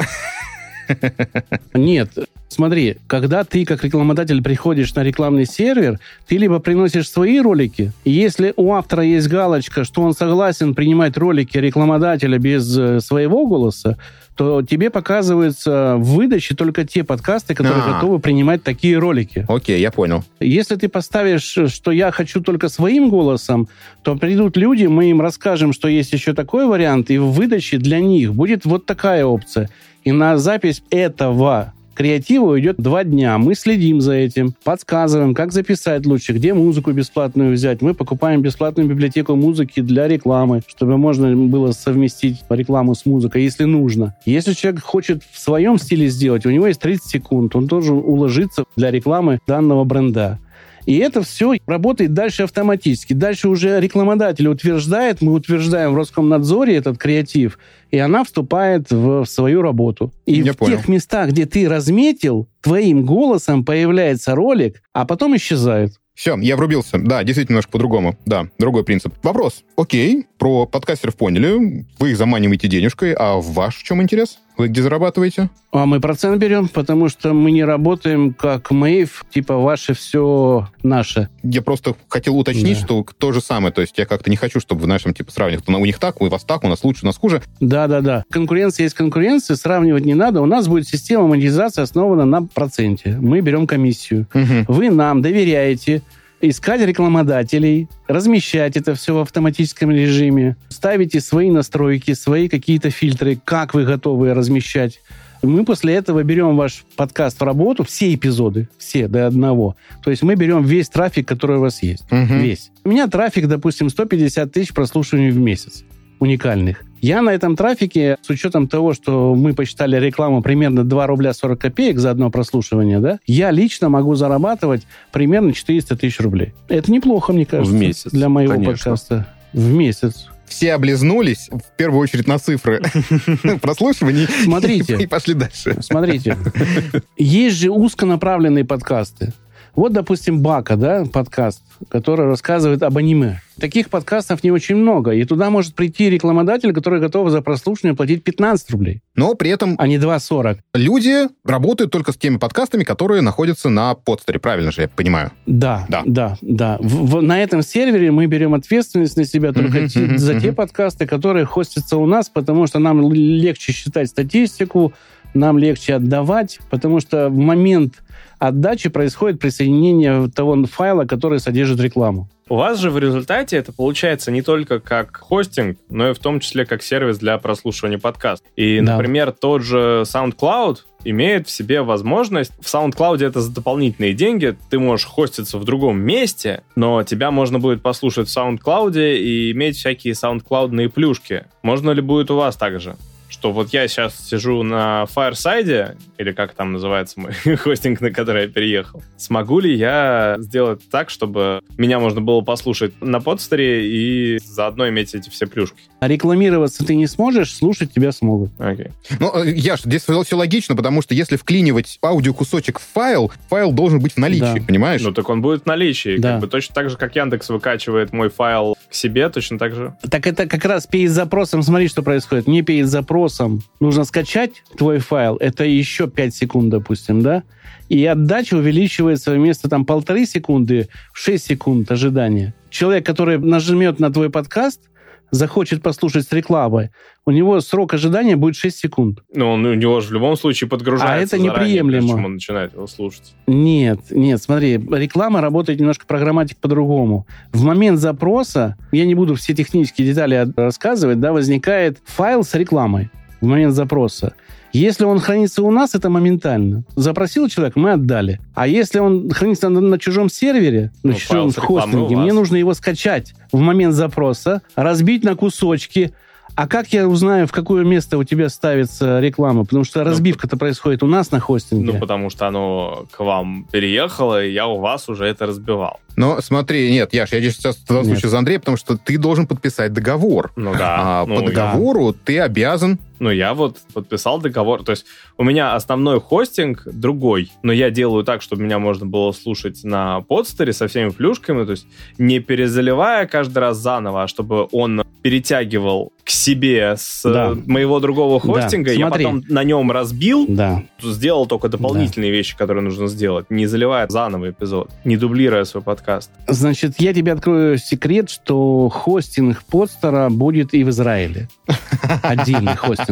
Нет, 1.73 2.11
смотри, 2.49 2.97
когда 3.07 3.43
ты 3.43 3.65
как 3.65 3.83
рекламодатель 3.83 4.41
приходишь 4.41 4.93
на 4.95 5.03
рекламный 5.03 5.45
сервер, 5.45 5.99
ты 6.27 6.37
либо 6.37 6.59
приносишь 6.59 7.09
свои 7.09 7.39
ролики, 7.39 7.91
и 8.03 8.11
если 8.11 8.53
у 8.55 8.73
автора 8.73 9.03
есть 9.03 9.27
галочка, 9.27 9.83
что 9.83 10.01
он 10.01 10.13
согласен 10.13 10.75
принимать 10.75 11.17
ролики 11.17 11.57
рекламодателя 11.57 12.37
без 12.37 12.77
э, 12.77 12.99
своего 12.99 13.47
голоса, 13.47 13.97
то 14.37 14.61
тебе 14.61 14.91
показываются 14.91 15.95
в 15.97 16.15
выдаче 16.15 16.55
только 16.55 16.85
те 16.85 17.03
подкасты, 17.03 17.55
которые 17.55 17.81
А-а-а. 17.81 17.93
готовы 17.95 18.19
принимать 18.19 18.61
такие 18.63 18.97
ролики. 18.99 19.45
Окей, 19.49 19.81
я 19.81 19.91
понял. 19.91 20.23
Если 20.39 20.75
ты 20.75 20.89
поставишь, 20.89 21.41
что 21.41 21.91
я 21.91 22.11
хочу 22.11 22.41
только 22.41 22.69
своим 22.69 23.09
голосом, 23.09 23.67
то 24.03 24.15
придут 24.15 24.55
люди, 24.55 24.85
мы 24.85 25.09
им 25.09 25.21
расскажем, 25.21 25.73
что 25.73 25.87
есть 25.87 26.13
еще 26.13 26.33
такой 26.33 26.67
вариант, 26.67 27.09
и 27.09 27.17
в 27.17 27.31
выдаче 27.31 27.79
для 27.79 27.99
них 27.99 28.35
будет 28.35 28.63
вот 28.65 28.85
такая 28.85 29.25
опция. 29.25 29.69
И 30.03 30.11
на 30.11 30.37
запись 30.37 30.83
этого 30.91 31.73
креатива 31.97 32.51
уйдет 32.51 32.77
два 32.77 33.03
дня. 33.03 33.39
Мы 33.39 33.55
следим 33.55 34.01
за 34.01 34.13
этим, 34.13 34.53
подсказываем, 34.63 35.33
как 35.33 35.51
записать 35.51 36.05
лучше, 36.05 36.33
где 36.33 36.53
музыку 36.53 36.91
бесплатную 36.91 37.53
взять. 37.53 37.81
Мы 37.81 37.95
покупаем 37.95 38.43
бесплатную 38.43 38.87
библиотеку 38.87 39.35
музыки 39.35 39.81
для 39.81 40.07
рекламы, 40.07 40.61
чтобы 40.67 40.97
можно 40.97 41.35
было 41.35 41.71
совместить 41.71 42.43
рекламу 42.49 42.93
с 42.93 43.07
музыкой, 43.07 43.43
если 43.43 43.63
нужно. 43.63 44.15
Если 44.25 44.53
человек 44.53 44.83
хочет 44.83 45.23
в 45.31 45.39
своем 45.39 45.79
стиле 45.79 46.07
сделать, 46.07 46.45
у 46.45 46.51
него 46.51 46.67
есть 46.67 46.79
30 46.81 47.03
секунд, 47.03 47.55
он 47.55 47.65
должен 47.65 47.97
уложиться 47.97 48.65
для 48.75 48.91
рекламы 48.91 49.39
данного 49.47 49.83
бренда. 49.83 50.39
И 50.87 50.97
это 50.99 51.21
все 51.21 51.57
работает 51.67 52.13
дальше 52.13 52.43
автоматически. 52.43 53.11
Дальше 53.11 53.49
уже 53.49 53.79
рекламодатель 53.81 54.47
утверждает, 54.47 55.21
мы 55.21 55.33
утверждаем 55.33 55.91
в 55.91 55.97
Роскомнадзоре 55.97 56.77
этот 56.77 56.97
креатив, 56.97 57.59
и 57.91 57.97
она 57.97 58.23
вступает 58.23 58.89
в 58.89 59.25
свою 59.25 59.61
работу. 59.61 60.13
И 60.25 60.35
Я 60.35 60.53
в 60.53 60.57
понял. 60.57 60.77
тех 60.77 60.87
местах, 60.87 61.31
где 61.31 61.45
ты 61.45 61.67
разметил, 61.67 62.47
твоим 62.61 63.05
голосом 63.05 63.65
появляется 63.65 64.33
ролик, 64.33 64.81
а 64.93 65.05
потом 65.05 65.35
исчезает. 65.35 65.91
Все, 66.15 66.37
я 66.37 66.55
врубился. 66.55 66.97
Да, 66.97 67.23
действительно 67.23 67.55
немножко 67.55 67.73
по-другому. 67.73 68.17
Да, 68.25 68.47
другой 68.57 68.85
принцип. 68.85 69.13
Вопрос. 69.23 69.63
Окей, 69.75 70.25
про 70.39 70.65
подкастеров 70.65 71.15
поняли. 71.17 71.85
Вы 71.99 72.11
их 72.11 72.17
заманиваете 72.17 72.69
денежкой, 72.69 73.13
а 73.13 73.35
ваш 73.35 73.75
в 73.75 73.83
чем 73.83 74.01
интерес? 74.01 74.39
Вы 74.57 74.69
где 74.69 74.81
зарабатываете? 74.81 75.49
А 75.71 75.85
мы 75.85 75.99
процент 75.99 76.39
берем, 76.39 76.67
потому 76.67 77.09
что 77.09 77.33
мы 77.33 77.51
не 77.51 77.63
работаем 77.63 78.33
как 78.33 78.71
Мэйв, 78.71 79.25
типа 79.29 79.57
ваше 79.57 79.93
все 79.93 80.67
наше. 80.81 81.29
Я 81.43 81.61
просто 81.61 81.95
хотел 82.09 82.37
уточнить, 82.37 82.79
да. 82.79 82.85
что 82.85 83.05
то 83.17 83.31
же 83.31 83.41
самое. 83.41 83.71
То 83.71 83.81
есть 83.81 83.97
я 83.97 84.05
как-то 84.05 84.29
не 84.29 84.35
хочу, 84.35 84.59
чтобы 84.59 84.81
в 84.81 84.87
нашем 84.87 85.13
типа 85.13 85.31
сравнивать. 85.31 85.67
У 85.67 85.85
них 85.85 85.99
так, 85.99 86.21
у 86.21 86.27
вас 86.27 86.43
так, 86.43 86.63
у 86.63 86.67
нас 86.67 86.83
лучше, 86.83 87.01
у 87.03 87.05
нас 87.05 87.17
хуже. 87.17 87.43
Да-да-да. 87.59 88.23
Конкуренция 88.31 88.85
есть 88.85 88.95
конкуренция, 88.95 89.55
сравнивать 89.55 90.05
не 90.05 90.15
надо. 90.15 90.41
У 90.41 90.45
нас 90.45 90.67
будет 90.67 90.87
система 90.87 91.27
монетизации 91.27 91.81
основана 91.81 92.25
на 92.25 92.43
проценте. 92.43 93.17
Мы 93.21 93.41
берем 93.41 93.67
комиссию. 93.67 94.27
Угу. 94.33 94.73
Вы 94.73 94.89
нам 94.89 95.21
доверяете, 95.21 96.01
искать 96.41 96.81
рекламодателей, 96.81 97.87
размещать 98.07 98.77
это 98.77 98.95
все 98.95 99.15
в 99.15 99.19
автоматическом 99.19 99.91
режиме, 99.91 100.55
ставите 100.69 101.19
свои 101.19 101.49
настройки, 101.49 102.13
свои 102.13 102.49
какие-то 102.49 102.89
фильтры, 102.89 103.39
как 103.43 103.73
вы 103.73 103.85
готовы 103.85 104.33
размещать. 104.33 105.01
Мы 105.43 105.65
после 105.65 105.93
этого 105.93 106.23
берем 106.23 106.55
ваш 106.57 106.83
подкаст 106.95 107.39
в 107.39 107.43
работу, 107.43 107.83
все 107.83 108.13
эпизоды, 108.13 108.69
все 108.77 109.07
до 109.07 109.27
одного. 109.27 109.75
То 110.03 110.09
есть 110.09 110.23
мы 110.23 110.35
берем 110.35 110.63
весь 110.63 110.89
трафик, 110.89 111.27
который 111.27 111.57
у 111.57 111.61
вас 111.61 111.83
есть. 111.83 112.03
Угу. 112.11 112.33
Весь. 112.39 112.71
У 112.83 112.89
меня 112.89 113.07
трафик, 113.07 113.47
допустим, 113.47 113.89
150 113.89 114.51
тысяч 114.51 114.73
прослушиваний 114.73 115.29
в 115.29 115.37
месяц 115.37 115.83
уникальных. 116.19 116.83
Я 117.01 117.21
на 117.21 117.29
этом 117.29 117.55
трафике, 117.55 118.17
с 118.21 118.29
учетом 118.29 118.67
того, 118.67 118.93
что 118.93 119.35
мы 119.35 119.53
посчитали 119.53 119.99
рекламу 119.99 120.41
примерно 120.41 120.83
2 120.83 121.07
рубля 121.07 121.33
40 121.33 121.59
копеек 121.59 121.99
за 121.99 122.11
одно 122.11 122.29
прослушивание, 122.31 122.99
да, 122.99 123.19
я 123.25 123.51
лично 123.51 123.89
могу 123.89 124.15
зарабатывать 124.15 124.83
примерно 125.11 125.53
400 125.53 125.95
тысяч 125.95 126.19
рублей. 126.19 126.53
Это 126.67 126.91
неплохо, 126.91 127.33
мне 127.33 127.45
кажется. 127.45 127.73
В 127.73 127.79
месяц. 127.79 128.11
Для 128.11 128.29
моего 128.29 128.53
Конечно. 128.53 128.73
подкаста. 128.73 129.27
В 129.53 129.73
месяц 129.73 130.27
все 130.47 130.73
облизнулись, 130.73 131.49
в 131.51 131.77
первую 131.77 132.01
очередь 132.01 132.27
на 132.27 132.39
цифры 132.39 132.81
прослушиваний, 133.61 134.27
Смотрите, 134.43 134.97
и 134.97 135.05
пошли 135.05 135.33
дальше. 135.33 135.77
Смотрите, 135.81 136.37
есть 137.17 137.57
же 137.57 137.69
узконаправленные 137.69 138.65
подкасты. 138.65 139.33
Вот, 139.77 139.93
допустим, 139.93 140.41
Бака, 140.41 140.75
да, 140.75 141.05
подкаст, 141.05 141.61
который 141.87 142.25
рассказывает 142.25 142.81
об 142.81 142.97
аниме. 142.97 143.41
Таких 143.59 143.91
подкастов 143.91 144.43
не 144.43 144.49
очень 144.49 144.75
много, 144.75 145.11
и 145.11 145.23
туда 145.23 145.51
может 145.51 145.75
прийти 145.75 146.09
рекламодатель, 146.09 146.73
который 146.73 146.99
готов 146.99 147.29
за 147.29 147.43
прослушивание 147.43 147.95
платить 147.95 148.23
15 148.23 148.71
рублей. 148.71 149.01
Но 149.15 149.35
при 149.35 149.51
этом... 149.51 149.75
А 149.77 149.87
не 149.87 149.97
2,40. 149.97 150.57
Люди 150.73 151.27
работают 151.45 151.91
только 151.91 152.11
с 152.11 152.17
теми 152.17 152.37
подкастами, 152.37 152.83
которые 152.83 153.21
находятся 153.21 153.69
на 153.69 153.93
подстере, 153.93 154.39
правильно 154.39 154.71
же 154.71 154.81
я 154.81 154.87
понимаю? 154.87 155.31
Да, 155.45 155.85
да, 155.89 156.01
да. 156.07 156.37
да. 156.41 156.77
В, 156.79 157.11
в, 157.11 157.21
на 157.21 157.39
этом 157.39 157.61
сервере 157.61 158.09
мы 158.09 158.25
берем 158.25 158.55
ответственность 158.55 159.15
на 159.15 159.25
себя 159.25 159.53
только 159.53 159.77
uh-huh, 159.77 159.85
uh-huh, 159.85 160.17
за 160.17 160.33
uh-huh. 160.33 160.41
те 160.41 160.53
подкасты, 160.53 161.05
которые 161.05 161.45
хостятся 161.45 161.97
у 161.97 162.07
нас, 162.07 162.29
потому 162.29 162.65
что 162.65 162.79
нам 162.79 163.13
легче 163.13 163.73
считать 163.73 164.09
статистику, 164.09 164.93
нам 165.35 165.59
легче 165.59 165.93
отдавать, 165.93 166.59
потому 166.71 166.99
что 166.99 167.29
в 167.29 167.37
момент 167.37 168.01
отдачи 168.39 168.89
происходит 168.89 169.39
присоединение 169.39 170.29
того 170.29 170.65
файла, 170.65 171.05
который 171.05 171.39
содержит 171.39 171.79
рекламу. 171.79 172.29
У 172.49 172.55
вас 172.55 172.79
же 172.79 172.91
в 172.91 172.97
результате 172.97 173.57
это 173.57 173.73
получается 173.73 174.31
не 174.31 174.41
только 174.41 174.79
как 174.79 175.17
хостинг, 175.17 175.77
но 175.89 176.09
и 176.09 176.13
в 176.13 176.19
том 176.19 176.39
числе 176.39 176.65
как 176.65 176.81
сервис 176.81 177.17
для 177.17 177.37
прослушивания 177.37 177.97
подкастов. 177.97 178.47
И, 178.55 178.79
да. 178.79 178.93
например, 178.93 179.33
тот 179.33 179.63
же 179.63 180.03
SoundCloud 180.05 180.77
имеет 181.03 181.47
в 181.47 181.51
себе 181.51 181.81
возможность... 181.81 182.53
В 182.61 182.73
SoundCloud 182.73 183.25
это 183.25 183.41
за 183.41 183.53
дополнительные 183.53 184.13
деньги. 184.13 184.55
Ты 184.69 184.79
можешь 184.79 185.05
хоститься 185.05 185.57
в 185.57 185.65
другом 185.65 185.99
месте, 185.99 186.63
но 186.75 187.03
тебя 187.03 187.31
можно 187.31 187.59
будет 187.59 187.81
послушать 187.81 188.29
в 188.29 188.37
SoundCloud 188.37 189.17
и 189.17 189.51
иметь 189.51 189.75
всякие 189.75 190.13
SoundCloud 190.13 190.89
плюшки. 190.89 191.45
Можно 191.63 191.91
ли 191.91 192.01
будет 192.01 192.31
у 192.31 192.37
вас 192.37 192.55
также? 192.55 192.95
Что 193.29 193.51
вот 193.51 193.73
я 193.73 193.87
сейчас 193.87 194.27
сижу 194.27 194.63
на 194.63 195.05
Fireside, 195.13 195.97
или 196.17 196.31
как 196.31 196.53
там 196.53 196.73
называется 196.73 197.19
мой 197.19 197.33
хостинг, 197.57 198.01
на 198.01 198.11
который 198.11 198.43
я 198.43 198.47
переехал, 198.47 199.03
смогу 199.17 199.59
ли 199.59 199.75
я 199.75 200.37
сделать 200.39 200.81
так, 200.89 201.09
чтобы 201.09 201.61
меня 201.77 201.99
можно 201.99 202.21
было 202.21 202.41
послушать 202.41 202.93
на 203.01 203.19
подстере 203.19 203.87
и 203.87 204.39
заодно 204.39 204.87
иметь 204.89 205.13
эти 205.13 205.29
все 205.29 205.47
плюшки? 205.47 205.77
А 205.99 206.07
рекламироваться 206.07 206.85
ты 206.85 206.95
не 206.95 207.07
сможешь, 207.07 207.53
слушать 207.53 207.93
тебя 207.93 208.11
смогут. 208.11 208.51
Окей. 208.59 208.91
Ну, 209.19 209.43
э, 209.43 209.51
Яш, 209.51 209.81
здесь 209.81 210.03
все 210.03 210.35
логично, 210.35 210.75
потому 210.75 211.01
что 211.01 211.13
если 211.13 211.35
вклинивать 211.35 211.99
аудиокусочек 212.03 212.79
в 212.79 212.83
файл, 212.83 213.31
файл 213.49 213.71
должен 213.71 213.99
быть 213.99 214.13
в 214.13 214.17
наличии, 214.17 214.59
да. 214.59 214.65
понимаешь? 214.65 215.01
Ну, 215.01 215.11
так 215.11 215.27
он 215.29 215.41
будет 215.41 215.63
в 215.63 215.65
наличии. 215.65 216.17
Да. 216.17 216.33
Как 216.33 216.41
бы 216.41 216.47
точно 216.47 216.75
так 216.75 216.89
же, 216.89 216.97
как 216.97 217.15
Яндекс 217.15 217.49
выкачивает 217.49 218.13
мой 218.13 218.29
файл 218.29 218.77
к 218.89 218.93
себе, 218.93 219.27
точно 219.29 219.57
так 219.59 219.75
же. 219.75 219.95
Так 220.09 220.27
это 220.27 220.47
как 220.47 220.63
раз 220.65 220.87
перед 220.87 221.11
запросом, 221.11 221.61
смотри, 221.63 221.87
что 221.87 222.03
происходит. 222.03 222.47
Мне 222.47 222.61
перед 222.61 222.87
запросом 222.87 223.16
запросом 223.17 223.61
нужно 223.79 224.03
скачать 224.03 224.63
твой 224.77 224.99
файл, 224.99 225.37
это 225.37 225.65
еще 225.65 226.07
5 226.07 226.35
секунд, 226.35 226.69
допустим, 226.69 227.21
да? 227.21 227.43
И 227.89 228.05
отдача 228.05 228.55
увеличивается 228.55 229.31
вместо 229.31 229.67
там 229.69 229.85
полторы 229.85 230.25
секунды 230.27 230.87
в 231.13 231.17
6 231.17 231.43
секунд 231.43 231.91
ожидания. 231.91 232.53
Человек, 232.69 233.05
который 233.05 233.39
нажмет 233.39 233.99
на 233.99 234.11
твой 234.11 234.29
подкаст, 234.29 234.81
захочет 235.31 235.81
послушать 235.81 236.27
с 236.27 236.31
рекламой, 236.31 236.91
у 237.25 237.31
него 237.31 237.59
срок 237.59 237.93
ожидания 237.93 238.35
будет 238.35 238.55
6 238.55 238.77
секунд. 238.77 239.19
Ну, 239.33 239.51
он, 239.51 239.65
у 239.65 239.73
него 239.73 239.99
же 239.99 240.09
в 240.09 240.13
любом 240.13 240.37
случае 240.37 240.69
подгружается 240.69 241.13
А 241.13 241.17
это 241.17 241.37
неприемлемо. 241.37 242.07
Чем 242.07 242.25
он 242.25 242.33
начинает 242.35 242.73
его 242.73 242.87
слушать. 242.87 243.35
Нет, 243.47 243.99
нет, 244.11 244.41
смотри, 244.41 244.77
реклама 244.77 245.41
работает 245.41 245.79
немножко 245.79 246.05
программатик 246.05 246.57
по-другому. 246.57 247.27
В 247.51 247.63
момент 247.63 247.99
запроса, 247.99 248.77
я 248.91 249.05
не 249.05 249.15
буду 249.15 249.35
все 249.35 249.53
технические 249.53 250.07
детали 250.07 250.47
рассказывать, 250.55 251.19
да, 251.19 251.33
возникает 251.33 251.99
файл 252.05 252.43
с 252.43 252.53
рекламой 252.53 253.09
в 253.41 253.45
момент 253.45 253.73
запроса. 253.73 254.33
Если 254.73 255.05
он 255.05 255.19
хранится 255.19 255.63
у 255.63 255.71
нас, 255.71 255.95
это 255.95 256.09
моментально. 256.09 256.83
Запросил 256.95 257.47
человек, 257.47 257.75
мы 257.75 257.93
отдали. 257.93 258.39
А 258.53 258.67
если 258.67 258.99
он 258.99 259.29
хранится 259.29 259.69
на, 259.69 259.79
на 259.79 259.97
чужом 259.97 260.29
сервере, 260.29 260.91
на 261.03 261.11
ну, 261.11 261.17
чужом 261.17 261.51
хостинге, 261.51 262.15
мне 262.17 262.33
нужно 262.33 262.57
его 262.57 262.73
скачать 262.73 263.33
в 263.51 263.59
момент 263.59 263.95
запроса, 263.95 264.61
разбить 264.75 265.23
на 265.23 265.35
кусочки, 265.35 266.13
А 266.55 266.67
как 266.67 266.91
я 266.91 267.07
узнаю, 267.07 267.45
в 267.45 267.51
какое 267.51 267.85
место 267.85 268.17
у 268.17 268.23
тебя 268.23 268.49
ставится 268.49 269.19
реклама? 269.19 269.63
Потому 269.63 269.83
что 269.83 270.03
ну, 270.03 270.09
разбивка-то 270.09 270.57
происходит 270.57 271.03
у 271.03 271.07
нас 271.07 271.29
на 271.29 271.39
хостинге. 271.39 271.93
Ну, 271.93 271.99
потому 271.99 272.31
что 272.31 272.47
оно 272.47 273.05
к 273.11 273.19
вам 273.19 273.67
переехало, 273.71 274.43
и 274.43 274.51
я 274.51 274.65
у 274.65 274.79
вас 274.79 275.07
уже 275.07 275.25
это 275.25 275.45
разбивал. 275.45 275.99
Но 276.15 276.41
смотри, 276.41 276.91
нет, 276.91 277.13
Яш, 277.13 277.31
я 277.31 277.41
сейчас 277.51 277.77
в 277.77 277.87
данном 277.87 278.05
случае 278.05 278.31
за 278.31 278.39
Андрея, 278.39 278.57
потому 278.57 278.75
что 278.75 278.97
ты 278.97 279.19
должен 279.19 279.45
подписать 279.45 279.93
договор. 279.93 280.51
Ну 280.55 280.73
да. 280.73 280.95
А, 280.97 281.25
ну, 281.27 281.35
по 281.35 281.41
договору 281.43 282.11
да. 282.11 282.17
ты 282.25 282.39
обязан 282.39 282.97
ну, 283.19 283.31
я 283.31 283.53
вот 283.53 283.77
подписал 283.93 284.39
договор. 284.39 284.83
То 284.83 284.91
есть 284.91 285.05
у 285.37 285.43
меня 285.43 285.75
основной 285.75 286.19
хостинг 286.19 286.83
другой, 286.85 287.51
но 287.63 287.71
я 287.71 287.89
делаю 287.89 288.23
так, 288.23 288.41
чтобы 288.41 288.63
меня 288.63 288.79
можно 288.79 289.05
было 289.05 289.31
слушать 289.31 289.83
на 289.83 290.21
подстере 290.21 290.73
со 290.73 290.87
всеми 290.87 291.09
плюшками, 291.09 291.65
то 291.65 291.71
есть 291.71 291.87
не 292.17 292.39
перезаливая 292.39 293.25
каждый 293.27 293.59
раз 293.59 293.77
заново, 293.77 294.23
а 294.23 294.27
чтобы 294.27 294.67
он 294.71 295.03
перетягивал 295.21 296.13
к 296.23 296.29
себе 296.29 296.95
с 296.97 297.23
да. 297.23 297.53
моего 297.65 297.99
другого 297.99 298.39
хостинга, 298.39 298.91
да. 298.91 298.99
я 298.99 299.07
потом 299.07 299.43
на 299.47 299.63
нем 299.63 299.91
разбил, 299.91 300.45
да. 300.47 300.83
сделал 301.01 301.47
только 301.47 301.69
дополнительные 301.69 302.31
да. 302.31 302.37
вещи, 302.37 302.57
которые 302.57 302.83
нужно 302.83 303.07
сделать, 303.07 303.47
не 303.49 303.65
заливая 303.65 304.07
заново 304.09 304.51
эпизод, 304.51 304.89
не 305.05 305.17
дублируя 305.17 305.63
свой 305.63 305.83
подкаст. 305.83 306.31
Значит, 306.47 306.95
я 306.99 307.13
тебе 307.13 307.31
открою 307.31 307.77
секрет, 307.77 308.29
что 308.29 308.89
хостинг 308.89 309.63
подстера 309.63 310.29
будет 310.29 310.73
и 310.73 310.83
в 310.83 310.89
Израиле. 310.89 311.49
Отдельный 312.23 312.75
хостинг. 312.75 313.06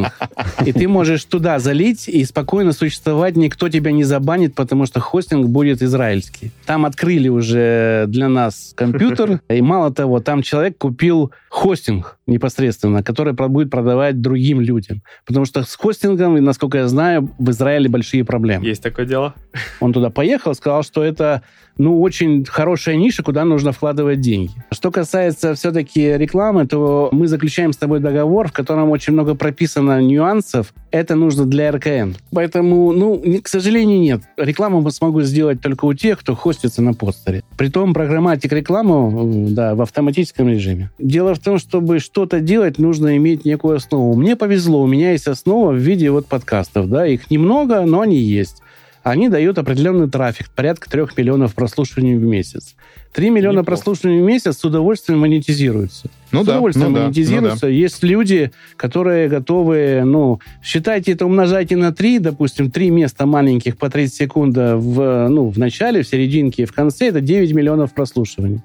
И 0.65 0.71
ты 0.71 0.87
можешь 0.87 1.23
туда 1.25 1.59
залить 1.59 2.07
и 2.07 2.23
спокойно 2.25 2.71
существовать, 2.71 3.35
никто 3.35 3.69
тебя 3.69 3.91
не 3.91 4.03
забанит, 4.03 4.55
потому 4.55 4.85
что 4.85 4.99
хостинг 4.99 5.47
будет 5.47 5.81
израильский. 5.81 6.51
Там 6.65 6.85
открыли 6.85 7.29
уже 7.29 8.05
для 8.07 8.29
нас 8.29 8.73
компьютер, 8.75 9.41
и 9.49 9.61
мало 9.61 9.93
того, 9.93 10.19
там 10.19 10.41
человек 10.41 10.77
купил 10.77 11.31
хостинг 11.49 12.17
непосредственно, 12.27 13.03
который 13.03 13.33
будет 13.33 13.69
продавать 13.69 14.21
другим 14.21 14.59
людям. 14.61 15.01
Потому 15.25 15.45
что 15.45 15.63
с 15.63 15.75
хостингом, 15.75 16.35
насколько 16.43 16.79
я 16.79 16.87
знаю, 16.87 17.29
в 17.37 17.49
Израиле 17.51 17.89
большие 17.89 18.25
проблемы. 18.25 18.65
Есть 18.65 18.83
такое 18.83 19.05
дело. 19.05 19.35
Он 19.79 19.93
туда 19.93 20.09
поехал, 20.09 20.53
сказал, 20.55 20.83
что 20.83 21.03
это 21.03 21.43
ну, 21.77 22.01
очень 22.01 22.45
хорошая 22.45 22.95
ниша, 22.95 23.23
куда 23.23 23.45
нужно 23.45 23.71
вкладывать 23.71 24.21
деньги. 24.21 24.51
Что 24.71 24.91
касается 24.91 25.55
все-таки 25.55 26.17
рекламы, 26.17 26.65
то 26.67 27.09
мы 27.11 27.27
заключаем 27.27 27.73
с 27.73 27.77
тобой 27.77 27.99
договор, 27.99 28.47
в 28.47 28.53
котором 28.53 28.89
очень 28.89 29.13
много 29.13 29.35
прописано 29.35 30.01
нюансов. 30.01 30.73
Это 30.91 31.15
нужно 31.15 31.45
для 31.45 31.71
РКН. 31.71 32.15
Поэтому, 32.31 32.93
ну, 32.93 33.21
к 33.41 33.47
сожалению, 33.47 33.99
нет. 33.99 34.21
Рекламу 34.37 34.81
мы 34.81 34.91
смогу 34.91 35.21
сделать 35.21 35.61
только 35.61 35.85
у 35.85 35.93
тех, 35.93 36.19
кто 36.19 36.35
хостится 36.35 36.81
на 36.81 36.93
постере. 36.93 37.43
Притом 37.57 37.93
программатик 37.93 38.51
рекламу, 38.53 39.47
да, 39.49 39.75
в 39.75 39.81
автоматическом 39.81 40.47
режиме. 40.47 40.91
Дело 40.99 41.35
в 41.35 41.39
том, 41.39 41.59
чтобы 41.59 41.99
что-то 41.99 42.39
делать, 42.39 42.79
нужно 42.79 43.17
иметь 43.17 43.45
некую 43.45 43.77
основу. 43.77 44.15
Мне 44.15 44.35
повезло, 44.35 44.81
у 44.81 44.87
меня 44.87 45.11
есть 45.11 45.27
основа 45.27 45.71
в 45.71 45.77
виде 45.77 46.09
вот 46.11 46.27
подкастов, 46.27 46.89
да, 46.89 47.05
их 47.05 47.29
немного, 47.29 47.81
но 47.81 48.01
они 48.01 48.17
есть 48.17 48.61
они 49.05 49.29
дают 49.29 49.59
определенный 49.59 50.09
трафик, 50.09 50.49
порядка 50.49 50.89
3 50.89 51.03
миллионов 51.15 51.53
прослушиваний 51.53 52.15
в 52.15 52.23
месяц. 52.23 52.75
3 53.13 53.29
миллиона 53.29 53.59
Неплохо. 53.59 53.65
прослушиваний 53.65 54.19
в 54.19 54.25
месяц 54.25 54.57
с 54.57 54.65
удовольствием 54.65 55.19
монетизируются. 55.19 56.09
Ну 56.31 56.41
с 56.41 56.45
да, 56.47 56.53
удовольствием 56.53 56.91
ну 56.91 57.03
монетизируются. 57.03 57.61
Да, 57.61 57.67
ну. 57.67 57.73
Есть 57.73 58.01
люди, 58.01 58.51
которые 58.75 59.29
готовы, 59.29 60.01
ну, 60.03 60.39
считайте 60.63 61.11
это, 61.11 61.27
умножайте 61.27 61.75
на 61.75 61.93
3, 61.93 62.17
допустим, 62.17 62.71
3 62.71 62.89
места 62.89 63.27
маленьких 63.27 63.77
по 63.77 63.91
30 63.91 64.15
секунд 64.15 64.57
в, 64.57 65.27
ну, 65.29 65.49
в 65.49 65.59
начале, 65.59 66.01
в 66.01 66.07
серединке 66.07 66.63
и 66.63 66.65
в 66.65 66.73
конце, 66.73 67.09
это 67.09 67.21
9 67.21 67.53
миллионов 67.53 67.93
прослушиваний. 67.93 68.63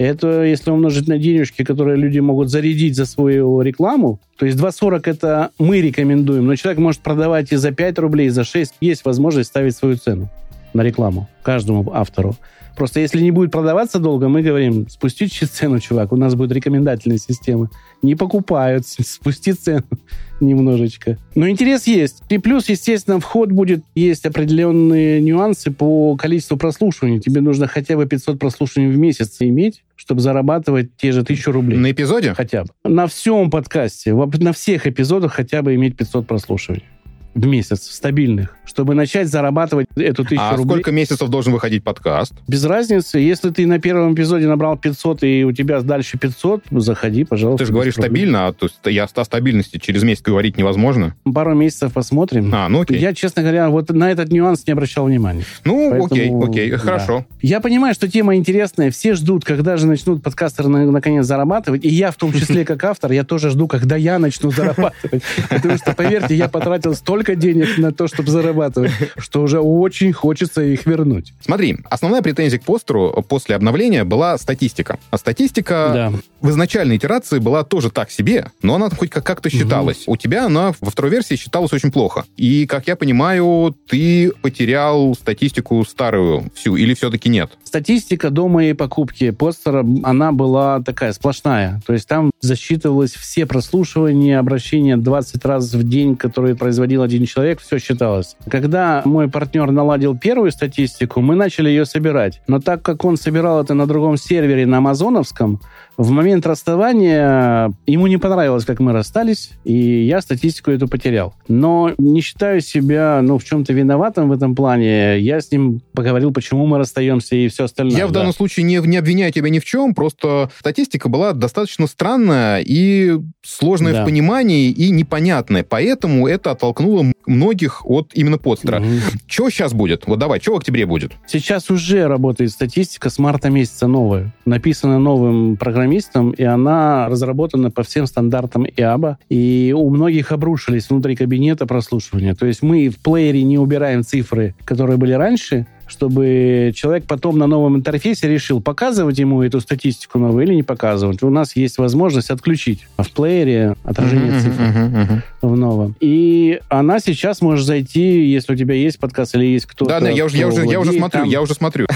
Это 0.00 0.44
если 0.44 0.70
умножить 0.70 1.08
на 1.08 1.18
денежки, 1.18 1.62
которые 1.62 1.98
люди 1.98 2.18
могут 2.20 2.48
зарядить 2.48 2.96
за 2.96 3.04
свою 3.04 3.60
рекламу, 3.60 4.18
то 4.38 4.46
есть 4.46 4.56
2,40 4.56 5.02
это 5.04 5.50
мы 5.58 5.82
рекомендуем, 5.82 6.46
но 6.46 6.56
человек 6.56 6.78
может 6.78 7.02
продавать 7.02 7.52
и 7.52 7.56
за 7.56 7.70
5 7.70 7.98
рублей, 7.98 8.28
и 8.28 8.30
за 8.30 8.44
6. 8.44 8.76
Есть 8.80 9.04
возможность 9.04 9.50
ставить 9.50 9.76
свою 9.76 9.98
цену 9.98 10.30
на 10.74 10.82
рекламу 10.82 11.28
каждому 11.42 11.90
автору. 11.92 12.36
Просто 12.76 13.00
если 13.00 13.20
не 13.20 13.30
будет 13.30 13.50
продаваться 13.50 13.98
долго, 13.98 14.28
мы 14.28 14.42
говорим, 14.42 14.88
спусти 14.88 15.26
цену, 15.26 15.80
чувак, 15.80 16.12
у 16.12 16.16
нас 16.16 16.34
будет 16.34 16.52
рекомендательная 16.52 17.18
система. 17.18 17.68
Не 18.00 18.14
покупают, 18.14 18.86
спусти 18.86 19.52
цену 19.52 19.84
немножечко. 20.40 21.18
Но 21.34 21.48
интерес 21.48 21.86
есть. 21.86 22.22
И 22.30 22.38
плюс, 22.38 22.68
естественно, 22.68 23.20
вход 23.20 23.50
будет, 23.50 23.84
есть 23.94 24.24
определенные 24.24 25.20
нюансы 25.20 25.70
по 25.70 26.16
количеству 26.16 26.56
прослушиваний. 26.56 27.20
Тебе 27.20 27.40
нужно 27.40 27.66
хотя 27.66 27.96
бы 27.96 28.06
500 28.06 28.38
прослушиваний 28.38 28.90
в 28.92 28.96
месяц 28.96 29.36
иметь, 29.40 29.82
чтобы 29.96 30.20
зарабатывать 30.20 30.96
те 30.96 31.12
же 31.12 31.20
1000 31.20 31.52
рублей. 31.52 31.78
На 31.78 31.90
эпизоде? 31.90 32.32
Хотя 32.34 32.64
бы. 32.64 32.70
На 32.84 33.06
всем 33.06 33.50
подкасте, 33.50 34.14
на 34.14 34.52
всех 34.52 34.86
эпизодах 34.86 35.34
хотя 35.34 35.60
бы 35.60 35.74
иметь 35.74 35.96
500 35.96 36.26
прослушиваний 36.26 36.84
в 37.34 37.46
месяц, 37.46 37.82
стабильных, 37.82 38.56
чтобы 38.64 38.94
начать 38.94 39.28
зарабатывать 39.28 39.86
эту 39.96 40.24
тысячу 40.24 40.42
а 40.42 40.56
рублей. 40.56 40.64
А 40.64 40.74
сколько 40.76 40.92
месяцев 40.92 41.28
должен 41.28 41.52
выходить 41.52 41.84
подкаст? 41.84 42.32
Без 42.48 42.64
разницы. 42.64 43.18
Если 43.18 43.50
ты 43.50 43.66
на 43.66 43.80
первом 43.80 44.14
эпизоде 44.14 44.46
набрал 44.46 44.76
500, 44.76 45.22
и 45.24 45.44
у 45.44 45.52
тебя 45.52 45.80
дальше 45.80 46.18
500, 46.18 46.64
заходи, 46.70 47.24
пожалуйста. 47.24 47.64
Ты 47.64 47.66
же 47.66 47.72
говоришь 47.72 47.94
стабильно, 47.94 48.48
а 48.48 48.52
то 48.52 48.66
есть 48.66 48.78
я 48.84 49.04
о 49.04 49.24
стабильности 49.24 49.78
через 49.78 50.02
месяц 50.02 50.22
говорить 50.22 50.56
невозможно. 50.56 51.14
Пару 51.32 51.54
месяцев 51.54 51.92
посмотрим. 51.92 52.50
А, 52.54 52.68
ну 52.68 52.82
окей. 52.82 52.98
Я, 52.98 53.14
честно 53.14 53.42
говоря, 53.42 53.68
вот 53.70 53.90
на 53.90 54.10
этот 54.10 54.30
нюанс 54.30 54.66
не 54.66 54.72
обращал 54.72 55.06
внимания. 55.06 55.44
Ну, 55.64 55.90
Поэтому, 55.90 56.44
окей, 56.44 56.66
окей, 56.66 56.70
хорошо. 56.70 57.18
Да. 57.18 57.36
Я 57.42 57.60
понимаю, 57.60 57.94
что 57.94 58.08
тема 58.08 58.36
интересная, 58.36 58.90
все 58.90 59.14
ждут, 59.14 59.44
когда 59.44 59.76
же 59.76 59.86
начнут 59.86 60.22
подкастеры 60.22 60.68
наконец 60.68 61.26
зарабатывать, 61.26 61.84
и 61.84 61.88
я 61.88 62.10
в 62.10 62.16
том 62.16 62.32
числе 62.32 62.64
как 62.64 62.84
автор, 62.84 63.12
я 63.12 63.24
тоже 63.24 63.50
жду, 63.50 63.66
когда 63.66 63.96
я 63.96 64.18
начну 64.18 64.50
зарабатывать. 64.50 65.22
Потому 65.48 65.76
что, 65.76 65.94
поверьте, 65.94 66.34
я 66.34 66.48
потратил 66.48 66.94
столько 66.94 67.19
денег 67.24 67.78
на 67.78 67.92
то, 67.92 68.08
чтобы 68.08 68.30
зарабатывать, 68.30 68.92
что 69.18 69.42
уже 69.42 69.60
очень 69.60 70.12
хочется 70.12 70.62
их 70.62 70.86
вернуть. 70.86 71.32
Смотри, 71.44 71.78
основная 71.88 72.22
претензия 72.22 72.58
к 72.58 72.64
постеру 72.64 73.24
после 73.28 73.56
обновления 73.56 74.04
была 74.04 74.36
статистика. 74.38 74.98
А 75.10 75.18
статистика 75.18 75.90
да. 75.94 76.12
в 76.40 76.50
изначальной 76.50 76.96
итерации 76.96 77.38
была 77.38 77.64
тоже 77.64 77.90
так 77.90 78.10
себе, 78.10 78.46
но 78.62 78.74
она 78.74 78.90
хоть 78.90 79.10
как-то 79.10 79.50
считалась. 79.50 80.04
Угу. 80.06 80.12
У 80.12 80.16
тебя 80.16 80.46
она 80.46 80.72
во 80.80 80.90
второй 80.90 81.10
версии 81.10 81.36
считалась 81.36 81.72
очень 81.72 81.92
плохо. 81.92 82.24
И, 82.36 82.66
как 82.66 82.86
я 82.86 82.96
понимаю, 82.96 83.74
ты 83.88 84.32
потерял 84.42 85.14
статистику 85.14 85.84
старую 85.84 86.50
всю, 86.54 86.76
или 86.76 86.94
все-таки 86.94 87.28
нет? 87.28 87.50
Статистика 87.64 88.30
до 88.30 88.48
моей 88.48 88.74
покупки 88.74 89.30
постера, 89.30 89.84
она 90.02 90.32
была 90.32 90.80
такая 90.80 91.12
сплошная. 91.12 91.80
То 91.86 91.92
есть 91.92 92.08
там 92.08 92.30
засчитывалось 92.40 93.12
все 93.12 93.46
прослушивания, 93.46 94.38
обращения 94.38 94.96
20 94.96 95.44
раз 95.44 95.72
в 95.72 95.82
день, 95.82 96.16
которые 96.16 96.56
производил 96.56 97.02
один 97.10 97.26
человек, 97.26 97.60
все 97.60 97.78
считалось. 97.78 98.36
Когда 98.48 99.02
мой 99.04 99.28
партнер 99.28 99.70
наладил 99.70 100.16
первую 100.16 100.52
статистику, 100.52 101.20
мы 101.20 101.34
начали 101.34 101.68
ее 101.68 101.84
собирать. 101.84 102.40
Но 102.46 102.60
так 102.60 102.82
как 102.82 103.04
он 103.04 103.16
собирал 103.16 103.62
это 103.62 103.74
на 103.74 103.86
другом 103.86 104.16
сервере, 104.16 104.66
на 104.66 104.78
Амазоновском, 104.78 105.60
в 106.00 106.10
момент 106.12 106.46
расставания 106.46 107.74
ему 107.86 108.06
не 108.06 108.16
понравилось, 108.16 108.64
как 108.64 108.80
мы 108.80 108.92
расстались, 108.92 109.50
и 109.64 109.74
я 109.74 110.22
статистику 110.22 110.70
эту 110.70 110.88
потерял. 110.88 111.34
Но 111.46 111.92
не 111.98 112.22
считаю 112.22 112.62
себя, 112.62 113.20
ну, 113.22 113.36
в 113.36 113.44
чем-то 113.44 113.74
виноватым 113.74 114.30
в 114.30 114.32
этом 114.32 114.54
плане. 114.54 115.18
Я 115.18 115.42
с 115.42 115.52
ним 115.52 115.82
поговорил, 115.92 116.32
почему 116.32 116.66
мы 116.66 116.78
расстаемся 116.78 117.36
и 117.36 117.48
все 117.48 117.64
остальное. 117.64 117.98
Я 117.98 118.06
в 118.06 118.12
данном 118.12 118.32
случае 118.32 118.64
не, 118.64 118.76
не 118.76 118.96
обвиняю 118.96 119.30
тебя 119.30 119.50
ни 119.50 119.58
в 119.58 119.66
чем, 119.66 119.94
просто 119.94 120.50
статистика 120.58 121.10
была 121.10 121.34
достаточно 121.34 121.86
странная 121.86 122.62
и 122.64 123.18
сложная 123.42 123.92
да. 123.92 124.02
в 124.02 124.06
понимании 124.06 124.70
и 124.70 124.90
непонятная. 124.90 125.64
Поэтому 125.64 126.26
это 126.26 126.52
оттолкнуло 126.52 127.12
многих 127.26 127.84
от 127.84 128.12
именно 128.14 128.38
подстера. 128.38 128.80
Угу. 128.80 128.86
Что 129.26 129.50
сейчас 129.50 129.74
будет? 129.74 130.06
Вот 130.06 130.18
давай, 130.18 130.40
что 130.40 130.54
в 130.54 130.56
октябре 130.56 130.86
будет? 130.86 131.12
Сейчас 131.26 131.70
уже 131.70 132.06
работает 132.06 132.52
статистика 132.52 133.10
с 133.10 133.18
марта 133.18 133.50
месяца 133.50 133.86
новая. 133.86 134.34
Написана 134.46 134.98
новым 134.98 135.58
программистом 135.58 135.89
программистом, 135.90 136.30
и 136.30 136.44
она 136.44 137.08
разработана 137.08 137.70
по 137.70 137.82
всем 137.82 138.06
стандартам 138.06 138.64
ИАБа. 138.64 139.18
И 139.28 139.74
у 139.76 139.90
многих 139.90 140.32
обрушились 140.32 140.88
внутри 140.90 141.16
кабинета 141.16 141.66
прослушивания. 141.66 142.34
То 142.34 142.46
есть 142.46 142.62
мы 142.62 142.88
в 142.88 142.98
плеере 142.98 143.42
не 143.42 143.58
убираем 143.58 144.04
цифры, 144.04 144.54
которые 144.64 144.96
были 144.96 145.12
раньше, 145.12 145.66
чтобы 145.90 146.72
человек 146.74 147.04
потом 147.04 147.38
на 147.38 147.46
новом 147.46 147.76
интерфейсе 147.76 148.28
решил, 148.28 148.60
показывать 148.60 149.18
ему 149.18 149.42
эту 149.42 149.60
статистику 149.60 150.18
новую 150.18 150.46
или 150.46 150.54
не 150.54 150.62
показывать. 150.62 151.22
У 151.22 151.30
нас 151.30 151.56
есть 151.56 151.78
возможность 151.78 152.30
отключить 152.30 152.86
в 152.96 153.10
плеере 153.10 153.74
отражение 153.84 154.32
uh-huh, 154.32 154.40
цифр 154.40 154.62
uh-huh, 154.62 154.92
uh-huh. 154.92 155.22
в 155.42 155.56
новом. 155.56 155.96
И 156.00 156.60
она 156.68 157.00
сейчас 157.00 157.40
может 157.40 157.66
зайти, 157.66 158.26
если 158.26 158.52
у 158.54 158.56
тебя 158.56 158.74
есть 158.74 158.98
подкаст 158.98 159.34
или 159.34 159.46
есть 159.46 159.66
кто-то. 159.66 159.90
Да, 159.90 160.00
да, 160.00 160.10
я 160.10 160.24
уже, 160.24 160.36
я 160.36 160.48
уже, 160.48 160.64
я 160.64 160.80
уже 160.80 160.92
смотрю, 160.92 161.20
там. 161.20 161.28
я 161.28 161.42
уже 161.42 161.54
смотрю. 161.54 161.86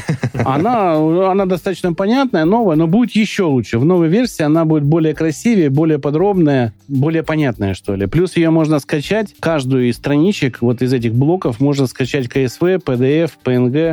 Она, 0.45 0.97
она 1.31 1.47
достаточно 1.47 1.93
понятная, 1.93 2.45
новая, 2.45 2.77
но 2.77 2.87
будет 2.87 3.13
еще 3.13 3.45
лучше. 3.45 3.79
В 3.79 3.85
новой 3.85 4.09
версии 4.09 4.43
она 4.43 4.65
будет 4.65 4.85
более 4.85 5.15
красивее, 5.15 5.71
более 5.71 5.99
подробная, 5.99 6.73
более 6.89 7.23
понятная, 7.23 7.75
что 7.75 7.95
ли. 7.95 8.07
Плюс 8.07 8.37
ее 8.37 8.51
можно 8.51 8.79
скачать, 8.81 9.35
каждую 9.41 9.89
из 9.89 9.97
страничек, 9.97 10.61
вот 10.61 10.83
из 10.83 10.93
этих 10.93 11.15
блоков, 11.15 11.61
можно 11.61 11.87
скачать 11.87 12.27
CSV, 12.27 12.83
PDF, 12.85 13.31
PNG, 13.45 13.84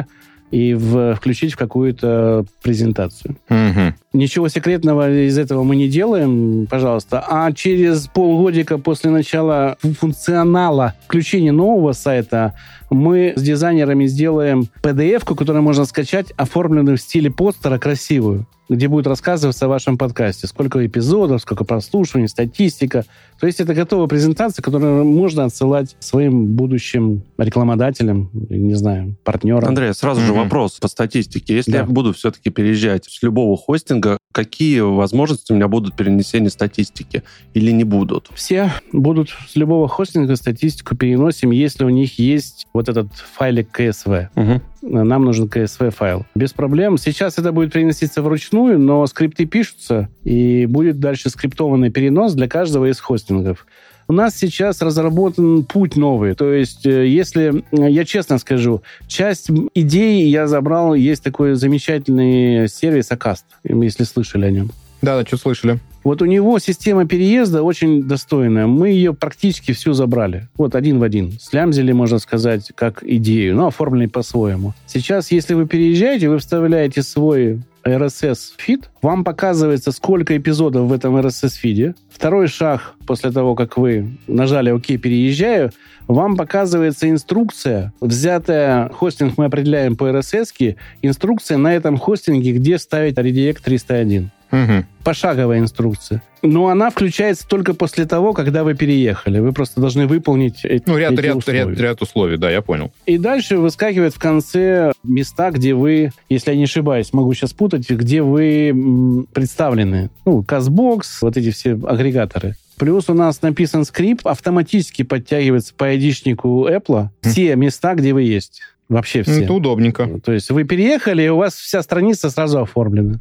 и 0.52 0.74
в, 0.74 1.16
включить 1.16 1.54
в 1.54 1.58
какую-то 1.58 2.46
презентацию. 2.62 3.38
Угу. 3.50 3.96
Ничего 4.14 4.50
секретного 4.50 5.10
из 5.10 5.38
этого 5.38 5.64
мы 5.64 5.78
не 5.78 5.88
делаем, 5.88 6.68
пожалуйста. 6.70 7.24
А 7.28 7.52
через 7.54 8.08
полгодика 8.08 8.78
после 8.78 9.10
начала 9.12 9.78
функционала 9.82 10.94
включения 11.06 11.54
нового 11.54 11.94
сайта 11.94 12.54
мы 12.92 13.34
с 13.36 13.42
дизайнерами 13.42 14.06
сделаем 14.06 14.68
PDF-ку, 14.84 15.36
которую 15.36 15.64
можно 15.64 15.86
скачать, 15.86 16.32
оформленную 16.38 16.98
в 16.98 17.02
стиле 17.02 17.32
постера, 17.32 17.80
красивую 17.80 18.46
где 18.72 18.88
будет 18.88 19.06
рассказываться 19.06 19.66
о 19.66 19.68
вашем 19.68 19.98
подкасте. 19.98 20.48
Сколько 20.48 20.84
эпизодов, 20.86 21.42
сколько 21.42 21.66
прослушиваний, 21.66 22.30
статистика. 22.30 23.04
То 23.38 23.48
есть 23.48 23.60
это 23.60 23.74
готовая 23.74 24.08
презентация, 24.08 24.64
которую 24.64 25.04
можно 25.04 25.44
отсылать 25.44 25.98
своим 26.00 26.46
будущим 26.56 27.24
рекламодателям, 27.38 28.30
не 28.34 28.76
знаю, 28.76 29.18
партнерам. 29.26 29.68
Андрей, 29.68 29.94
сразу 29.94 30.22
mm-hmm. 30.22 30.26
же 30.26 30.34
вопрос 30.34 30.80
по 30.80 30.88
статистике. 30.88 31.54
Если 31.54 31.72
да. 31.72 31.80
я 31.80 31.86
буду 31.86 32.14
все-таки 32.14 32.50
переезжать 32.50 33.06
с 33.06 33.22
любого 33.22 33.58
хостинга, 33.58 34.18
какие 34.32 34.80
возможности 34.80 35.52
у 35.52 35.56
меня 35.56 35.68
будут 35.68 35.98
перенесения 35.98 36.50
статистики 36.50 37.24
или 37.54 37.72
не 37.72 37.84
будут? 37.84 38.30
Все 38.34 38.72
будут 38.94 39.32
с 39.50 39.58
любого 39.58 39.90
хостинга 39.90 40.38
статистику 40.38 40.96
переносим, 40.96 41.52
если 41.52 41.84
у 41.84 41.90
них 41.90 42.20
есть 42.20 42.68
вот 42.74 42.81
этот 42.90 43.08
файлик 43.14 43.80
CSV. 43.80 44.28
Угу. 44.36 44.62
Нам 45.04 45.26
нужен 45.26 45.46
CSV 45.46 45.92
файл. 45.92 46.26
Без 46.36 46.54
проблем. 46.54 46.98
Сейчас 46.98 47.38
это 47.38 47.52
будет 47.52 47.74
переноситься 47.74 48.22
вручную, 48.22 48.80
но 48.80 49.06
скрипты 49.08 49.46
пишутся, 49.46 50.10
и 50.24 50.66
будет 50.66 51.00
дальше 51.00 51.30
скриптованный 51.30 51.92
перенос 51.92 52.34
для 52.34 52.48
каждого 52.48 52.90
из 52.90 53.00
хостингов. 53.00 53.66
У 54.08 54.14
нас 54.14 54.36
сейчас 54.36 54.82
разработан 54.82 55.64
путь 55.64 55.96
новый. 55.96 56.36
То 56.36 56.52
есть, 56.52 56.86
э, 56.86 57.08
если, 57.08 57.64
я 57.72 58.04
честно 58.04 58.40
скажу, 58.40 58.82
часть 59.08 59.50
идей 59.74 60.30
я 60.30 60.48
забрал, 60.48 60.96
есть 60.96 61.24
такой 61.24 61.56
замечательный 61.56 62.68
сервис 62.68 63.10
Акаст, 63.12 63.46
если 63.64 64.04
слышали 64.04 64.48
о 64.48 64.52
нем. 64.52 64.72
Да, 65.02 65.18
да, 65.18 65.26
что 65.26 65.38
слышали. 65.38 65.80
Вот 66.04 66.22
у 66.22 66.26
него 66.26 66.58
система 66.60 67.06
переезда 67.06 67.64
очень 67.64 68.04
достойная. 68.04 68.66
Мы 68.66 68.90
ее 68.90 69.14
практически 69.14 69.72
всю 69.72 69.94
забрали. 69.94 70.48
Вот 70.58 70.76
один 70.76 71.00
в 71.00 71.04
один. 71.04 71.34
Слямзили, 71.40 71.92
можно 71.92 72.18
сказать, 72.20 72.72
как 72.76 73.04
идею, 73.04 73.56
но 73.56 73.68
оформленный 73.68 74.08
по-своему. 74.08 74.74
Сейчас, 74.88 75.32
если 75.32 75.54
вы 75.54 75.68
переезжаете, 75.68 76.30
вы 76.30 76.40
вставляете 76.40 77.04
свой 77.04 77.62
RSS-фид, 77.84 78.90
вам 79.02 79.24
показывается, 79.24 79.92
сколько 79.92 80.38
эпизодов 80.38 80.88
в 80.88 80.94
этом 80.94 81.18
RSS-фиде. 81.18 81.96
Второй 82.12 82.48
шаг, 82.48 82.94
после 83.08 83.32
того, 83.32 83.56
как 83.56 83.78
вы 83.78 84.18
нажали 84.28 84.72
«Ок, 84.72 84.86
переезжаю», 84.86 85.72
вам 86.08 86.36
показывается 86.36 87.10
инструкция, 87.10 87.94
взятая, 88.02 88.90
хостинг 88.90 89.38
мы 89.38 89.46
определяем 89.46 89.96
по 89.96 90.10
RSS, 90.10 90.76
инструкция 91.02 91.58
на 91.58 91.74
этом 91.74 91.98
хостинге, 91.98 92.52
где 92.52 92.78
ставить 92.78 93.16
Redirect 93.16 93.60
301. 93.64 94.30
Угу. 94.52 94.86
Пошаговая 95.04 95.60
инструкция. 95.60 96.22
Но 96.42 96.68
она 96.68 96.90
включается 96.90 97.48
только 97.48 97.74
после 97.74 98.06
того, 98.06 98.34
когда 98.34 98.64
вы 98.64 98.76
переехали. 98.76 99.40
Вы 99.40 99.54
просто 99.54 99.80
должны 99.80 100.08
выполнить 100.08 100.66
эти, 100.66 100.84
ну, 100.86 100.98
ряд, 100.98 101.14
эти 101.14 101.22
ряд, 101.22 101.36
условия. 101.38 101.60
Ряд, 101.60 101.80
ряд 101.80 102.02
условий, 102.02 102.38
да, 102.38 102.52
я 102.52 102.62
понял. 102.62 102.92
И 103.06 103.18
дальше 103.18 103.58
выскакивает 103.58 104.14
в 104.14 104.20
конце 104.20 104.92
места, 105.04 105.52
где 105.52 105.74
вы, 105.74 106.12
если 106.30 106.52
я 106.52 106.58
не 106.58 106.64
ошибаюсь, 106.64 107.14
могу 107.14 107.34
сейчас 107.34 107.54
путать, 107.54 107.90
где 107.90 108.22
вы 108.22 109.26
представлены. 109.34 110.10
Ну, 110.26 110.44
Казбокс, 110.44 111.22
вот 111.22 111.38
эти 111.38 111.52
все 111.52 111.74
агрегаторы. 111.74 112.56
Плюс 112.78 113.10
у 113.10 113.14
нас 113.14 113.44
написан 113.44 113.86
скрипт, 113.86 114.26
автоматически 114.26 115.04
подтягивается 115.04 115.74
по 115.76 115.86
айдишнику 115.86 116.68
Apple 116.68 117.10
все 117.22 117.56
места, 117.56 117.94
где 117.94 118.14
вы 118.14 118.24
есть. 118.24 118.62
Вообще 118.90 119.24
все. 119.24 119.44
Это 119.44 119.54
удобненько. 119.54 120.20
То 120.20 120.34
есть 120.34 120.50
вы 120.50 120.66
переехали, 120.66 121.24
и 121.24 121.30
у 121.30 121.38
вас 121.38 121.54
вся 121.54 121.82
страница 121.82 122.30
сразу 122.30 122.60
оформлена. 122.60 123.20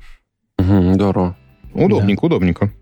Угу, 0.60 0.94
здорово. 0.94 1.36
Удобненько, 1.74 2.22
да. 2.22 2.26
удобненько. 2.26 2.72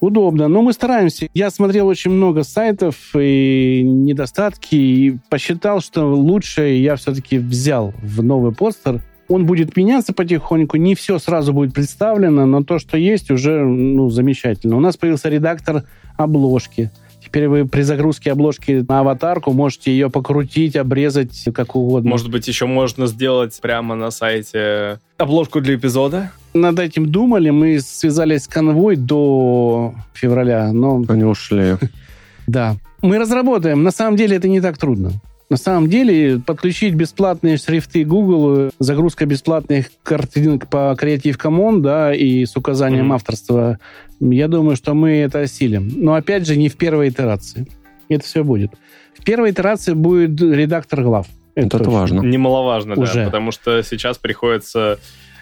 Удобно, 0.00 0.48
но 0.48 0.62
мы 0.62 0.72
стараемся. 0.72 1.28
Я 1.34 1.50
смотрел 1.50 1.86
очень 1.86 2.10
много 2.10 2.42
сайтов 2.42 2.96
и 3.14 3.82
недостатки, 3.84 4.74
и 4.74 5.18
посчитал, 5.28 5.80
что 5.80 6.14
лучшее 6.14 6.82
я 6.82 6.96
все-таки 6.96 7.38
взял 7.38 7.92
в 8.02 8.22
новый 8.22 8.52
постер. 8.52 9.02
Он 9.28 9.44
будет 9.44 9.76
меняться 9.76 10.14
потихоньку, 10.14 10.78
не 10.78 10.94
все 10.94 11.18
сразу 11.18 11.52
будет 11.52 11.74
представлено, 11.74 12.46
но 12.46 12.64
то, 12.64 12.78
что 12.78 12.96
есть, 12.96 13.30
уже 13.30 13.62
ну, 13.64 14.08
замечательно. 14.08 14.76
У 14.76 14.80
нас 14.80 14.96
появился 14.96 15.28
редактор 15.28 15.84
обложки. 16.16 16.90
Теперь 17.30 17.46
вы 17.46 17.64
при 17.64 17.82
загрузке 17.82 18.32
обложки 18.32 18.84
на 18.88 19.00
аватарку 19.00 19.52
можете 19.52 19.92
ее 19.92 20.10
покрутить, 20.10 20.74
обрезать 20.74 21.48
как 21.54 21.76
угодно. 21.76 22.10
Может 22.10 22.28
быть, 22.28 22.48
еще 22.48 22.66
можно 22.66 23.06
сделать 23.06 23.56
прямо 23.62 23.94
на 23.94 24.10
сайте 24.10 24.98
обложку 25.16 25.60
для 25.60 25.76
эпизода? 25.76 26.32
Над 26.54 26.80
этим 26.80 27.06
думали, 27.06 27.50
мы 27.50 27.78
связались 27.78 28.44
с 28.44 28.48
конвой 28.48 28.96
до 28.96 29.94
февраля, 30.12 30.72
но... 30.72 31.04
Они 31.08 31.22
ушли. 31.22 31.76
Да. 32.48 32.74
Мы 33.00 33.20
разработаем. 33.20 33.84
На 33.84 33.92
самом 33.92 34.16
деле 34.16 34.36
это 34.36 34.48
не 34.48 34.60
так 34.60 34.76
трудно. 34.76 35.12
На 35.50 35.56
самом 35.56 35.90
деле, 35.90 36.38
подключить 36.38 36.94
бесплатные 36.94 37.56
шрифты 37.56 38.04
Google, 38.04 38.70
загрузка 38.78 39.26
бесплатных 39.26 39.86
картинок 40.04 40.70
по 40.70 40.96
Creative 40.98 41.36
Commons, 41.36 41.80
да, 41.80 42.14
и 42.14 42.46
с 42.46 42.56
указанием 42.56 43.10
mm-hmm. 43.10 43.16
авторства, 43.16 43.78
я 44.20 44.46
думаю, 44.46 44.76
что 44.76 44.94
мы 44.94 45.10
это 45.16 45.40
осилим. 45.40 45.90
Но, 45.96 46.14
опять 46.14 46.46
же, 46.46 46.56
не 46.56 46.68
в 46.68 46.76
первой 46.76 47.08
итерации. 47.08 47.66
Это 48.08 48.24
все 48.24 48.44
будет. 48.44 48.70
В 49.18 49.24
первой 49.24 49.50
итерации 49.50 49.92
будет 49.92 50.40
редактор 50.40 51.02
глав. 51.02 51.26
Это, 51.56 51.78
это 51.78 51.90
важно. 51.90 52.20
Немаловажно, 52.20 52.94
Уже. 52.94 53.14
да, 53.14 53.24
потому 53.24 53.50
что 53.50 53.82
сейчас 53.82 54.18
приходится 54.18 55.00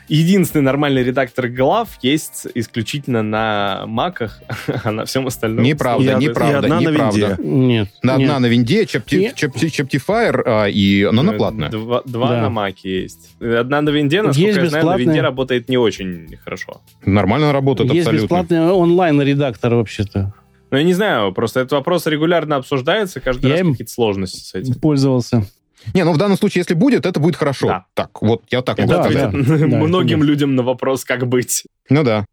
единственный 0.09 0.63
нормальный 0.63 1.03
редактор 1.03 1.49
глав 1.49 1.99
есть 2.03 2.47
исключительно 2.55 3.23
на 3.23 3.85
маках, 3.87 4.41
а 4.85 4.91
на 4.91 5.05
всем 5.05 5.27
остальном... 5.27 5.65
Неправда, 5.65 6.13
и 6.13 6.15
неправда, 6.17 6.53
и 6.53 6.71
одна 6.71 6.81
неправда. 6.81 7.21
На 7.21 7.35
винде. 7.35 7.43
Нет. 7.43 7.89
На, 8.03 8.17
нет. 8.17 8.29
Одна 8.29 8.41
на 8.41 8.47
винде, 8.47 8.83
Chaptify, 8.85 10.43
а, 10.45 10.67
и 10.67 11.03
она 11.05 11.23
на 11.23 11.33
платная. 11.33 11.71
Два, 11.71 12.03
два 12.05 12.29
да. 12.31 12.43
на 12.43 12.51
маке 12.51 13.03
есть. 13.03 13.37
Одна 13.41 13.81
на 13.81 13.91
винде, 13.91 14.23
насколько 14.23 14.49
есть 14.49 14.59
я 14.59 14.69
знаю, 14.69 14.87
на 14.87 14.97
винде 14.97 15.21
работает 15.21 15.69
не 15.69 15.77
очень 15.77 16.37
хорошо. 16.45 16.81
Нормально 17.05 17.53
работает 17.53 17.93
есть 17.93 18.07
абсолютно. 18.07 18.37
Есть 18.37 18.51
бесплатный 18.51 18.73
онлайн-редактор 18.73 19.75
вообще-то. 19.75 20.35
Ну, 20.71 20.77
я 20.77 20.85
не 20.85 20.93
знаю, 20.93 21.33
просто 21.33 21.61
этот 21.61 21.73
вопрос 21.73 22.07
регулярно 22.07 22.57
обсуждается, 22.57 23.21
каждый 23.21 23.51
я 23.51 23.59
раз 23.59 23.69
какие-то 23.71 23.93
сложности 23.93 24.41
с 24.41 24.55
этим. 24.55 24.75
Пользовался. 24.75 25.47
Не, 25.95 26.05
ну 26.05 26.13
в 26.13 26.19
данном 26.19 26.37
случае, 26.37 26.61
если 26.61 26.75
будет, 26.75 27.07
это 27.07 27.21
будет 27.21 27.37
хорошо. 27.37 27.69
Да. 27.69 27.87
Так, 27.95 28.23
вот 28.23 28.43
я 28.51 28.63
так 28.63 28.79
могу 28.79 28.93
ответить. 28.93 29.21
Да, 29.21 29.31
да, 29.31 29.67
многим 29.67 30.23
людям 30.23 30.55
на 30.55 30.63
вопрос, 30.63 31.05
как 31.05 31.27
быть. 31.27 31.65
Ну 31.89 32.05
да. 32.05 32.25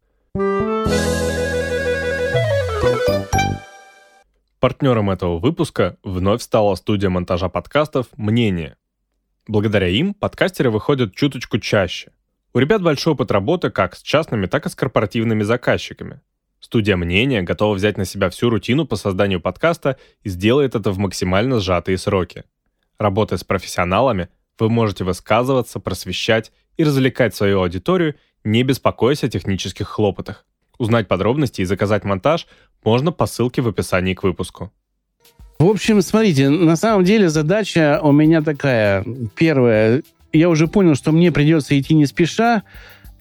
Партнером 4.60 5.10
этого 5.10 5.38
выпуска 5.38 5.96
вновь 6.02 6.42
стала 6.42 6.74
студия 6.74 7.08
монтажа 7.08 7.48
подкастов 7.48 8.06
«Мнение». 8.16 8.76
Благодаря 9.46 9.86
им 9.86 10.12
подкастеры 10.12 10.70
выходят 10.70 11.14
чуточку 11.14 11.58
чаще. 11.58 12.10
У 12.52 12.58
ребят 12.58 12.82
большой 12.82 13.12
опыт 13.12 13.30
работы 13.30 13.70
как 13.70 13.94
с 13.94 14.02
частными, 14.02 14.46
так 14.46 14.66
и 14.66 14.68
с 14.68 14.74
корпоративными 14.74 15.44
заказчиками. 15.44 16.20
Студия 16.58 16.96
«Мнение» 16.96 17.42
готова 17.42 17.74
взять 17.74 17.96
на 17.96 18.04
себя 18.04 18.28
всю 18.28 18.50
рутину 18.50 18.86
по 18.86 18.96
созданию 18.96 19.40
подкаста 19.40 19.98
и 20.24 20.30
сделает 20.30 20.74
это 20.74 20.90
в 20.90 20.98
максимально 20.98 21.60
сжатые 21.60 21.96
сроки– 21.96 22.44
Работая 22.98 23.38
с 23.38 23.44
профессионалами, 23.44 24.28
вы 24.58 24.70
можете 24.70 25.04
высказываться, 25.04 25.80
просвещать 25.80 26.52
и 26.76 26.84
развлекать 26.84 27.34
свою 27.34 27.60
аудиторию, 27.60 28.14
не 28.44 28.62
беспокоясь 28.62 29.24
о 29.24 29.28
технических 29.28 29.88
хлопотах. 29.88 30.46
Узнать 30.78 31.08
подробности 31.08 31.62
и 31.62 31.64
заказать 31.64 32.04
монтаж 32.04 32.46
можно 32.84 33.12
по 33.12 33.26
ссылке 33.26 33.62
в 33.62 33.68
описании 33.68 34.14
к 34.14 34.22
выпуску. 34.22 34.72
В 35.58 35.66
общем, 35.66 36.02
смотрите, 36.02 36.50
на 36.50 36.76
самом 36.76 37.04
деле 37.04 37.30
задача 37.30 38.00
у 38.02 38.12
меня 38.12 38.42
такая. 38.42 39.04
Первая, 39.34 40.02
я 40.32 40.48
уже 40.50 40.68
понял, 40.68 40.94
что 40.94 41.12
мне 41.12 41.32
придется 41.32 41.78
идти 41.78 41.94
не 41.94 42.04
спеша, 42.04 42.62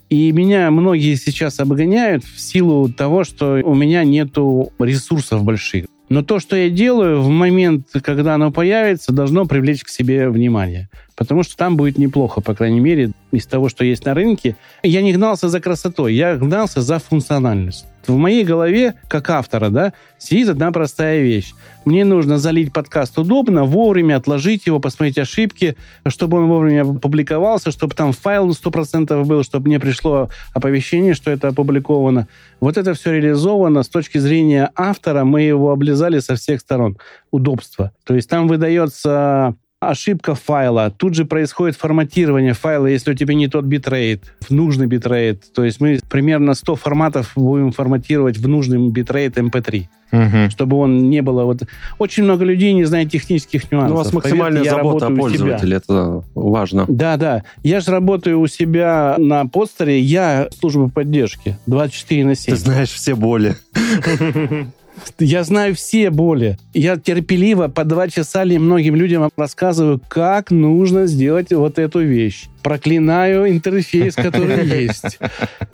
и 0.09 0.31
меня 0.31 0.69
многие 0.69 1.15
сейчас 1.15 1.59
обгоняют 1.59 2.25
в 2.25 2.39
силу 2.39 2.91
того, 2.91 3.23
что 3.23 3.61
у 3.63 3.73
меня 3.73 4.03
нету 4.03 4.73
ресурсов 4.79 5.43
больших. 5.43 5.85
Но 6.09 6.21
то, 6.21 6.39
что 6.39 6.55
я 6.55 6.69
делаю, 6.69 7.21
в 7.21 7.29
момент, 7.29 7.87
когда 8.03 8.35
оно 8.35 8.51
появится, 8.51 9.11
должно 9.11 9.45
привлечь 9.45 9.83
к 9.83 9.89
себе 9.89 10.29
внимание. 10.29 10.89
Потому 11.15 11.43
что 11.43 11.55
там 11.55 11.77
будет 11.77 11.97
неплохо, 11.97 12.41
по 12.41 12.53
крайней 12.53 12.81
мере, 12.81 13.11
из 13.31 13.45
того, 13.45 13.69
что 13.69 13.85
есть 13.85 14.05
на 14.05 14.13
рынке. 14.13 14.57
Я 14.83 15.01
не 15.01 15.13
гнался 15.13 15.47
за 15.47 15.61
красотой, 15.61 16.13
я 16.13 16.35
гнался 16.35 16.81
за 16.81 16.99
функциональность. 16.99 17.85
В 18.05 18.15
моей 18.15 18.43
голове, 18.43 18.95
как 19.07 19.29
автора, 19.31 19.69
да, 19.69 19.93
сидит 20.19 20.49
одна 20.49 20.71
простая 20.71 21.21
вещь. 21.21 21.53
Мне 21.85 22.05
нужно 22.05 22.37
залить 22.37 22.71
подкаст 22.71 23.17
удобно, 23.17 23.63
вовремя 23.63 24.17
отложить 24.17 24.67
его, 24.67 24.79
посмотреть 24.79 25.17
ошибки, 25.17 25.75
чтобы 26.07 26.37
он 26.37 26.47
вовремя 26.47 26.85
публиковался, 26.99 27.71
чтобы 27.71 27.95
там 27.95 28.11
файл 28.11 28.45
на 28.45 28.51
100% 28.51 29.23
был, 29.23 29.43
чтобы 29.43 29.67
мне 29.67 29.79
пришло 29.79 30.29
оповещение, 30.53 31.15
что 31.15 31.31
это 31.31 31.47
опубликовано. 31.47 32.27
Вот 32.59 32.77
это 32.77 32.93
все 32.93 33.13
реализовано 33.13 33.81
с 33.81 33.89
точки 33.89 34.19
зрения 34.19 34.71
автора. 34.75 35.23
Мы 35.23 35.41
его 35.41 35.71
облизали 35.71 36.19
со 36.19 36.35
всех 36.35 36.61
сторон. 36.61 36.97
Удобство. 37.31 37.91
То 38.03 38.15
есть 38.15 38.29
там 38.29 38.47
выдается 38.47 39.55
ошибка 39.89 40.35
файла, 40.35 40.91
тут 40.95 41.15
же 41.15 41.25
происходит 41.25 41.77
форматирование 41.77 42.53
файла, 42.53 42.87
если 42.87 43.11
у 43.11 43.13
тебя 43.13 43.33
не 43.33 43.47
тот 43.47 43.65
битрейт, 43.65 44.23
в 44.41 44.51
нужный 44.51 44.87
битрейт. 44.87 45.53
То 45.53 45.63
есть 45.63 45.79
мы 45.79 45.99
примерно 46.09 46.53
100 46.53 46.75
форматов 46.75 47.31
будем 47.35 47.71
форматировать 47.71 48.37
в 48.37 48.47
нужный 48.47 48.89
битрейт 48.89 49.37
MP3 49.37 49.87
угу. 50.11 50.49
чтобы 50.49 50.77
он 50.77 51.09
не 51.09 51.21
было... 51.21 51.43
Вот... 51.43 51.63
Очень 51.99 52.23
много 52.23 52.43
людей 52.45 52.73
не 52.73 52.85
знает 52.85 53.11
технических 53.11 53.71
нюансов. 53.71 53.89
Ну, 53.89 53.95
у 53.95 53.97
вас 53.97 54.13
максимальная 54.13 54.63
Поверьте, 54.63 54.77
забота 54.77 55.07
о 55.07 55.11
пользователе, 55.11 55.77
это 55.77 56.23
важно. 56.33 56.85
Да, 56.87 57.17
да. 57.17 57.43
Я 57.63 57.79
же 57.79 57.91
работаю 57.91 58.39
у 58.39 58.47
себя 58.47 59.15
на 59.17 59.45
постере, 59.45 59.99
я 59.99 60.47
служба 60.59 60.89
поддержки 60.89 61.57
24 61.67 62.25
на 62.25 62.35
7. 62.35 62.53
Ты 62.53 62.59
знаешь 62.59 62.89
все 62.89 63.15
боли. 63.15 63.55
Я 65.19 65.43
знаю 65.43 65.75
все 65.75 66.09
боли. 66.09 66.57
Я 66.73 66.97
терпеливо 66.97 67.67
по 67.67 67.83
два 67.83 68.07
часа 68.07 68.43
ли 68.43 68.57
многим 68.57 68.95
людям 68.95 69.29
рассказываю, 69.37 70.01
как 70.07 70.51
нужно 70.51 71.05
сделать 71.07 71.51
вот 71.51 71.79
эту 71.79 72.01
вещь. 72.01 72.47
Проклинаю 72.63 73.49
интерфейс, 73.49 74.15
который 74.15 74.65
есть. 74.83 75.19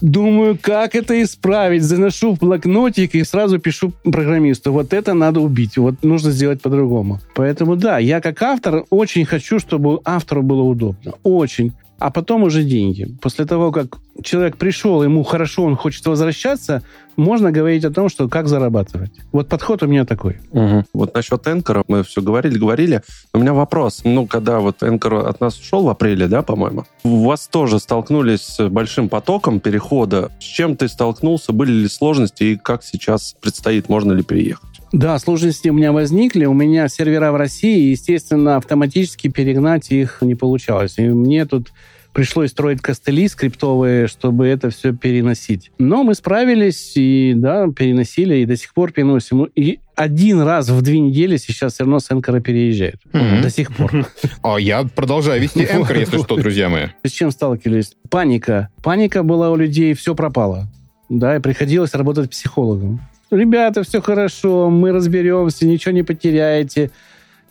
Думаю, 0.01 0.57
как 0.61 0.95
это 0.95 1.21
исправить. 1.23 1.83
Заношу 1.83 2.35
в 2.35 2.39
блокнотик 2.39 3.15
и 3.15 3.23
сразу 3.23 3.59
пишу 3.59 3.93
программисту. 4.03 4.73
Вот 4.73 4.93
это 4.93 5.13
надо 5.13 5.39
убить. 5.39 5.77
Вот 5.77 6.03
нужно 6.03 6.31
сделать 6.31 6.61
по-другому. 6.61 7.19
Поэтому 7.35 7.75
да, 7.75 7.97
я 7.99 8.19
как 8.21 8.41
автор 8.41 8.83
очень 8.89 9.25
хочу, 9.25 9.59
чтобы 9.59 10.01
автору 10.03 10.43
было 10.43 10.61
удобно. 10.61 11.13
Очень 11.23 11.73
а 12.01 12.09
потом 12.09 12.43
уже 12.43 12.63
деньги. 12.63 13.07
После 13.21 13.45
того, 13.45 13.71
как 13.71 13.99
человек 14.23 14.57
пришел, 14.57 15.03
ему 15.03 15.23
хорошо, 15.23 15.63
он 15.63 15.75
хочет 15.75 16.03
возвращаться, 16.07 16.81
можно 17.15 17.51
говорить 17.51 17.85
о 17.85 17.91
том, 17.91 18.09
что 18.09 18.27
как 18.27 18.47
зарабатывать. 18.47 19.11
Вот 19.31 19.47
подход 19.47 19.83
у 19.83 19.87
меня 19.87 20.03
такой. 20.03 20.39
Угу. 20.51 20.85
Вот 20.93 21.13
насчет 21.13 21.47
Энкора 21.47 21.83
мы 21.87 22.03
все 22.03 22.21
говорили, 22.21 22.57
говорили. 22.57 23.03
У 23.33 23.39
меня 23.39 23.53
вопрос. 23.53 24.01
Ну, 24.03 24.25
когда 24.25 24.59
вот 24.59 24.81
Энкор 24.81 25.27
от 25.27 25.41
нас 25.41 25.59
ушел 25.59 25.83
в 25.83 25.89
апреле, 25.89 26.27
да, 26.27 26.41
по-моему, 26.41 26.85
у 27.03 27.23
вас 27.25 27.47
тоже 27.47 27.79
столкнулись 27.79 28.41
с 28.41 28.67
большим 28.67 29.07
потоком 29.07 29.59
перехода. 29.59 30.31
С 30.39 30.43
чем 30.43 30.75
ты 30.75 30.87
столкнулся? 30.87 31.53
Были 31.53 31.71
ли 31.71 31.87
сложности? 31.87 32.43
И 32.43 32.55
как 32.55 32.83
сейчас 32.83 33.35
предстоит? 33.39 33.89
Можно 33.89 34.13
ли 34.13 34.23
переехать? 34.23 34.70
Да, 34.91 35.17
сложности 35.19 35.69
у 35.69 35.73
меня 35.73 35.91
возникли. 35.91 36.45
У 36.45 36.53
меня 36.53 36.87
сервера 36.87 37.31
в 37.31 37.35
России, 37.35 37.91
естественно, 37.91 38.57
автоматически 38.57 39.29
перегнать 39.29 39.91
их 39.91 40.17
не 40.21 40.35
получалось. 40.35 40.95
И 40.97 41.07
мне 41.07 41.45
тут 41.45 41.71
пришлось 42.13 42.51
строить 42.51 42.81
костыли 42.81 43.27
скриптовые, 43.27 44.07
чтобы 44.07 44.47
это 44.47 44.69
все 44.69 44.93
переносить. 44.93 45.71
Но 45.77 46.03
мы 46.03 46.13
справились 46.13 46.93
и, 46.95 47.33
да, 47.35 47.67
переносили, 47.69 48.37
и 48.37 48.45
до 48.45 48.57
сих 48.57 48.73
пор 48.73 48.91
переносим. 48.91 49.45
И 49.55 49.79
один 49.95 50.41
раз 50.41 50.69
в 50.69 50.81
две 50.81 50.99
недели 50.99 51.37
сейчас 51.37 51.73
все 51.73 51.83
равно 51.83 51.99
с 51.99 52.11
Энкора 52.11 52.41
переезжает. 52.41 52.97
Mm-hmm. 53.13 53.41
До 53.41 53.49
сих 53.49 53.75
пор. 53.75 54.07
А 54.43 54.57
я 54.57 54.83
продолжаю 54.83 55.41
вести 55.41 55.61
Энкор, 55.63 55.97
если 55.97 56.17
что, 56.17 56.35
друзья 56.35 56.69
мои. 56.69 56.87
С 57.03 57.11
чем 57.11 57.31
сталкивались? 57.31 57.95
Паника. 58.09 58.69
Паника 58.83 59.23
была 59.23 59.51
у 59.51 59.55
людей, 59.55 59.93
все 59.93 60.15
пропало. 60.15 60.67
Да, 61.09 61.35
и 61.35 61.39
приходилось 61.39 61.93
работать 61.93 62.29
психологом. 62.29 63.01
Ребята, 63.31 63.83
все 63.83 64.01
хорошо, 64.01 64.69
мы 64.69 64.91
разберемся, 64.91 65.65
ничего 65.65 65.93
не 65.93 66.03
потеряете 66.03 66.91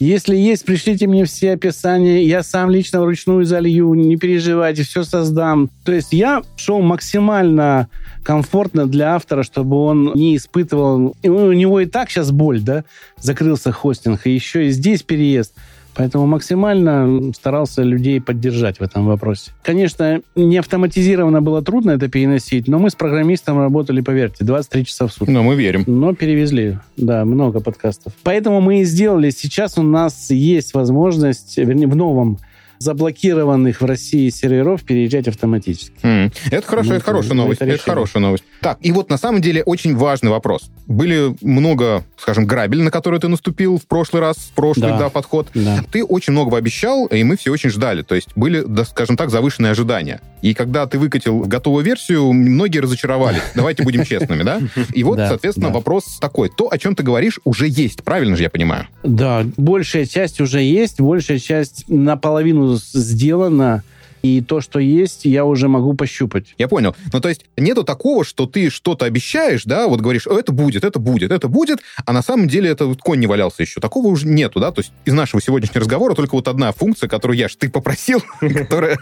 если 0.00 0.34
есть, 0.34 0.64
пришлите 0.64 1.06
мне 1.06 1.26
все 1.26 1.52
описания, 1.52 2.24
я 2.24 2.42
сам 2.42 2.70
лично 2.70 3.02
вручную 3.02 3.44
залью, 3.44 3.92
не 3.92 4.16
переживайте, 4.16 4.82
все 4.82 5.04
создам. 5.04 5.68
То 5.84 5.92
есть 5.92 6.14
я 6.14 6.42
шел 6.56 6.80
максимально 6.80 7.88
комфортно 8.22 8.86
для 8.86 9.14
автора, 9.14 9.42
чтобы 9.42 9.76
он 9.76 10.14
не 10.14 10.38
испытывал... 10.38 11.14
У 11.22 11.52
него 11.52 11.80
и 11.80 11.86
так 11.86 12.08
сейчас 12.08 12.30
боль, 12.32 12.62
да? 12.62 12.84
Закрылся 13.18 13.72
хостинг, 13.72 14.26
и 14.26 14.30
еще 14.30 14.68
и 14.68 14.70
здесь 14.70 15.02
переезд. 15.02 15.54
Поэтому 16.00 16.26
максимально 16.26 17.30
старался 17.34 17.82
людей 17.82 18.22
поддержать 18.22 18.80
в 18.80 18.82
этом 18.82 19.04
вопросе. 19.04 19.50
Конечно, 19.62 20.22
не 20.34 20.56
автоматизированно 20.56 21.42
было 21.42 21.60
трудно 21.60 21.90
это 21.90 22.08
переносить, 22.08 22.68
но 22.68 22.78
мы 22.78 22.88
с 22.88 22.94
программистом 22.94 23.58
работали, 23.58 24.00
поверьте, 24.00 24.42
23 24.46 24.86
часа 24.86 25.06
в 25.06 25.12
сутки. 25.12 25.30
Но 25.30 25.42
мы 25.42 25.56
верим. 25.56 25.84
Но 25.86 26.14
перевезли, 26.14 26.78
да, 26.96 27.26
много 27.26 27.60
подкастов. 27.60 28.14
Поэтому 28.22 28.62
мы 28.62 28.80
и 28.80 28.84
сделали. 28.84 29.28
Сейчас 29.28 29.76
у 29.76 29.82
нас 29.82 30.30
есть 30.30 30.72
возможность, 30.72 31.58
вернее, 31.58 31.86
в 31.86 31.96
новом 31.96 32.38
заблокированных 32.80 33.82
в 33.82 33.84
России 33.84 34.30
серверов 34.30 34.82
переезжать 34.82 35.28
автоматически. 35.28 35.92
Mm. 36.02 36.32
Это 36.50 36.66
хорошо, 36.66 36.88
ну, 36.88 36.94
это 36.96 37.04
хорошая 37.04 37.34
новость. 37.34 37.60
Это, 37.60 37.70
это 37.72 37.82
хорошая 37.82 38.22
новость. 38.22 38.44
Так, 38.62 38.78
и 38.80 38.90
вот 38.90 39.10
на 39.10 39.18
самом 39.18 39.42
деле 39.42 39.62
очень 39.62 39.94
важный 39.94 40.30
вопрос. 40.30 40.70
Были 40.86 41.36
много, 41.42 42.04
скажем, 42.16 42.46
грабель, 42.46 42.82
на 42.82 42.90
которые 42.90 43.20
ты 43.20 43.28
наступил 43.28 43.78
в 43.78 43.86
прошлый 43.86 44.22
раз, 44.22 44.38
в 44.38 44.52
прошлый, 44.52 44.88
да, 44.88 44.98
да 44.98 45.08
подход. 45.10 45.48
Да. 45.54 45.84
Ты 45.92 46.02
очень 46.02 46.32
многого 46.32 46.56
обещал, 46.56 47.04
и 47.06 47.22
мы 47.22 47.36
все 47.36 47.52
очень 47.52 47.68
ждали. 47.68 48.00
То 48.00 48.14
есть 48.14 48.28
были, 48.34 48.64
да, 48.66 48.86
скажем 48.86 49.18
так, 49.18 49.30
завышенные 49.30 49.72
ожидания. 49.72 50.22
И 50.42 50.54
когда 50.54 50.86
ты 50.86 50.98
выкатил 50.98 51.40
готовую 51.40 51.84
версию, 51.84 52.32
многие 52.32 52.78
разочаровались. 52.78 53.42
Давайте 53.54 53.82
будем 53.82 54.04
честными, 54.04 54.42
да? 54.42 54.60
И 54.92 55.02
вот, 55.04 55.18
соответственно, 55.18 55.70
вопрос 55.70 56.18
такой. 56.20 56.48
То, 56.48 56.68
о 56.70 56.78
чем 56.78 56.94
ты 56.94 57.02
говоришь, 57.02 57.40
уже 57.44 57.68
есть. 57.68 58.02
Правильно 58.02 58.36
же 58.36 58.42
я 58.42 58.50
понимаю? 58.50 58.86
Да, 59.02 59.44
большая 59.56 60.06
часть 60.06 60.40
уже 60.40 60.60
есть, 60.60 61.00
большая 61.00 61.38
часть 61.38 61.84
наполовину 61.88 62.76
сделано, 62.76 63.82
и 64.22 64.40
то, 64.40 64.60
что 64.60 64.78
есть, 64.78 65.24
я 65.24 65.44
уже 65.44 65.68
могу 65.68 65.94
пощупать. 65.94 66.54
Я 66.58 66.68
понял. 66.68 66.94
Ну, 67.12 67.20
то 67.20 67.28
есть 67.28 67.46
нету 67.56 67.84
такого, 67.84 68.24
что 68.24 68.46
ты 68.46 68.70
что-то 68.70 69.04
обещаешь, 69.04 69.64
да, 69.64 69.88
вот 69.88 70.00
говоришь, 70.00 70.26
это 70.26 70.52
будет, 70.52 70.84
это 70.84 70.98
будет, 70.98 71.32
это 71.32 71.48
будет, 71.48 71.80
а 72.04 72.12
на 72.12 72.22
самом 72.22 72.48
деле 72.48 72.70
это 72.70 72.86
вот 72.86 73.00
конь 73.00 73.20
не 73.20 73.26
валялся 73.26 73.62
еще. 73.62 73.80
Такого 73.80 74.08
уже 74.08 74.26
нету, 74.26 74.60
да, 74.60 74.72
то 74.72 74.80
есть 74.80 74.92
из 75.04 75.14
нашего 75.14 75.40
сегодняшнего 75.40 75.80
разговора 75.80 76.14
только 76.14 76.34
вот 76.34 76.48
одна 76.48 76.72
функция, 76.72 77.08
которую 77.08 77.38
я 77.38 77.48
ж 77.48 77.56
ты 77.56 77.68
попросил, 77.68 78.22
которая, 78.40 78.98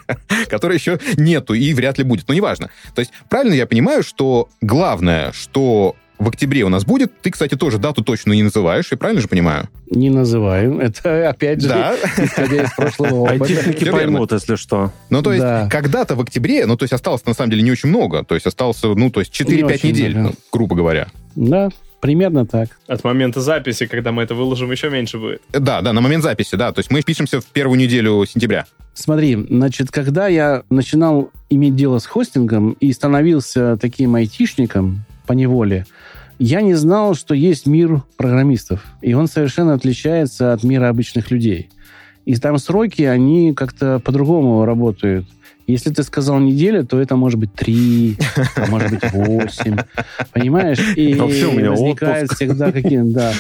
еще 0.75 0.99
нету 1.17 1.55
и 1.55 1.75
вряд 1.75 1.99
ли 1.99 2.05
будет. 2.05 2.29
Но 2.29 2.35
неважно. 2.35 2.71
То 2.95 3.01
есть 3.01 3.13
правильно 3.29 3.55
я 3.55 3.67
понимаю, 3.67 4.03
что 4.03 4.49
главное, 4.61 5.33
что 5.33 5.97
в 6.19 6.29
октябре 6.29 6.65
у 6.65 6.69
нас 6.69 6.85
будет. 6.85 7.13
Ты, 7.21 7.31
кстати, 7.31 7.55
тоже 7.55 7.79
дату 7.79 8.03
точно 8.03 8.33
не 8.33 8.43
называешь, 8.43 8.89
я 8.91 8.97
правильно 8.97 9.21
же 9.21 9.29
понимаю? 9.29 9.69
Не 9.91 10.11
называю. 10.11 10.79
Это, 10.81 11.29
опять 11.29 11.63
же, 11.63 11.69
да? 11.69 11.97
исходя 12.17 12.65
из 12.65 12.73
прошлого 12.73 13.15
опыта. 13.15 13.45
Айтишники 13.45 13.91
поймут, 13.91 14.33
если 14.33 14.57
что. 14.57 14.93
Ну, 15.11 15.23
то 15.23 15.33
есть, 15.33 15.43
да. 15.43 15.69
когда-то 15.71 16.17
в 16.17 16.21
октябре, 16.21 16.67
ну, 16.67 16.77
то 16.77 16.85
есть, 16.85 16.93
осталось, 16.93 17.25
на 17.27 17.35
самом 17.35 17.51
деле, 17.51 17.63
не 17.63 17.71
очень 17.71 17.89
много. 17.89 18.25
То 18.25 18.35
есть, 18.35 18.47
осталось, 18.47 18.83
ну, 18.83 19.11
то 19.11 19.21
есть, 19.21 19.33
4-5 19.39 19.87
недель, 19.87 20.19
ну, 20.19 20.35
грубо 20.53 20.77
говоря. 20.77 21.09
Да, 21.37 21.71
Примерно 22.01 22.47
так. 22.47 22.79
От 22.87 23.03
момента 23.03 23.41
записи, 23.41 23.87
когда 23.87 24.13
мы 24.13 24.23
это 24.23 24.35
выложим, 24.35 24.71
еще 24.71 24.89
меньше 24.89 25.19
будет. 25.19 25.43
Да, 25.53 25.81
да, 25.81 25.93
на 25.93 26.01
момент 26.01 26.23
записи, 26.23 26.55
да. 26.55 26.73
То 26.73 26.79
есть 26.79 26.91
мы 26.91 27.03
пишемся 27.03 27.41
в 27.41 27.47
первую 27.47 27.79
неделю 27.79 28.25
сентября. 28.25 28.67
Смотри, 28.95 29.37
значит, 29.49 29.91
когда 29.91 30.29
я 30.29 30.63
начинал 30.71 31.31
иметь 31.51 31.75
дело 31.75 31.99
с 31.99 32.07
хостингом 32.07 32.73
и 32.73 32.93
становился 32.93 33.77
таким 33.81 34.15
айтишником 34.15 35.05
по 35.29 35.35
неволе, 35.35 35.85
я 36.39 36.63
не 36.63 36.75
знал, 36.75 37.15
что 37.15 37.35
есть 37.35 37.67
мир 37.67 38.03
программистов, 38.17 38.85
и 39.03 39.13
он 39.13 39.29
совершенно 39.29 39.75
отличается 39.75 40.53
от 40.53 40.65
мира 40.65 40.89
обычных 40.89 41.31
людей. 41.31 41.69
И 42.25 42.37
там 42.37 42.59
сроки, 42.59 43.03
они 43.03 43.53
как-то 43.55 44.01
по-другому 44.01 44.65
работают. 44.65 45.27
Если 45.67 45.91
ты 45.91 46.03
сказал 46.03 46.39
неделя, 46.39 46.83
то 46.83 46.99
это 46.99 47.15
может 47.17 47.39
быть 47.39 47.53
три, 47.53 48.17
а 48.57 48.67
может 48.69 48.91
быть 48.91 49.13
восемь. 49.13 49.77
Понимаешь? 50.33 50.79
И 50.97 51.15
Вообще 51.15 51.47
у 51.47 51.53
меня 51.53 51.71
возникает 51.73 52.25
отпуск. 52.25 52.37
всегда 52.37 52.73
какие-то... 52.73 53.11
Да. 53.11 53.33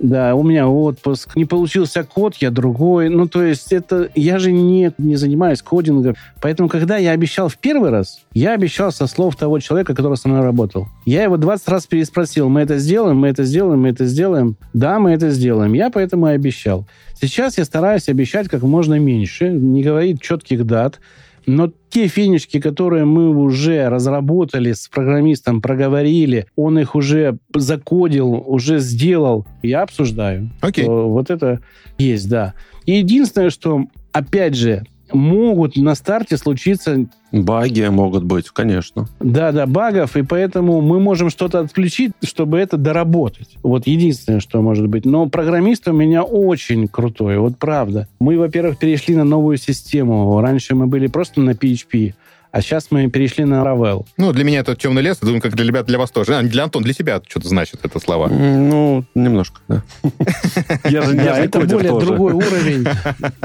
Да, 0.00 0.34
у 0.34 0.42
меня 0.42 0.66
отпуск. 0.66 1.36
Не 1.36 1.44
получился 1.44 2.04
код, 2.04 2.34
я 2.36 2.50
другой. 2.50 3.10
Ну, 3.10 3.28
то 3.28 3.42
есть 3.42 3.70
это... 3.72 4.08
Я 4.14 4.38
же 4.38 4.50
не, 4.50 4.92
не 4.96 5.16
занимаюсь 5.16 5.60
кодингом. 5.60 6.16
Поэтому, 6.40 6.70
когда 6.70 6.96
я 6.96 7.10
обещал 7.10 7.48
в 7.48 7.58
первый 7.58 7.90
раз, 7.90 8.22
я 8.32 8.54
обещал 8.54 8.92
со 8.92 9.06
слов 9.06 9.36
того 9.36 9.58
человека, 9.58 9.94
который 9.94 10.16
со 10.16 10.28
мной 10.28 10.40
работал. 10.40 10.88
Я 11.04 11.22
его 11.24 11.36
20 11.36 11.68
раз 11.68 11.86
переспросил, 11.86 12.48
мы 12.48 12.62
это 12.62 12.78
сделаем, 12.78 13.18
мы 13.18 13.28
это 13.28 13.44
сделаем, 13.44 13.82
мы 13.82 13.90
это 13.90 14.06
сделаем. 14.06 14.56
Да, 14.72 14.98
мы 14.98 15.10
это 15.12 15.30
сделаем. 15.30 15.74
Я 15.74 15.90
поэтому 15.90 16.28
и 16.28 16.32
обещал. 16.32 16.86
Сейчас 17.20 17.58
я 17.58 17.66
стараюсь 17.66 18.08
обещать 18.08 18.48
как 18.48 18.62
можно 18.62 18.98
меньше, 18.98 19.50
не 19.50 19.82
говорить 19.82 20.22
четких 20.22 20.64
дат. 20.66 20.98
Но 21.46 21.72
те 21.88 22.06
финишки, 22.06 22.60
которые 22.60 23.04
мы 23.04 23.30
уже 23.30 23.88
разработали 23.88 24.72
с 24.72 24.88
программистом, 24.88 25.60
проговорили, 25.60 26.46
он 26.56 26.78
их 26.78 26.94
уже 26.94 27.38
закодил, 27.54 28.32
уже 28.32 28.78
сделал, 28.78 29.46
я 29.62 29.82
обсуждаю. 29.82 30.50
Окей. 30.60 30.84
Okay. 30.84 31.06
Вот 31.08 31.30
это 31.30 31.60
есть, 31.98 32.28
да. 32.28 32.54
Единственное, 32.86 33.50
что, 33.50 33.86
опять 34.12 34.54
же, 34.54 34.84
могут 35.12 35.76
на 35.76 35.94
старте 35.94 36.36
случиться... 36.36 37.06
Баги 37.32 37.86
могут 37.88 38.24
быть, 38.24 38.48
конечно. 38.48 39.06
Да, 39.20 39.52
да, 39.52 39.66
багов, 39.66 40.16
и 40.16 40.22
поэтому 40.22 40.80
мы 40.80 40.98
можем 40.98 41.30
что-то 41.30 41.60
отключить, 41.60 42.12
чтобы 42.24 42.58
это 42.58 42.76
доработать. 42.76 43.56
Вот 43.62 43.86
единственное, 43.86 44.40
что 44.40 44.60
может 44.62 44.88
быть. 44.88 45.04
Но 45.04 45.28
программист 45.28 45.86
у 45.86 45.92
меня 45.92 46.24
очень 46.24 46.88
крутой, 46.88 47.38
вот 47.38 47.56
правда. 47.56 48.08
Мы, 48.18 48.36
во-первых, 48.36 48.78
перешли 48.78 49.14
на 49.14 49.24
новую 49.24 49.58
систему. 49.58 50.40
Раньше 50.40 50.74
мы 50.74 50.88
были 50.88 51.06
просто 51.06 51.40
на 51.40 51.50
PHP, 51.50 52.14
А 52.52 52.62
сейчас 52.62 52.88
мы 52.90 53.08
перешли 53.08 53.44
на 53.44 53.62
Laravel. 53.62 54.06
Ну, 54.16 54.32
для 54.32 54.44
меня 54.44 54.60
это 54.60 54.74
темный 54.74 55.02
лес, 55.02 55.18
думаю, 55.20 55.40
как 55.40 55.54
для 55.54 55.64
ребят, 55.64 55.86
для 55.86 55.98
вас 55.98 56.10
тоже. 56.10 56.36
А, 56.36 56.42
для 56.42 56.64
Антон, 56.64 56.82
для 56.82 56.92
себя 56.92 57.20
что-то 57.26 57.48
значит 57.48 57.80
это 57.84 58.00
слова. 58.00 58.28
Ну, 58.28 59.04
немножко, 59.14 59.60
да. 59.68 59.82
Я 60.90 61.02
же 61.02 61.14
не 61.14 61.22
Это 61.22 61.60
более 61.60 61.98
другой 61.98 62.32
уровень. 62.32 62.86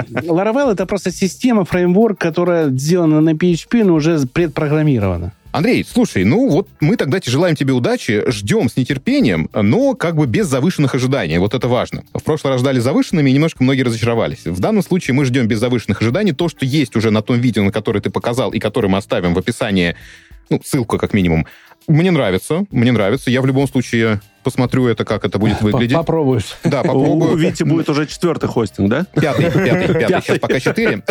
Laravel— 0.08 0.72
это 0.74 0.86
просто 0.86 1.12
система, 1.12 1.66
фреймворк, 1.66 2.18
которая 2.18 2.70
сделана 2.70 3.22
на 3.22 3.32
PHP, 3.32 3.84
но 3.84 3.94
уже 3.94 4.26
предпрограммирована. 4.26 5.34
Андрей, 5.56 5.86
слушай, 5.90 6.26
ну 6.26 6.50
вот 6.50 6.68
мы 6.82 6.98
тогда 6.98 7.20
желаем 7.24 7.56
тебе 7.56 7.72
удачи, 7.72 8.30
ждем 8.30 8.68
с 8.68 8.76
нетерпением, 8.76 9.50
но 9.54 9.96
как 9.96 10.18
бы 10.18 10.28
без 10.28 10.48
завышенных 10.48 10.96
ожиданий. 10.96 11.38
Вот 11.38 11.54
это 11.54 11.70
важно. 11.70 12.04
В 12.14 12.24
прошлый 12.24 12.52
раз 12.52 12.60
ждали 12.60 12.80
завышенными, 12.80 13.30
и 13.30 13.34
немножко 13.34 13.64
многие 13.64 13.84
разочаровались. 13.84 14.44
В 14.44 14.60
данном 14.60 14.84
случае 14.84 15.14
мы 15.14 15.24
ждем 15.24 15.48
без 15.48 15.60
завышенных 15.60 16.02
ожиданий 16.02 16.34
то, 16.34 16.50
что 16.50 16.66
есть 16.66 16.98
уже 16.98 17.10
на 17.10 17.22
том 17.22 17.40
видео, 17.40 17.64
на 17.64 17.72
которое 17.72 18.02
ты 18.02 18.10
показал, 18.10 18.52
и 18.52 18.60
которое 18.60 18.90
мы 18.90 18.98
оставим 18.98 19.34
в 19.34 19.40
описании, 19.40 19.96
ну, 20.50 20.60
ссылку 20.62 20.98
как 20.98 21.14
минимум. 21.14 21.48
Мне 21.88 22.12
нравится, 22.12 22.66
мне 22.70 22.92
нравится. 22.92 23.32
Я 23.32 23.42
в 23.42 23.46
любом 23.46 23.70
случае 23.70 24.20
посмотрю 24.46 24.88
это, 24.88 25.04
как 25.04 25.26
это 25.26 25.40
будет 25.40 25.62
выглядеть. 25.62 25.98
Попробуешь. 25.98 26.56
Да, 26.64 26.84
попробую. 26.84 27.34
У 27.34 27.36
Вити 27.36 27.64
будет 27.64 27.90
уже 27.90 28.06
четвертый 28.06 28.48
хостинг, 28.48 28.90
да? 28.90 29.06
Пятый, 29.14 29.52
пятый, 29.52 29.94
пятый. 29.94 30.22
Сейчас 30.22 30.40
пока 30.40 30.60
четыре. 30.60 31.04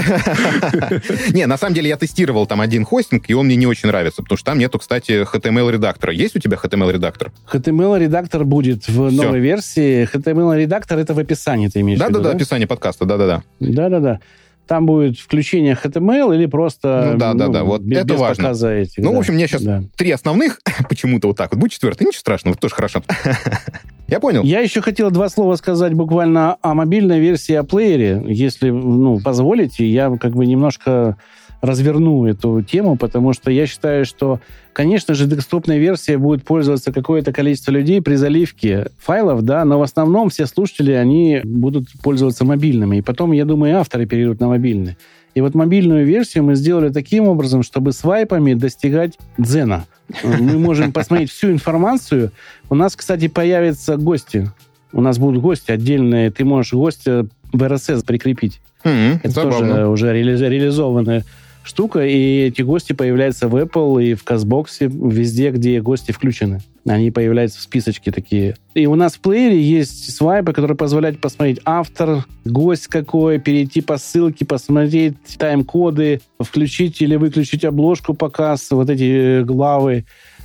Не, 1.32 1.46
на 1.46 1.58
самом 1.58 1.74
деле 1.74 1.88
я 1.88 1.96
тестировал 1.96 2.46
там 2.46 2.60
один 2.60 2.84
хостинг, 2.84 3.28
и 3.28 3.34
он 3.34 3.46
мне 3.46 3.56
не 3.56 3.66
очень 3.66 3.88
нравится, 3.88 4.22
потому 4.22 4.38
что 4.38 4.46
там 4.46 4.58
нету, 4.58 4.78
кстати, 4.78 5.26
HTML-редактора. 5.30 6.12
Есть 6.12 6.36
у 6.36 6.38
тебя 6.38 6.56
HTML-редактор? 6.56 7.32
HTML-редактор 7.52 8.44
будет 8.44 8.86
в 8.88 9.10
новой 9.10 9.40
версии. 9.40 10.08
HTML-редактор 10.10 10.98
это 10.98 11.12
в 11.12 11.18
описании, 11.18 11.68
ты 11.68 11.80
имеешь 11.80 11.98
в 11.98 12.02
виду, 12.02 12.14
Да-да-да, 12.14 12.36
описание 12.36 12.68
подкаста, 12.68 13.04
да-да-да. 13.04 13.42
Да-да-да 13.58 14.20
там 14.66 14.86
будет 14.86 15.18
включение 15.18 15.74
HTML 15.74 16.34
или 16.34 16.46
просто 16.46 17.10
ну, 17.12 17.18
да, 17.18 17.34
да, 17.34 17.48
да, 17.48 17.64
вот 17.64 17.82
без, 17.82 17.98
это 17.98 18.14
без 18.14 18.20
важно. 18.20 18.44
показа 18.44 18.72
этих. 18.72 18.98
Ну, 18.98 19.10
да. 19.10 19.16
в 19.16 19.18
общем, 19.18 19.34
у 19.34 19.36
меня 19.36 19.46
сейчас 19.46 19.62
да. 19.62 19.82
три 19.96 20.10
основных, 20.10 20.60
почему-то 20.88 21.28
вот 21.28 21.36
так 21.36 21.52
вот. 21.52 21.60
Будет 21.60 21.72
четвертый, 21.72 22.04
ничего 22.04 22.20
страшного, 22.20 22.56
тоже 22.56 22.74
хорошо. 22.74 23.02
Я 24.08 24.20
понял. 24.20 24.42
Я 24.42 24.60
еще 24.60 24.82
хотел 24.82 25.10
два 25.10 25.28
слова 25.28 25.56
сказать 25.56 25.94
буквально 25.94 26.56
о 26.60 26.74
мобильной 26.74 27.20
версии 27.20 27.54
о 27.54 27.64
плеере. 27.64 28.22
Если 28.26 28.70
ну, 28.70 29.18
позволите, 29.20 29.86
я 29.86 30.14
как 30.18 30.32
бы 30.32 30.44
немножко 30.44 31.16
разверну 31.64 32.26
эту 32.26 32.62
тему, 32.62 32.96
потому 32.96 33.32
что 33.32 33.50
я 33.50 33.66
считаю, 33.66 34.04
что, 34.04 34.40
конечно 34.72 35.14
же, 35.14 35.26
десктопная 35.26 35.78
версия 35.78 36.18
будет 36.18 36.44
пользоваться 36.44 36.92
какое-то 36.92 37.32
количество 37.32 37.70
людей 37.70 38.02
при 38.02 38.16
заливке 38.16 38.88
файлов, 38.98 39.42
да, 39.42 39.64
но 39.64 39.78
в 39.78 39.82
основном 39.82 40.28
все 40.28 40.46
слушатели, 40.46 40.92
они 40.92 41.40
будут 41.42 41.88
пользоваться 42.02 42.44
мобильными. 42.44 42.98
И 42.98 43.02
потом, 43.02 43.32
я 43.32 43.44
думаю, 43.44 43.78
авторы 43.78 44.06
перейдут 44.06 44.40
на 44.40 44.48
мобильные. 44.48 44.96
И 45.34 45.40
вот 45.40 45.54
мобильную 45.54 46.06
версию 46.06 46.44
мы 46.44 46.54
сделали 46.54 46.90
таким 46.90 47.26
образом, 47.26 47.62
чтобы 47.64 47.92
свайпами 47.92 48.54
достигать 48.54 49.18
дзена. 49.36 49.84
Мы 50.22 50.58
можем 50.58 50.92
посмотреть 50.92 51.30
всю 51.30 51.50
информацию. 51.50 52.30
У 52.70 52.74
нас, 52.76 52.94
кстати, 52.94 53.26
появятся 53.26 53.96
гости. 53.96 54.50
У 54.92 55.00
нас 55.00 55.18
будут 55.18 55.42
гости 55.42 55.72
отдельные. 55.72 56.30
Ты 56.30 56.44
можешь 56.44 56.72
гостя 56.72 57.26
в 57.52 57.60
RSS 57.60 58.04
прикрепить. 58.04 58.60
Mm-hmm, 58.84 59.18
Это 59.24 59.30
забавно. 59.30 59.68
тоже 59.68 59.86
уже 59.88 60.12
реали- 60.12 60.48
реализованная 60.48 61.24
штука, 61.64 62.06
и 62.06 62.46
эти 62.46 62.62
гости 62.62 62.92
появляются 62.92 63.48
в 63.48 63.56
Apple 63.56 64.04
и 64.04 64.14
в 64.14 64.22
Казбоксе, 64.22 64.86
везде, 64.86 65.50
где 65.50 65.80
гости 65.80 66.12
включены. 66.12 66.60
Они 66.86 67.10
появляются 67.10 67.58
в 67.58 67.62
списочке 67.62 68.12
такие. 68.12 68.56
И 68.74 68.86
у 68.86 68.94
нас 68.94 69.14
в 69.14 69.20
плеере 69.20 69.60
есть 69.60 70.14
свайпы, 70.14 70.52
которые 70.52 70.76
позволяют 70.76 71.18
посмотреть 71.18 71.60
автор, 71.64 72.26
гость 72.44 72.88
какой, 72.88 73.38
перейти 73.38 73.80
по 73.80 73.96
ссылке, 73.96 74.44
посмотреть 74.44 75.16
тайм-коды, 75.38 76.20
включить 76.38 77.00
или 77.00 77.16
выключить 77.16 77.64
обложку 77.64 78.12
показ, 78.12 78.70
вот 78.70 78.90
эти 78.90 79.40
э, 79.40 79.44
главы 79.44 80.04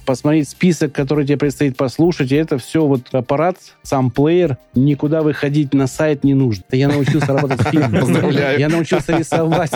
посмотреть 0.09 0.49
список, 0.49 0.91
который 0.91 1.23
тебе 1.23 1.37
предстоит 1.37 1.77
послушать, 1.77 2.31
и 2.31 2.35
это 2.35 2.57
все 2.57 2.83
вот 2.83 3.01
аппарат, 3.11 3.57
сам 3.83 4.09
плеер, 4.09 4.57
никуда 4.73 5.21
выходить 5.21 5.71
на 5.75 5.85
сайт 5.85 6.23
не 6.23 6.33
нужно. 6.33 6.63
Я 6.71 6.87
научился 6.87 7.27
работать 7.27 7.61
в 7.61 7.69
фильме. 7.69 8.01
Я 8.57 8.69
научился 8.69 9.15
рисовать. 9.15 9.71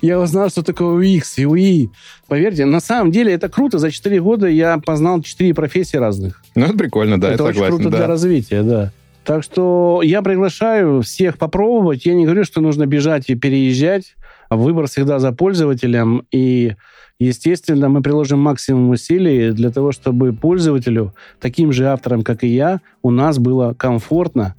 Я 0.00 0.20
узнал, 0.20 0.50
что 0.50 0.62
такое 0.62 1.04
UX 1.04 1.22
и 1.38 1.42
UI. 1.42 1.88
Поверьте, 2.28 2.64
на 2.64 2.78
самом 2.78 3.10
деле 3.10 3.32
это 3.32 3.48
круто. 3.48 3.80
За 3.80 3.90
4 3.90 4.20
года 4.20 4.46
я 4.46 4.78
познал 4.78 5.20
4 5.20 5.52
профессии 5.52 5.96
разных. 5.96 6.40
Ну, 6.54 6.66
это 6.66 6.78
прикольно, 6.78 7.20
да, 7.20 7.32
это 7.32 7.42
я 7.42 7.48
очень 7.48 7.66
круто 7.66 7.90
для 7.90 8.06
развития, 8.06 8.62
да. 8.62 8.92
Так 9.24 9.42
что 9.42 10.00
я 10.04 10.22
приглашаю 10.22 11.02
всех 11.02 11.38
попробовать. 11.38 12.06
Я 12.06 12.14
не 12.14 12.24
говорю, 12.24 12.44
что 12.44 12.60
нужно 12.60 12.86
бежать 12.86 13.24
и 13.30 13.34
переезжать. 13.34 14.14
Выбор 14.48 14.86
всегда 14.86 15.18
за 15.18 15.32
пользователем. 15.32 16.24
И 16.30 16.76
Естественно, 17.18 17.88
мы 17.88 18.00
приложим 18.00 18.38
максимум 18.38 18.90
усилий 18.90 19.50
для 19.50 19.70
того, 19.70 19.90
чтобы 19.90 20.32
пользователю, 20.32 21.14
таким 21.40 21.72
же 21.72 21.88
авторам, 21.88 22.22
как 22.22 22.44
и 22.44 22.48
я, 22.48 22.80
у 23.02 23.10
нас 23.10 23.38
было 23.38 23.74
комфортно, 23.74 24.54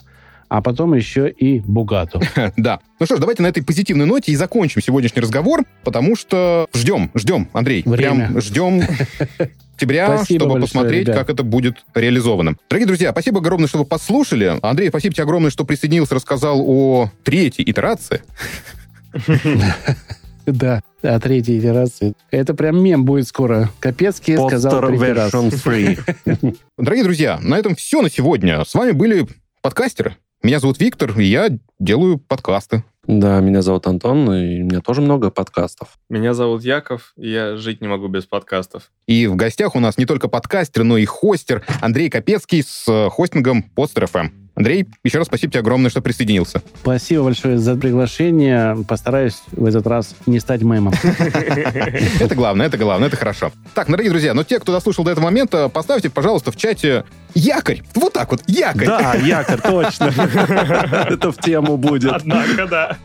а 0.49 0.61
потом 0.61 0.93
еще 0.93 1.29
и 1.29 1.61
богато. 1.61 2.19
Да. 2.57 2.81
Ну 2.99 3.05
что 3.05 3.15
ж, 3.15 3.19
давайте 3.19 3.43
на 3.43 3.47
этой 3.47 3.63
позитивной 3.63 4.05
ноте 4.05 4.33
и 4.33 4.35
закончим 4.35 4.81
сегодняшний 4.81 5.21
разговор, 5.21 5.63
потому 5.85 6.17
что 6.17 6.67
ждем, 6.75 7.11
ждем, 7.15 7.47
Андрей. 7.53 7.83
Время. 7.85 8.27
Прям 8.27 8.41
ждем 8.41 8.81
октября, 9.75 10.17
спасибо 10.17 10.39
чтобы 10.39 10.53
большое, 10.55 10.61
посмотреть, 10.61 11.07
ребят. 11.07 11.15
как 11.15 11.29
это 11.29 11.43
будет 11.43 11.77
реализовано. 11.95 12.57
Дорогие 12.69 12.87
друзья, 12.87 13.11
спасибо 13.11 13.39
огромное, 13.39 13.67
что 13.67 13.77
вы 13.77 13.85
послушали. 13.85 14.59
Андрей, 14.61 14.89
спасибо 14.89 15.13
тебе 15.13 15.23
огромное, 15.23 15.49
что 15.49 15.63
присоединился, 15.63 16.15
рассказал 16.15 16.61
о 16.67 17.09
третьей 17.23 17.69
итерации. 17.69 18.21
Да, 20.51 20.81
о 21.01 21.19
третьей 21.19 21.59
итерации. 21.59 22.13
Это 22.31 22.53
прям 22.53 22.83
мем 22.83 23.05
будет 23.05 23.27
скоро. 23.27 23.69
Капецкий 23.79 24.35
сказал 24.35 24.87
третий 24.87 25.13
раз. 25.13 25.31
Дорогие 26.77 27.03
друзья, 27.03 27.39
на 27.41 27.57
этом 27.57 27.75
все 27.75 28.01
на 28.01 28.09
сегодня. 28.09 28.63
С 28.63 28.73
вами 28.73 28.91
были 28.91 29.27
подкастеры. 29.61 30.15
Меня 30.41 30.59
зовут 30.59 30.79
Виктор, 30.79 31.19
и 31.19 31.25
я 31.25 31.49
делаю 31.79 32.17
подкасты. 32.17 32.83
Да, 33.07 33.39
меня 33.39 33.61
зовут 33.61 33.87
Антон, 33.87 34.31
и 34.31 34.61
у 34.61 34.65
меня 34.65 34.81
тоже 34.81 35.01
много 35.01 35.31
подкастов. 35.31 35.97
Меня 36.09 36.33
зовут 36.33 36.63
Яков, 36.63 37.13
и 37.17 37.31
я 37.31 37.57
жить 37.57 37.81
не 37.81 37.87
могу 37.87 38.07
без 38.07 38.25
подкастов. 38.25 38.91
И 39.07 39.25
в 39.25 39.35
гостях 39.35 39.75
у 39.75 39.79
нас 39.79 39.97
не 39.97 40.05
только 40.05 40.27
подкастер, 40.27 40.83
но 40.83 40.97
и 40.97 41.05
хостер 41.05 41.65
Андрей 41.81 42.09
Капецкий 42.09 42.61
с 42.61 42.87
э, 42.87 43.09
хостингом 43.09 43.65
Podster 43.75 44.07
FM. 44.07 44.29
Андрей, 44.59 44.87
еще 45.05 45.19
раз 45.19 45.27
спасибо 45.27 45.53
тебе 45.53 45.61
огромное, 45.61 45.89
что 45.89 46.01
присоединился. 46.01 46.61
Спасибо 46.81 47.23
большое 47.23 47.57
за 47.57 47.77
приглашение. 47.77 48.75
Постараюсь 48.85 49.41
в 49.53 49.63
этот 49.63 49.87
раз 49.87 50.13
не 50.25 50.41
стать 50.41 50.63
мемом. 50.63 50.93
Это 52.19 52.35
главное, 52.35 52.67
это 52.67 52.77
главное, 52.77 53.07
это 53.07 53.15
хорошо. 53.15 53.53
Так, 53.73 53.87
дорогие 53.87 54.11
друзья, 54.11 54.33
но 54.33 54.43
те, 54.43 54.59
кто 54.59 54.73
дослушал 54.73 55.05
до 55.05 55.11
этого 55.11 55.23
момента, 55.23 55.69
поставьте, 55.69 56.09
пожалуйста, 56.09 56.51
в 56.51 56.57
чате 56.57 57.05
якорь. 57.33 57.83
Вот 57.95 58.11
так 58.11 58.31
вот, 58.31 58.43
якорь. 58.47 58.85
Да, 58.85 59.13
якорь, 59.15 59.61
точно. 59.61 60.05
Это 61.09 61.31
в 61.31 61.37
тему 61.37 61.77
будет. 61.77 62.11
Однако, 62.11 62.67
да. 62.67 62.97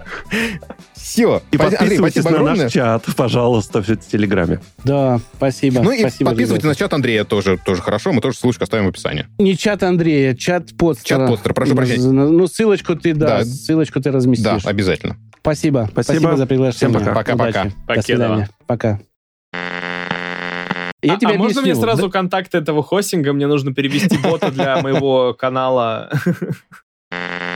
Все. 1.04 1.42
И 1.50 1.58
подписывайтесь 1.58 2.24
на 2.24 2.38
наш 2.38 2.72
чат, 2.72 3.04
пожалуйста, 3.14 3.82
в 3.82 3.96
Телеграме. 3.96 4.60
Да, 4.84 5.20
спасибо. 5.36 5.82
Ну 5.82 5.90
и 5.90 6.02
подписывайтесь 6.02 6.64
на 6.64 6.74
чат 6.74 6.94
Андрея 6.94 7.24
тоже, 7.24 7.58
тоже 7.62 7.82
хорошо. 7.82 8.12
Мы 8.12 8.22
тоже 8.22 8.38
ссылочку 8.38 8.64
оставим 8.64 8.86
в 8.86 8.88
описании. 8.88 9.26
Не 9.38 9.54
чат 9.54 9.82
Андрея, 9.82 10.34
чат 10.34 10.74
подстера. 10.78 11.18
Чат 11.18 11.28
подстера, 11.28 11.52
прошу 11.52 11.74
прощения. 11.74 12.10
Ну, 12.10 12.46
ссылочку 12.46 12.96
ты, 12.96 13.14
да, 13.14 13.44
ссылочку 13.44 14.00
ты 14.00 14.10
разместишь. 14.10 14.62
Да, 14.62 14.70
обязательно. 14.70 15.18
Спасибо. 15.40 15.88
Спасибо 15.92 16.38
за 16.38 16.46
приглашение. 16.46 16.88
Всем 16.88 16.92
пока. 16.94 17.14
Пока-пока. 17.14 17.66
До 17.86 18.02
свидания. 18.02 18.48
Пока. 18.66 18.98
Я 21.02 21.14
а, 21.14 21.18
тебе 21.18 21.34
а 21.34 21.36
можно 21.36 21.60
мне 21.60 21.74
сразу 21.74 22.04
да? 22.04 22.08
контакт 22.08 22.54
этого 22.54 22.82
хостинга? 22.82 23.34
Мне 23.34 23.46
нужно 23.46 23.74
перевести 23.74 24.16
бота 24.16 24.50
для 24.50 24.80
моего 24.80 25.34
канала. 25.34 26.10